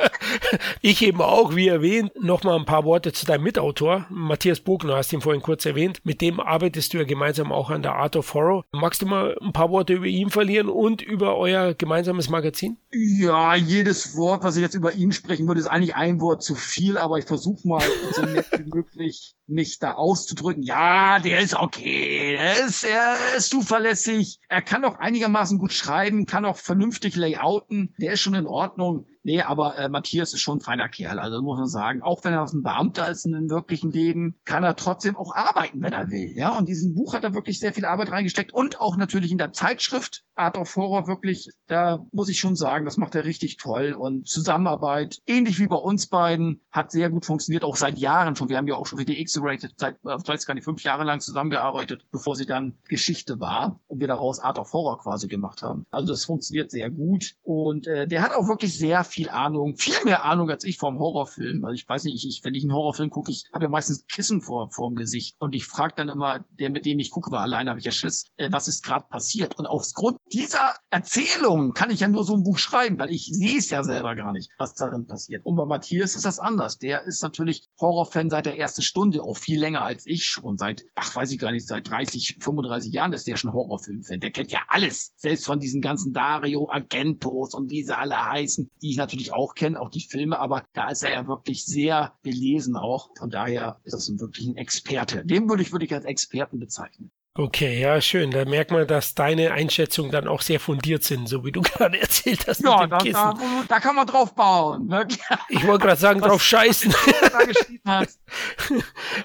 Ich 0.82 1.02
eben 1.02 1.22
auch, 1.22 1.56
wie 1.56 1.68
erwähnt, 1.68 2.12
nochmal 2.20 2.58
ein 2.58 2.66
paar 2.66 2.86
Worte 2.86 3.12
zu 3.12 3.26
deinem 3.26 3.44
Mitautor, 3.44 4.08
Matthias 4.10 4.62
Bogner, 4.62 4.96
hast 4.96 5.12
ihn 5.12 5.22
vorhin 5.22 5.42
kurz 5.42 5.66
erwähnt. 5.66 6.00
Mit 6.06 6.22
dem 6.22 6.40
arbeitest 6.40 6.94
du 6.94 7.00
ja 7.00 7.04
gemeinsam 7.04 7.52
auch 7.52 7.70
an 7.70 7.82
der 7.82 7.96
Art 7.96 8.16
of 8.16 8.34
Horror. 8.34 8.64
Magst 8.72 9.02
du 9.02 9.06
mal 9.06 9.38
ein 9.42 9.52
paar 9.52 9.70
Worte 9.70 9.94
über 9.94 10.06
ihn 10.06 10.30
verlieren 10.30 10.70
und 10.70 11.02
über 11.02 11.38
euer 11.38 11.74
gemeinsames 11.74 12.30
Magazin? 12.30 12.78
Ja, 12.92 13.56
jedes 13.56 14.16
Wort, 14.16 14.44
was 14.44 14.56
ich 14.56 14.62
jetzt 14.62 14.76
über 14.76 14.94
ihn 14.94 15.12
sprechen 15.12 15.48
würde, 15.48 15.60
ist 15.60 15.68
eigentlich 15.68 15.96
ein 15.96 16.22
Wort 16.22 16.47
zu 16.48 16.56
viel, 16.56 16.98
aber 16.98 17.20
ich 17.20 17.26
versuche 17.26 17.68
mal 17.68 17.84
so 18.14 18.22
nett 18.22 18.48
wie 18.58 18.64
möglich 18.64 19.36
mich 19.48 19.80
da 19.80 19.94
auszudrücken. 19.94 20.64
Ja, 20.64 21.20
der 21.20 21.42
ist 21.42 21.56
okay, 21.56 22.36
er 22.36 22.66
ist, 22.66 22.86
er 22.86 23.18
ist 23.36 23.50
zuverlässig, 23.50 24.40
er 24.48 24.62
kann 24.62 24.86
auch 24.86 24.98
einigermaßen 24.98 25.60
gut 25.60 25.74
schreiben, 25.74 26.26
kann 26.26 26.46
auch 26.46 26.56
vernünftig 26.56 27.18
layouten, 27.18 27.94
der 28.00 28.14
ist 28.14 28.22
schon 28.22 28.34
in 28.34 28.48
Ordnung. 28.48 29.06
Nee, 29.28 29.42
aber 29.42 29.78
äh, 29.78 29.90
Matthias 29.90 30.34
ist 30.34 30.40
schon 30.40 30.60
ein 30.60 30.62
feiner 30.62 30.88
Kerl, 30.88 31.20
also 31.20 31.42
muss 31.42 31.60
man 31.60 31.68
sagen. 31.68 32.02
Auch 32.02 32.24
wenn 32.24 32.32
er 32.32 32.46
ein 32.46 32.64
Beamter 32.64 33.10
ist 33.10 33.26
in 33.26 33.34
dem 33.34 33.50
wirklichen 33.50 33.92
Leben, 33.92 34.40
kann 34.46 34.64
er 34.64 34.78
trotzdem 34.78 35.18
auch 35.18 35.36
arbeiten, 35.36 35.82
wenn 35.82 35.92
er 35.92 36.10
will. 36.10 36.32
Ja, 36.34 36.58
und 36.58 36.70
diesen 36.70 36.96
Buch 36.96 37.14
hat 37.14 37.26
er 37.26 37.34
wirklich 37.34 37.60
sehr 37.60 37.74
viel 37.74 37.84
Arbeit 37.84 38.10
reingesteckt 38.10 38.54
und 38.54 38.80
auch 38.80 38.96
natürlich 38.96 39.34
in 39.34 39.38
der 39.38 39.52
Zeitschrift 39.52 40.24
Art 40.38 40.58
of 40.58 40.74
Horror 40.76 41.08
wirklich, 41.08 41.50
da 41.68 42.06
muss 42.14 42.30
ich 42.30 42.40
schon 42.40 42.56
sagen, 42.56 42.86
das 42.86 42.96
macht 42.96 43.16
er 43.16 43.26
richtig 43.26 43.58
toll 43.58 43.94
und 43.94 44.28
Zusammenarbeit, 44.30 45.18
ähnlich 45.26 45.60
wie 45.60 45.68
bei 45.68 45.76
uns 45.76 46.08
beiden, 46.08 46.62
hat 46.72 46.92
sehr 46.92 47.10
gut 47.10 47.26
funktioniert, 47.26 47.64
auch 47.64 47.76
seit 47.76 47.98
Jahren 47.98 48.36
schon. 48.36 48.48
Wir 48.48 48.58
haben 48.58 48.68
ja 48.68 48.76
auch 48.76 48.86
schon 48.86 49.00
für 49.00 49.06
die 49.06 49.20
X-Rated 49.20 49.74
seit, 49.78 49.96
äh, 50.06 50.18
weiß 50.26 50.46
gar 50.46 50.54
nicht, 50.54 50.64
fünf 50.64 50.84
Jahre 50.84 51.04
lang 51.04 51.20
zusammengearbeitet, 51.20 52.06
bevor 52.12 52.36
sie 52.36 52.46
dann 52.46 52.78
Geschichte 52.88 53.40
war 53.42 53.82
und 53.88 54.00
wir 54.00 54.08
daraus 54.08 54.40
Art 54.40 54.58
of 54.60 54.72
Horror 54.72 55.00
quasi 55.00 55.28
gemacht 55.28 55.64
haben. 55.64 55.86
Also 55.92 56.14
das 56.14 56.24
funktioniert 56.24 56.72
sehr 56.72 56.90
gut 56.90 57.34
und 57.44 57.88
äh, 57.88 58.08
der 58.08 58.22
hat 58.22 58.34
auch 58.34 58.48
wirklich 58.48 58.78
sehr 58.78 59.04
viel 59.04 59.17
viel 59.18 59.30
Ahnung, 59.30 59.76
viel 59.78 59.96
mehr 60.06 60.24
Ahnung 60.24 60.50
als 60.50 60.64
ich 60.64 60.78
vom 60.78 61.00
Horrorfilm. 61.00 61.66
Also 61.66 61.74
ich 61.74 61.90
weiß 61.90 62.04
nicht, 62.04 62.24
ich, 62.24 62.44
wenn 62.44 62.54
ich 62.54 62.64
einen 62.64 62.74
Horrorfilm 62.74 63.10
gucke, 63.10 63.32
ich 63.32 63.46
habe 63.52 63.66
ja 63.66 63.70
meistens 63.70 64.06
Kissen 64.08 64.42
vor 64.42 64.70
vor 64.70 64.90
dem 64.90 64.96
Gesicht 64.96 65.36
und 65.40 65.56
ich 65.56 65.66
frage 65.66 65.96
dann 65.98 66.10
immer, 66.10 66.46
der 66.60 66.70
mit 66.70 66.86
dem 66.86 67.00
ich 67.00 67.10
gucke, 67.10 67.32
war 67.32 67.42
alleine 67.42 67.72
habe 67.72 67.80
ich 67.80 67.86
ja 67.86 67.92
Schiss, 67.92 68.26
äh, 68.38 68.50
was 68.52 68.68
ist 68.68 68.84
gerade 68.84 69.06
passiert? 69.10 69.58
Und 69.58 69.66
aufgrund 69.66 70.20
dieser 70.32 70.76
Erzählung 70.92 71.74
kann 71.74 71.90
ich 71.90 72.02
ja 72.02 72.08
nur 72.08 72.24
so 72.24 72.36
ein 72.36 72.44
Buch 72.44 72.60
schreiben, 72.60 73.00
weil 73.00 73.10
ich 73.10 73.26
sehe 73.26 73.58
es 73.58 73.70
ja 73.72 73.84
selber 73.84 74.16
gar 74.16 74.32
nicht, 74.34 74.52
was 74.60 74.76
darin 74.76 75.08
passiert. 75.08 75.46
Und 75.46 75.56
bei 75.56 75.66
Matthias 75.66 76.16
ist 76.16 76.26
das 76.26 76.40
anders. 76.40 76.78
Der 76.78 77.04
ist 77.04 77.24
natürlich 77.24 77.68
Horrorfan 77.80 78.30
seit 78.30 78.46
der 78.46 78.60
ersten 78.60 78.84
Stunde, 78.84 79.24
auch 79.24 79.38
viel 79.38 79.60
länger 79.60 79.82
als 79.82 80.06
ich 80.06 80.26
schon. 80.26 80.58
Seit, 80.58 80.86
ach 80.96 81.16
weiß 81.16 81.32
ich 81.32 81.40
gar 81.40 81.52
nicht, 81.52 81.68
seit 81.68 81.90
30, 81.90 82.38
35 82.40 82.94
Jahren 82.94 83.14
ist 83.14 83.28
der 83.28 83.38
schon 83.38 83.54
Horrorfilmfan. 83.54 84.20
Der 84.20 84.32
kennt 84.32 84.52
ja 84.52 84.60
alles, 84.68 85.14
selbst 85.18 85.46
von 85.46 85.60
diesen 85.60 85.82
ganzen 85.82 86.14
Dario 86.14 86.70
Argentos 86.70 87.56
und 87.56 87.72
wie 87.72 87.84
sie 87.84 87.98
alle 87.98 88.24
heißen, 88.24 88.70
die 88.82 88.92
ich 88.92 88.98
natürlich 89.08 89.34
auch 89.34 89.56
kenne, 89.56 89.80
auch 89.80 89.90
die 89.90 90.02
Filme, 90.02 90.40
aber 90.40 90.64
da 90.74 90.90
ist 90.90 91.04
er 91.04 91.14
ja 91.14 91.28
wirklich 91.28 91.66
sehr 91.66 92.14
belesen 92.24 92.76
auch. 92.76 93.10
Von 93.18 93.30
daher 93.30 93.80
ist 93.84 93.94
das 93.94 94.12
wirklich 94.20 94.48
ein 94.48 94.58
Experte. 94.58 95.26
Dem 95.26 95.50
würde 95.50 95.64
ich 95.64 95.72
wirklich 95.72 95.94
als 95.94 96.06
Experten 96.06 96.60
bezeichnen. 96.60 97.12
Okay, 97.40 97.80
ja, 97.80 98.02
schön. 98.02 98.32
Da 98.32 98.46
merkt 98.46 98.72
man, 98.72 98.88
dass 98.88 99.14
deine 99.14 99.52
Einschätzungen 99.52 100.12
dann 100.12 100.28
auch 100.28 100.42
sehr 100.42 100.60
fundiert 100.60 101.04
sind, 101.04 101.30
so 101.30 101.46
wie 101.46 101.52
du 101.52 101.62
gerade 101.78 102.00
erzählt 102.00 102.48
hast. 102.48 102.64
Ja, 102.64 102.88
da, 102.88 102.98
da, 102.98 103.38
da, 103.68 103.80
kann 103.80 103.96
man 103.96 104.08
drauf 104.08 104.34
bauen. 104.34 104.88
Ne? 104.88 105.08
Ich 105.50 105.66
wollte 105.66 105.86
gerade 105.86 106.00
sagen, 106.00 106.20
drauf 106.20 106.44
scheißen. 106.44 106.94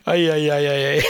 Eieieiei. 0.05 1.03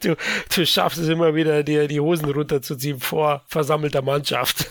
Du, 0.00 0.16
du 0.54 0.66
schaffst 0.66 0.98
es 0.98 1.08
immer 1.08 1.34
wieder, 1.34 1.62
dir 1.62 1.86
die 1.86 2.00
Hosen 2.00 2.30
runterzuziehen 2.30 2.98
vor 2.98 3.42
versammelter 3.46 4.02
Mannschaft. 4.02 4.70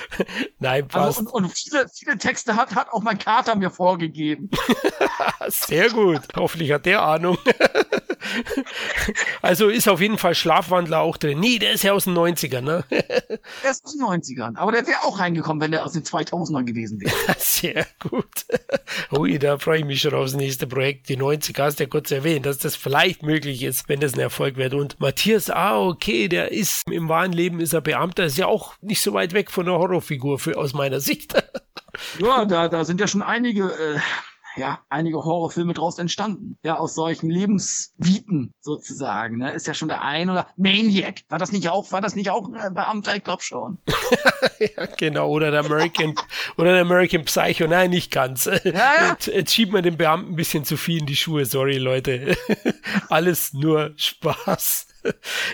Nein, 0.58 0.84
also, 0.84 0.98
passt. 0.98 1.18
Also, 1.18 1.30
und, 1.32 1.44
und 1.44 1.50
viele, 1.50 1.86
viele 1.88 2.18
Texte 2.18 2.56
hat, 2.56 2.74
hat 2.74 2.92
auch 2.92 3.02
mein 3.02 3.18
Kater 3.18 3.54
mir 3.56 3.70
vorgegeben. 3.70 4.50
Sehr 5.48 5.90
gut. 5.90 6.20
Hoffentlich 6.36 6.72
hat 6.72 6.86
der 6.86 7.02
Ahnung. 7.02 7.38
also 9.42 9.68
ist 9.68 9.88
auf 9.88 10.00
jeden 10.00 10.18
Fall 10.18 10.34
Schlafwandler 10.34 11.00
auch 11.00 11.16
drin. 11.16 11.40
Nee, 11.40 11.58
der 11.58 11.72
ist 11.72 11.82
ja 11.82 11.92
aus 11.92 12.04
den 12.04 12.16
90ern, 12.16 12.60
ne? 12.60 12.84
der 12.90 13.70
ist 13.70 13.84
aus 13.84 13.92
den 13.92 14.02
90ern. 14.02 14.56
Aber 14.56 14.72
der 14.72 14.86
wäre 14.86 15.02
auch 15.02 15.18
reingekommen, 15.18 15.60
wenn 15.60 15.72
der 15.72 15.84
aus 15.84 15.92
den 15.92 16.02
2000ern 16.02 16.64
gewesen 16.64 17.00
wäre. 17.00 17.12
Sehr 17.38 17.86
gut. 17.98 18.46
Ui, 19.12 19.38
da 19.38 19.58
freue 19.58 19.80
ich 19.80 19.84
mich 19.84 20.00
schon 20.00 20.14
aufs 20.14 20.34
nächste 20.34 20.66
Projekt. 20.66 21.08
Die 21.08 21.18
90er 21.18 21.62
hast 21.62 21.78
du 21.78 21.84
ja 21.84 21.88
kurz 21.88 22.10
erwähnt, 22.10 22.46
dass 22.46 22.58
das 22.58 22.76
vielleicht 22.76 23.22
möglich 23.22 23.62
ist, 23.62 23.88
wenn 23.88 24.00
das 24.00 24.14
ein 24.14 24.20
Erfolg 24.20 24.56
wird. 24.56 24.74
Und 24.74 25.00
Matthias, 25.00 25.50
ah, 25.50 25.80
okay, 25.80 26.28
der 26.28 26.52
ist 26.52 26.82
im 26.90 27.08
wahren 27.08 27.32
Leben 27.32 27.60
ist 27.60 27.72
er 27.72 27.80
Beamter, 27.80 28.24
ist 28.24 28.38
ja 28.38 28.46
auch 28.46 28.74
nicht 28.80 29.02
so 29.02 29.12
weit 29.12 29.32
weg 29.32 29.50
von 29.50 29.66
der 29.66 29.74
Horrorfigur 29.74 30.38
für, 30.38 30.56
aus 30.56 30.72
meiner 30.72 31.00
Sicht. 31.00 31.34
ja, 32.18 32.44
da, 32.44 32.68
da 32.68 32.84
sind 32.84 33.00
ja 33.00 33.06
schon 33.06 33.22
einige 33.22 33.64
äh, 33.64 34.00
ja, 34.56 34.80
einige 34.88 35.24
Horrorfilme 35.24 35.72
draus 35.72 35.98
entstanden. 35.98 36.58
Ja, 36.62 36.78
aus 36.78 36.94
solchen 36.94 37.30
Lebensviten 37.30 38.52
sozusagen. 38.60 39.38
Ne? 39.38 39.52
Ist 39.52 39.66
ja 39.66 39.74
schon 39.74 39.88
der 39.88 40.02
ein 40.02 40.30
oder 40.30 40.48
Maniac. 40.56 41.22
War 41.28 41.38
das 41.38 41.52
nicht 41.52 41.68
auch, 41.68 41.90
war 41.92 42.00
das 42.00 42.14
nicht 42.14 42.30
auch 42.30 42.48
ein 42.52 42.74
Beamter? 42.74 43.16
Ich 43.16 43.24
glaube 43.24 43.42
schon. 43.42 43.78
ja, 44.58 44.86
genau. 44.96 45.28
Oder 45.28 45.50
der 45.50 45.60
American, 45.60 46.14
oder 46.56 46.72
der 46.72 46.82
American 46.82 47.24
Psycho. 47.24 47.66
Nein, 47.66 47.90
nicht 47.90 48.10
ganz. 48.10 48.44
Ja, 48.44 48.60
ja. 48.64 49.10
Jetzt, 49.10 49.26
jetzt 49.26 49.54
schiebt 49.54 49.72
man 49.72 49.82
den 49.82 49.96
Beamten 49.96 50.32
ein 50.32 50.36
bisschen 50.36 50.64
zu 50.64 50.76
viel 50.76 51.00
in 51.00 51.06
die 51.06 51.16
Schuhe. 51.16 51.46
Sorry, 51.46 51.78
Leute. 51.78 52.36
Alles 53.08 53.52
nur 53.52 53.92
Spaß. 53.96 54.88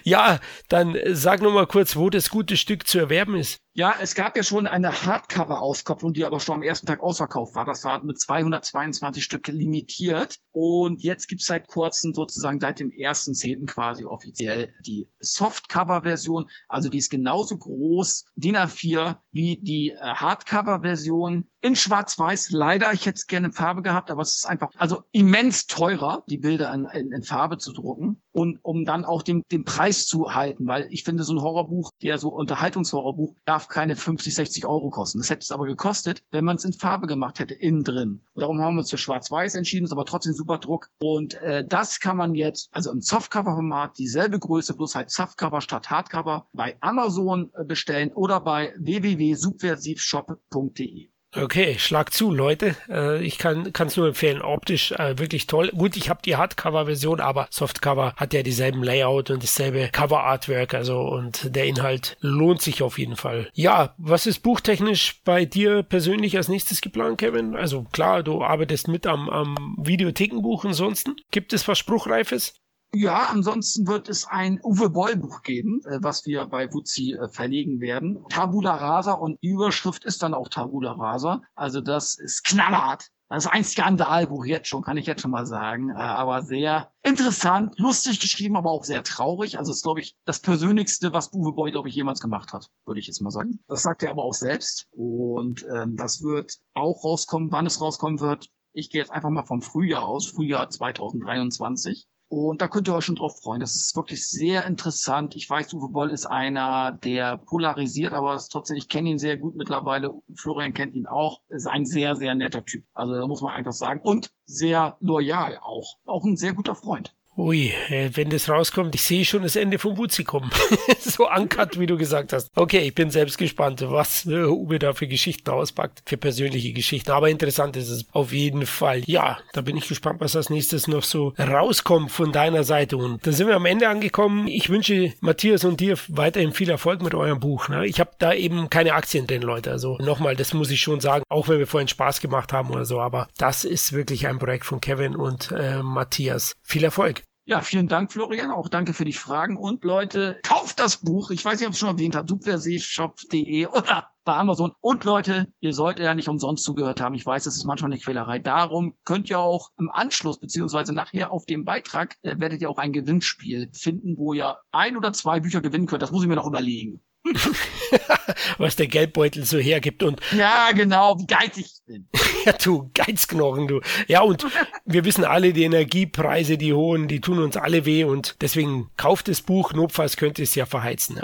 ja, 0.02 0.40
dann 0.68 0.96
sag 1.06 1.40
noch 1.42 1.52
mal 1.52 1.66
kurz, 1.66 1.96
wo 1.96 2.10
das 2.10 2.30
gute 2.30 2.56
Stück 2.56 2.86
zu 2.86 2.98
erwerben 2.98 3.36
ist. 3.36 3.60
Ja, 3.78 3.94
es 4.00 4.16
gab 4.16 4.36
ja 4.36 4.42
schon 4.42 4.66
eine 4.66 4.90
Hardcover-Auskopplung, 4.90 6.12
die 6.12 6.24
aber 6.24 6.40
schon 6.40 6.56
am 6.56 6.62
ersten 6.64 6.88
Tag 6.88 7.00
ausverkauft 7.00 7.54
war. 7.54 7.64
Das 7.64 7.84
war 7.84 8.02
mit 8.02 8.18
222 8.18 9.22
Stück 9.22 9.46
limitiert. 9.46 10.40
Und 10.50 11.04
jetzt 11.04 11.28
gibt's 11.28 11.46
seit 11.46 11.68
kurzem 11.68 12.12
sozusagen 12.12 12.58
seit 12.58 12.80
dem 12.80 12.90
ersten 12.90 13.34
Zehnten 13.34 13.66
quasi 13.66 14.04
offiziell 14.04 14.74
die 14.84 15.06
Softcover-Version. 15.20 16.50
Also 16.66 16.88
die 16.88 16.98
ist 16.98 17.08
genauso 17.08 17.56
groß, 17.56 18.24
DIN 18.34 18.56
A4, 18.56 19.18
wie 19.30 19.58
die 19.58 19.90
äh, 19.90 20.00
Hardcover-Version 20.00 21.48
in 21.60 21.76
Schwarz-Weiß. 21.76 22.50
Leider, 22.50 22.92
ich 22.92 23.06
hätte 23.06 23.16
es 23.16 23.26
gerne 23.28 23.48
in 23.48 23.52
Farbe 23.52 23.82
gehabt, 23.82 24.10
aber 24.10 24.22
es 24.22 24.36
ist 24.36 24.46
einfach 24.46 24.70
also 24.76 25.04
immens 25.12 25.66
teurer, 25.68 26.24
die 26.28 26.38
Bilder 26.38 26.74
in, 26.74 26.86
in, 26.86 27.12
in 27.12 27.22
Farbe 27.22 27.58
zu 27.58 27.72
drucken. 27.72 28.22
Und 28.32 28.58
um 28.62 28.84
dann 28.84 29.04
auch 29.04 29.22
den, 29.22 29.42
den 29.50 29.64
Preis 29.64 30.06
zu 30.06 30.34
halten, 30.34 30.66
weil 30.66 30.88
ich 30.90 31.04
finde, 31.04 31.24
so 31.24 31.34
ein 31.34 31.42
Horrorbuch, 31.42 31.90
der 32.02 32.18
so 32.18 32.28
Unterhaltungshorrorbuch, 32.30 33.34
darf 33.44 33.67
keine 33.68 33.96
50, 33.96 34.34
60 34.34 34.66
Euro 34.66 34.90
kosten. 34.90 35.18
Das 35.18 35.30
hätte 35.30 35.42
es 35.42 35.50
aber 35.50 35.66
gekostet, 35.66 36.22
wenn 36.30 36.44
man 36.44 36.56
es 36.56 36.64
in 36.64 36.72
Farbe 36.72 37.06
gemacht 37.06 37.38
hätte, 37.38 37.54
innen 37.54 37.84
drin. 37.84 38.20
Und 38.34 38.40
darum 38.40 38.60
haben 38.60 38.74
wir 38.74 38.80
uns 38.80 38.90
für 38.90 38.98
Schwarz-Weiß 38.98 39.54
entschieden, 39.54 39.84
ist 39.84 39.92
aber 39.92 40.04
trotzdem 40.04 40.34
super 40.34 40.58
Druck. 40.58 40.90
Und 40.98 41.34
äh, 41.42 41.64
das 41.66 42.00
kann 42.00 42.16
man 42.16 42.34
jetzt, 42.34 42.68
also 42.72 42.90
im 42.90 43.00
Softcover-Format, 43.00 43.98
dieselbe 43.98 44.38
Größe, 44.38 44.74
bloß 44.74 44.94
halt 44.94 45.10
Softcover 45.10 45.60
statt 45.60 45.90
Hardcover, 45.90 46.46
bei 46.52 46.76
Amazon 46.80 47.50
äh, 47.54 47.64
bestellen 47.64 48.12
oder 48.12 48.40
bei 48.40 48.74
www.subversivshop.de. 48.78 51.10
Okay, 51.40 51.76
schlag 51.78 52.12
zu, 52.12 52.32
Leute. 52.32 52.76
Äh, 52.88 53.22
ich 53.24 53.38
kann 53.38 53.72
es 53.72 53.96
nur 53.96 54.08
empfehlen. 54.08 54.42
Optisch 54.42 54.92
äh, 54.92 55.18
wirklich 55.18 55.46
toll. 55.46 55.70
Gut, 55.76 55.96
ich 55.96 56.10
habe 56.10 56.20
die 56.24 56.36
Hardcover-Version, 56.36 57.20
aber 57.20 57.48
Softcover 57.50 58.14
hat 58.16 58.34
ja 58.34 58.42
dieselben 58.42 58.82
Layout 58.82 59.30
und 59.30 59.42
dasselbe 59.42 59.88
Cover-Artwork. 59.92 60.74
Also 60.74 61.00
und 61.00 61.54
der 61.54 61.66
Inhalt 61.66 62.16
lohnt 62.20 62.62
sich 62.62 62.82
auf 62.82 62.98
jeden 62.98 63.16
Fall. 63.16 63.48
Ja, 63.54 63.94
was 63.98 64.26
ist 64.26 64.40
buchtechnisch 64.40 65.20
bei 65.24 65.44
dir 65.44 65.82
persönlich 65.82 66.36
als 66.36 66.48
nächstes 66.48 66.80
geplant, 66.80 67.18
Kevin? 67.18 67.54
Also 67.54 67.84
klar, 67.92 68.22
du 68.22 68.42
arbeitest 68.42 68.88
mit 68.88 69.06
am, 69.06 69.28
am 69.30 69.76
Videothekenbuch. 69.80 70.64
Ansonsten 70.64 71.16
gibt 71.30 71.52
es 71.52 71.68
was 71.68 71.78
Spruchreifes? 71.78 72.54
Ja, 72.94 73.28
ansonsten 73.30 73.86
wird 73.86 74.08
es 74.08 74.26
ein 74.26 74.60
Uwe 74.64 74.88
Boll 74.88 75.16
Buch 75.16 75.42
geben, 75.42 75.82
äh, 75.84 75.98
was 76.00 76.24
wir 76.24 76.46
bei 76.46 76.72
Wutzi 76.72 77.12
äh, 77.12 77.28
verlegen 77.28 77.80
werden. 77.80 78.24
Tabula 78.30 78.74
Rasa 78.74 79.12
und 79.12 79.38
die 79.42 79.48
Überschrift 79.48 80.04
ist 80.04 80.22
dann 80.22 80.32
auch 80.32 80.48
Tabula 80.48 80.92
Rasa. 80.92 81.42
Also 81.54 81.82
das 81.82 82.18
ist 82.18 82.44
knallhart. 82.44 83.10
Das 83.28 83.44
ist 83.44 83.50
ein 83.50 83.62
Skandalbuch 83.62 84.46
jetzt 84.46 84.68
schon, 84.68 84.82
kann 84.82 84.96
ich 84.96 85.04
jetzt 85.04 85.20
schon 85.20 85.32
mal 85.32 85.44
sagen. 85.44 85.90
Äh, 85.90 85.96
aber 85.96 86.40
sehr 86.42 86.90
interessant, 87.02 87.78
lustig 87.78 88.20
geschrieben, 88.20 88.56
aber 88.56 88.70
auch 88.70 88.84
sehr 88.84 89.02
traurig. 89.04 89.58
Also 89.58 89.70
ist, 89.72 89.82
glaube 89.82 90.00
ich, 90.00 90.16
das 90.24 90.40
Persönlichste, 90.40 91.12
was 91.12 91.30
Uwe 91.34 91.52
Boll, 91.52 91.70
glaube 91.70 91.90
ich, 91.90 91.94
jemals 91.94 92.20
gemacht 92.20 92.54
hat, 92.54 92.70
würde 92.86 93.00
ich 93.00 93.06
jetzt 93.06 93.20
mal 93.20 93.30
sagen. 93.30 93.60
Das 93.68 93.82
sagt 93.82 94.02
er 94.02 94.12
aber 94.12 94.24
auch 94.24 94.32
selbst. 94.32 94.88
Und 94.92 95.62
ähm, 95.70 95.96
das 95.96 96.22
wird 96.22 96.56
auch 96.72 97.04
rauskommen, 97.04 97.52
wann 97.52 97.66
es 97.66 97.82
rauskommen 97.82 98.20
wird. 98.20 98.48
Ich 98.72 98.88
gehe 98.88 99.02
jetzt 99.02 99.10
einfach 99.10 99.30
mal 99.30 99.44
vom 99.44 99.60
Frühjahr 99.60 100.06
aus, 100.06 100.26
Frühjahr 100.28 100.70
2023. 100.70 102.08
Und 102.28 102.60
da 102.60 102.68
könnt 102.68 102.88
ihr 102.88 102.94
euch 102.94 103.06
schon 103.06 103.16
drauf 103.16 103.40
freuen. 103.40 103.60
Das 103.60 103.74
ist 103.74 103.96
wirklich 103.96 104.28
sehr 104.28 104.66
interessant. 104.66 105.34
Ich 105.34 105.48
weiß, 105.48 105.72
Uwe 105.72 105.88
Boll 105.88 106.10
ist 106.10 106.26
einer, 106.26 106.92
der 106.92 107.38
polarisiert, 107.38 108.12
aber 108.12 108.34
ist 108.34 108.48
trotzdem, 108.48 108.76
ich 108.76 108.88
kenne 108.88 109.08
ihn 109.08 109.18
sehr 109.18 109.38
gut 109.38 109.56
mittlerweile. 109.56 110.12
Florian 110.34 110.74
kennt 110.74 110.94
ihn 110.94 111.06
auch. 111.06 111.40
Ist 111.48 111.66
ein 111.66 111.86
sehr, 111.86 112.16
sehr 112.16 112.34
netter 112.34 112.64
Typ. 112.66 112.84
Also 112.92 113.14
da 113.14 113.26
muss 113.26 113.40
man 113.40 113.54
einfach 113.54 113.72
sagen. 113.72 114.00
Und 114.02 114.30
sehr 114.44 114.98
loyal 115.00 115.58
auch. 115.62 115.96
Auch 116.04 116.24
ein 116.24 116.36
sehr 116.36 116.52
guter 116.52 116.74
Freund. 116.74 117.14
Ui, 117.38 117.72
äh, 117.88 118.10
wenn 118.14 118.30
das 118.30 118.48
rauskommt, 118.48 118.96
ich 118.96 119.04
sehe 119.04 119.24
schon 119.24 119.44
das 119.44 119.54
Ende 119.54 119.78
vom 119.78 119.94
Buzi 119.94 120.24
kommen. 120.24 120.50
so 120.98 121.28
ankert, 121.28 121.78
wie 121.78 121.86
du 121.86 121.96
gesagt 121.96 122.32
hast. 122.32 122.50
Okay, 122.56 122.80
ich 122.80 122.96
bin 122.96 123.12
selbst 123.12 123.38
gespannt, 123.38 123.80
was 123.86 124.26
äh, 124.26 124.42
Uwe 124.42 124.80
da 124.80 124.92
für 124.92 125.06
Geschichten 125.06 125.48
auspackt, 125.48 126.02
für 126.04 126.16
persönliche 126.16 126.72
Geschichten. 126.72 127.12
Aber 127.12 127.30
interessant 127.30 127.76
ist 127.76 127.90
es 127.90 128.06
auf 128.10 128.32
jeden 128.32 128.66
Fall. 128.66 129.02
Ja, 129.06 129.38
da 129.52 129.60
bin 129.60 129.76
ich 129.76 129.86
gespannt, 129.86 130.20
was 130.20 130.34
als 130.34 130.50
nächstes 130.50 130.88
noch 130.88 131.04
so 131.04 131.32
rauskommt 131.38 132.10
von 132.10 132.32
deiner 132.32 132.64
Seite. 132.64 132.96
Und 132.96 133.24
da 133.24 133.30
sind 133.30 133.46
wir 133.46 133.54
am 133.54 133.66
Ende 133.66 133.88
angekommen. 133.88 134.48
Ich 134.48 134.68
wünsche 134.68 135.12
Matthias 135.20 135.64
und 135.64 135.78
dir 135.78 135.96
weiterhin 136.08 136.52
viel 136.52 136.70
Erfolg 136.70 137.02
mit 137.02 137.14
eurem 137.14 137.38
Buch. 137.38 137.68
Ne? 137.68 137.86
Ich 137.86 138.00
habe 138.00 138.10
da 138.18 138.34
eben 138.34 138.68
keine 138.68 138.94
Aktien 138.94 139.28
drin, 139.28 139.42
Leute. 139.42 139.70
Also 139.70 139.96
nochmal, 139.98 140.34
das 140.34 140.54
muss 140.54 140.72
ich 140.72 140.80
schon 140.80 140.98
sagen, 140.98 141.22
auch 141.28 141.46
wenn 141.46 141.60
wir 141.60 141.68
vorhin 141.68 141.86
Spaß 141.86 142.20
gemacht 142.20 142.52
haben 142.52 142.70
oder 142.70 142.84
so. 142.84 143.00
Aber 143.00 143.28
das 143.38 143.64
ist 143.64 143.92
wirklich 143.92 144.26
ein 144.26 144.40
Projekt 144.40 144.64
von 144.64 144.80
Kevin 144.80 145.14
und 145.14 145.52
äh, 145.52 145.84
Matthias. 145.84 146.54
Viel 146.64 146.82
Erfolg. 146.82 147.22
Ja, 147.48 147.62
vielen 147.62 147.88
Dank, 147.88 148.12
Florian. 148.12 148.50
Auch 148.50 148.68
danke 148.68 148.92
für 148.92 149.06
die 149.06 149.14
Fragen. 149.14 149.56
Und 149.56 149.82
Leute, 149.82 150.38
kauft 150.42 150.78
das 150.78 150.98
Buch. 150.98 151.30
Ich 151.30 151.42
weiß 151.42 151.58
nicht, 151.58 151.66
ob 151.66 151.72
es 151.72 151.78
schon 151.78 151.88
erwähnt 151.88 152.14
habe. 152.14 152.28
Subversivshop.de 152.28 153.64
oder 153.68 154.10
bei 154.26 154.34
Amazon. 154.34 154.74
Und 154.82 155.04
Leute, 155.04 155.50
ihr 155.60 155.72
solltet 155.72 156.04
ja 156.04 156.12
nicht 156.12 156.28
umsonst 156.28 156.62
zugehört 156.62 157.00
haben. 157.00 157.14
Ich 157.14 157.24
weiß, 157.24 157.46
es 157.46 157.56
ist 157.56 157.64
manchmal 157.64 157.90
eine 157.90 158.00
Quälerei. 158.00 158.38
Darum 158.38 158.98
könnt 159.06 159.30
ihr 159.30 159.38
auch 159.38 159.70
im 159.78 159.90
Anschluss 159.90 160.38
beziehungsweise 160.38 160.92
nachher 160.92 161.32
auf 161.32 161.46
dem 161.46 161.64
Beitrag 161.64 162.16
äh, 162.20 162.38
werdet 162.38 162.60
ihr 162.60 162.68
auch 162.68 162.76
ein 162.76 162.92
Gewinnspiel 162.92 163.70
finden, 163.72 164.18
wo 164.18 164.34
ihr 164.34 164.58
ein 164.70 164.98
oder 164.98 165.14
zwei 165.14 165.40
Bücher 165.40 165.62
gewinnen 165.62 165.86
könnt. 165.86 166.02
Das 166.02 166.10
muss 166.10 166.22
ich 166.22 166.28
mir 166.28 166.36
noch 166.36 166.46
überlegen. 166.46 167.00
was 168.58 168.76
der 168.76 168.86
Geldbeutel 168.86 169.44
so 169.44 169.58
hergibt 169.58 170.02
und 170.02 170.20
ja 170.32 170.72
genau 170.72 171.18
wie 171.18 171.26
geizig 171.26 171.66
ich 171.66 171.84
bin. 171.86 172.08
Ja 172.44 172.52
du 172.52 172.90
Geizknochen 172.94 173.66
du. 173.66 173.80
Ja 174.06 174.22
und 174.22 174.46
wir 174.84 175.04
wissen 175.04 175.24
alle 175.24 175.52
die 175.52 175.64
Energiepreise 175.64 176.56
die 176.56 176.72
hohen 176.72 177.08
die 177.08 177.20
tun 177.20 177.38
uns 177.40 177.56
alle 177.56 177.84
weh 177.84 178.04
und 178.04 178.36
deswegen 178.40 178.90
kauft 178.96 179.28
das 179.28 179.42
Buch 179.42 179.72
notfalls 179.72 180.16
könnte 180.16 180.42
es 180.42 180.54
ja 180.54 180.66
verheizen 180.66 181.20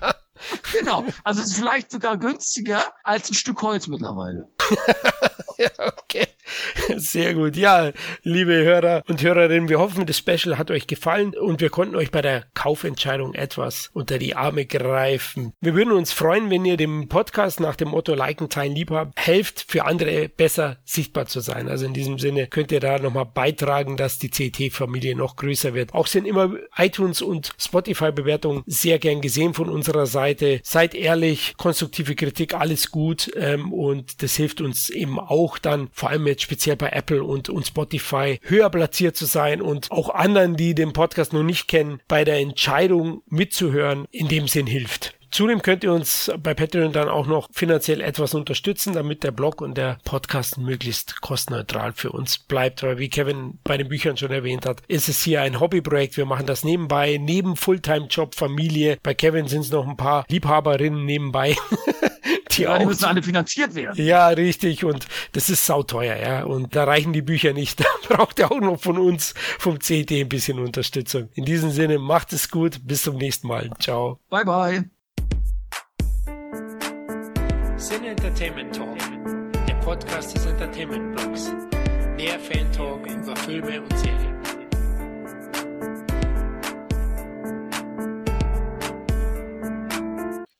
genau 0.72 1.04
also 1.24 1.40
es 1.40 1.48
ist 1.48 1.56
vielleicht 1.56 1.90
sogar 1.90 2.16
günstiger 2.16 2.92
als 3.04 3.30
ein 3.30 3.34
Stück 3.34 3.62
Holz 3.62 3.86
mittlerweile. 3.86 4.48
Ja, 5.58 5.70
okay. 5.98 6.26
Sehr 6.96 7.34
gut. 7.34 7.56
Ja, 7.56 7.92
liebe 8.22 8.52
Hörer 8.52 9.02
und 9.08 9.22
Hörerinnen, 9.22 9.68
wir 9.68 9.78
hoffen, 9.78 10.06
das 10.06 10.18
Special 10.18 10.58
hat 10.58 10.70
euch 10.70 10.86
gefallen 10.86 11.34
und 11.34 11.60
wir 11.60 11.70
konnten 11.70 11.96
euch 11.96 12.10
bei 12.10 12.22
der 12.22 12.44
Kaufentscheidung 12.54 13.34
etwas 13.34 13.90
unter 13.92 14.18
die 14.18 14.34
Arme 14.34 14.66
greifen. 14.66 15.52
Wir 15.60 15.74
würden 15.74 15.92
uns 15.92 16.12
freuen, 16.12 16.50
wenn 16.50 16.64
ihr 16.64 16.76
dem 16.76 17.08
Podcast 17.08 17.60
nach 17.60 17.76
dem 17.76 17.88
Motto 17.88 18.14
Liken, 18.14 18.48
Teilen, 18.48 18.74
Liebhaben 18.74 19.12
helft, 19.16 19.64
für 19.68 19.84
andere 19.84 20.28
besser 20.28 20.78
sichtbar 20.84 21.26
zu 21.26 21.40
sein. 21.40 21.68
Also 21.68 21.86
in 21.86 21.94
diesem 21.94 22.18
Sinne 22.18 22.46
könnt 22.46 22.72
ihr 22.72 22.80
da 22.80 22.98
nochmal 22.98 23.26
beitragen, 23.26 23.96
dass 23.96 24.18
die 24.18 24.30
CT-Familie 24.30 25.16
noch 25.16 25.36
größer 25.36 25.74
wird. 25.74 25.94
Auch 25.94 26.06
sind 26.06 26.26
immer 26.26 26.54
iTunes 26.76 27.22
und 27.22 27.52
Spotify-Bewertungen 27.58 28.62
sehr 28.66 28.98
gern 28.98 29.20
gesehen 29.20 29.54
von 29.54 29.68
unserer 29.68 30.06
Seite. 30.06 30.60
Seid 30.64 30.94
ehrlich, 30.94 31.54
konstruktive 31.56 32.14
Kritik, 32.14 32.54
alles 32.54 32.90
gut 32.90 33.30
ähm, 33.36 33.72
und 33.72 34.22
das 34.22 34.34
hilft 34.34 34.60
uns 34.60 34.90
eben 34.90 35.18
auch 35.20 35.58
dann, 35.58 35.88
vor 35.92 36.10
allem 36.10 36.31
jetzt 36.32 36.42
speziell 36.42 36.76
bei 36.76 36.88
Apple 36.88 37.22
und, 37.22 37.48
und 37.48 37.66
Spotify, 37.66 38.40
höher 38.42 38.70
platziert 38.70 39.16
zu 39.16 39.26
sein 39.26 39.62
und 39.62 39.90
auch 39.90 40.10
anderen, 40.10 40.56
die 40.56 40.74
den 40.74 40.92
Podcast 40.92 41.32
noch 41.32 41.42
nicht 41.42 41.68
kennen, 41.68 42.00
bei 42.08 42.24
der 42.24 42.38
Entscheidung 42.38 43.22
mitzuhören, 43.28 44.06
in 44.10 44.28
dem 44.28 44.48
Sinn 44.48 44.66
hilft. 44.66 45.14
Zudem 45.32 45.62
könnt 45.62 45.82
ihr 45.82 45.94
uns 45.94 46.30
bei 46.42 46.52
Patreon 46.52 46.92
dann 46.92 47.08
auch 47.08 47.26
noch 47.26 47.48
finanziell 47.52 48.02
etwas 48.02 48.34
unterstützen, 48.34 48.92
damit 48.92 49.24
der 49.24 49.30
Blog 49.30 49.62
und 49.62 49.78
der 49.78 49.96
Podcast 50.04 50.58
möglichst 50.58 51.22
kostenneutral 51.22 51.94
für 51.94 52.12
uns 52.12 52.38
bleibt. 52.38 52.82
Weil 52.82 52.98
wie 52.98 53.08
Kevin 53.08 53.58
bei 53.64 53.78
den 53.78 53.88
Büchern 53.88 54.18
schon 54.18 54.30
erwähnt 54.30 54.66
hat, 54.66 54.82
ist 54.88 55.08
es 55.08 55.22
hier 55.22 55.40
ein 55.40 55.58
Hobbyprojekt. 55.58 56.18
Wir 56.18 56.26
machen 56.26 56.44
das 56.44 56.64
nebenbei, 56.64 57.16
neben 57.18 57.56
Fulltime-Job, 57.56 58.34
Familie. 58.34 58.98
Bei 59.02 59.14
Kevin 59.14 59.48
sind 59.48 59.62
es 59.62 59.70
noch 59.70 59.88
ein 59.88 59.96
paar 59.96 60.26
Liebhaberinnen 60.28 61.06
nebenbei. 61.06 61.56
die, 62.52 62.62
ja, 62.62 62.78
die 62.78 62.86
müssen 62.86 63.04
alle 63.04 63.22
finanziert 63.22 63.74
werden. 63.74 64.04
Ja, 64.04 64.28
richtig. 64.28 64.84
Und 64.84 65.06
das 65.32 65.50
ist 65.50 65.66
sauteuer, 65.66 66.16
ja. 66.16 66.44
Und 66.44 66.74
da 66.76 66.84
reichen 66.84 67.12
die 67.12 67.22
Bücher 67.22 67.52
nicht. 67.52 67.82
Da 68.12 68.16
braucht 68.16 68.38
ihr 68.38 68.50
auch 68.50 68.60
noch 68.60 68.80
von 68.80 68.98
uns, 68.98 69.32
vom 69.58 69.78
CT, 69.78 70.12
ein 70.12 70.28
bisschen 70.28 70.58
Unterstützung. 70.58 71.28
In 71.34 71.44
diesem 71.44 71.70
Sinne, 71.70 71.98
macht 71.98 72.32
es 72.32 72.50
gut. 72.50 72.80
Bis 72.84 73.02
zum 73.02 73.16
nächsten 73.16 73.48
Mal. 73.48 73.70
Ciao. 73.78 74.20
Bye, 74.28 74.44
bye. 74.44 74.84
Sin 77.76 78.04
Entertainment 78.04 78.74
Talk, 78.76 78.98
der 79.66 79.74
Podcast 79.76 80.34
des 80.34 80.46
Entertainment 80.46 81.16
Blogs. 81.16 81.52
Mehr 82.16 82.38
Fan 82.38 82.70
Talk 82.72 83.06
über 83.06 83.34
Filme 83.36 83.80
und 83.82 83.98
Serien. 83.98 84.31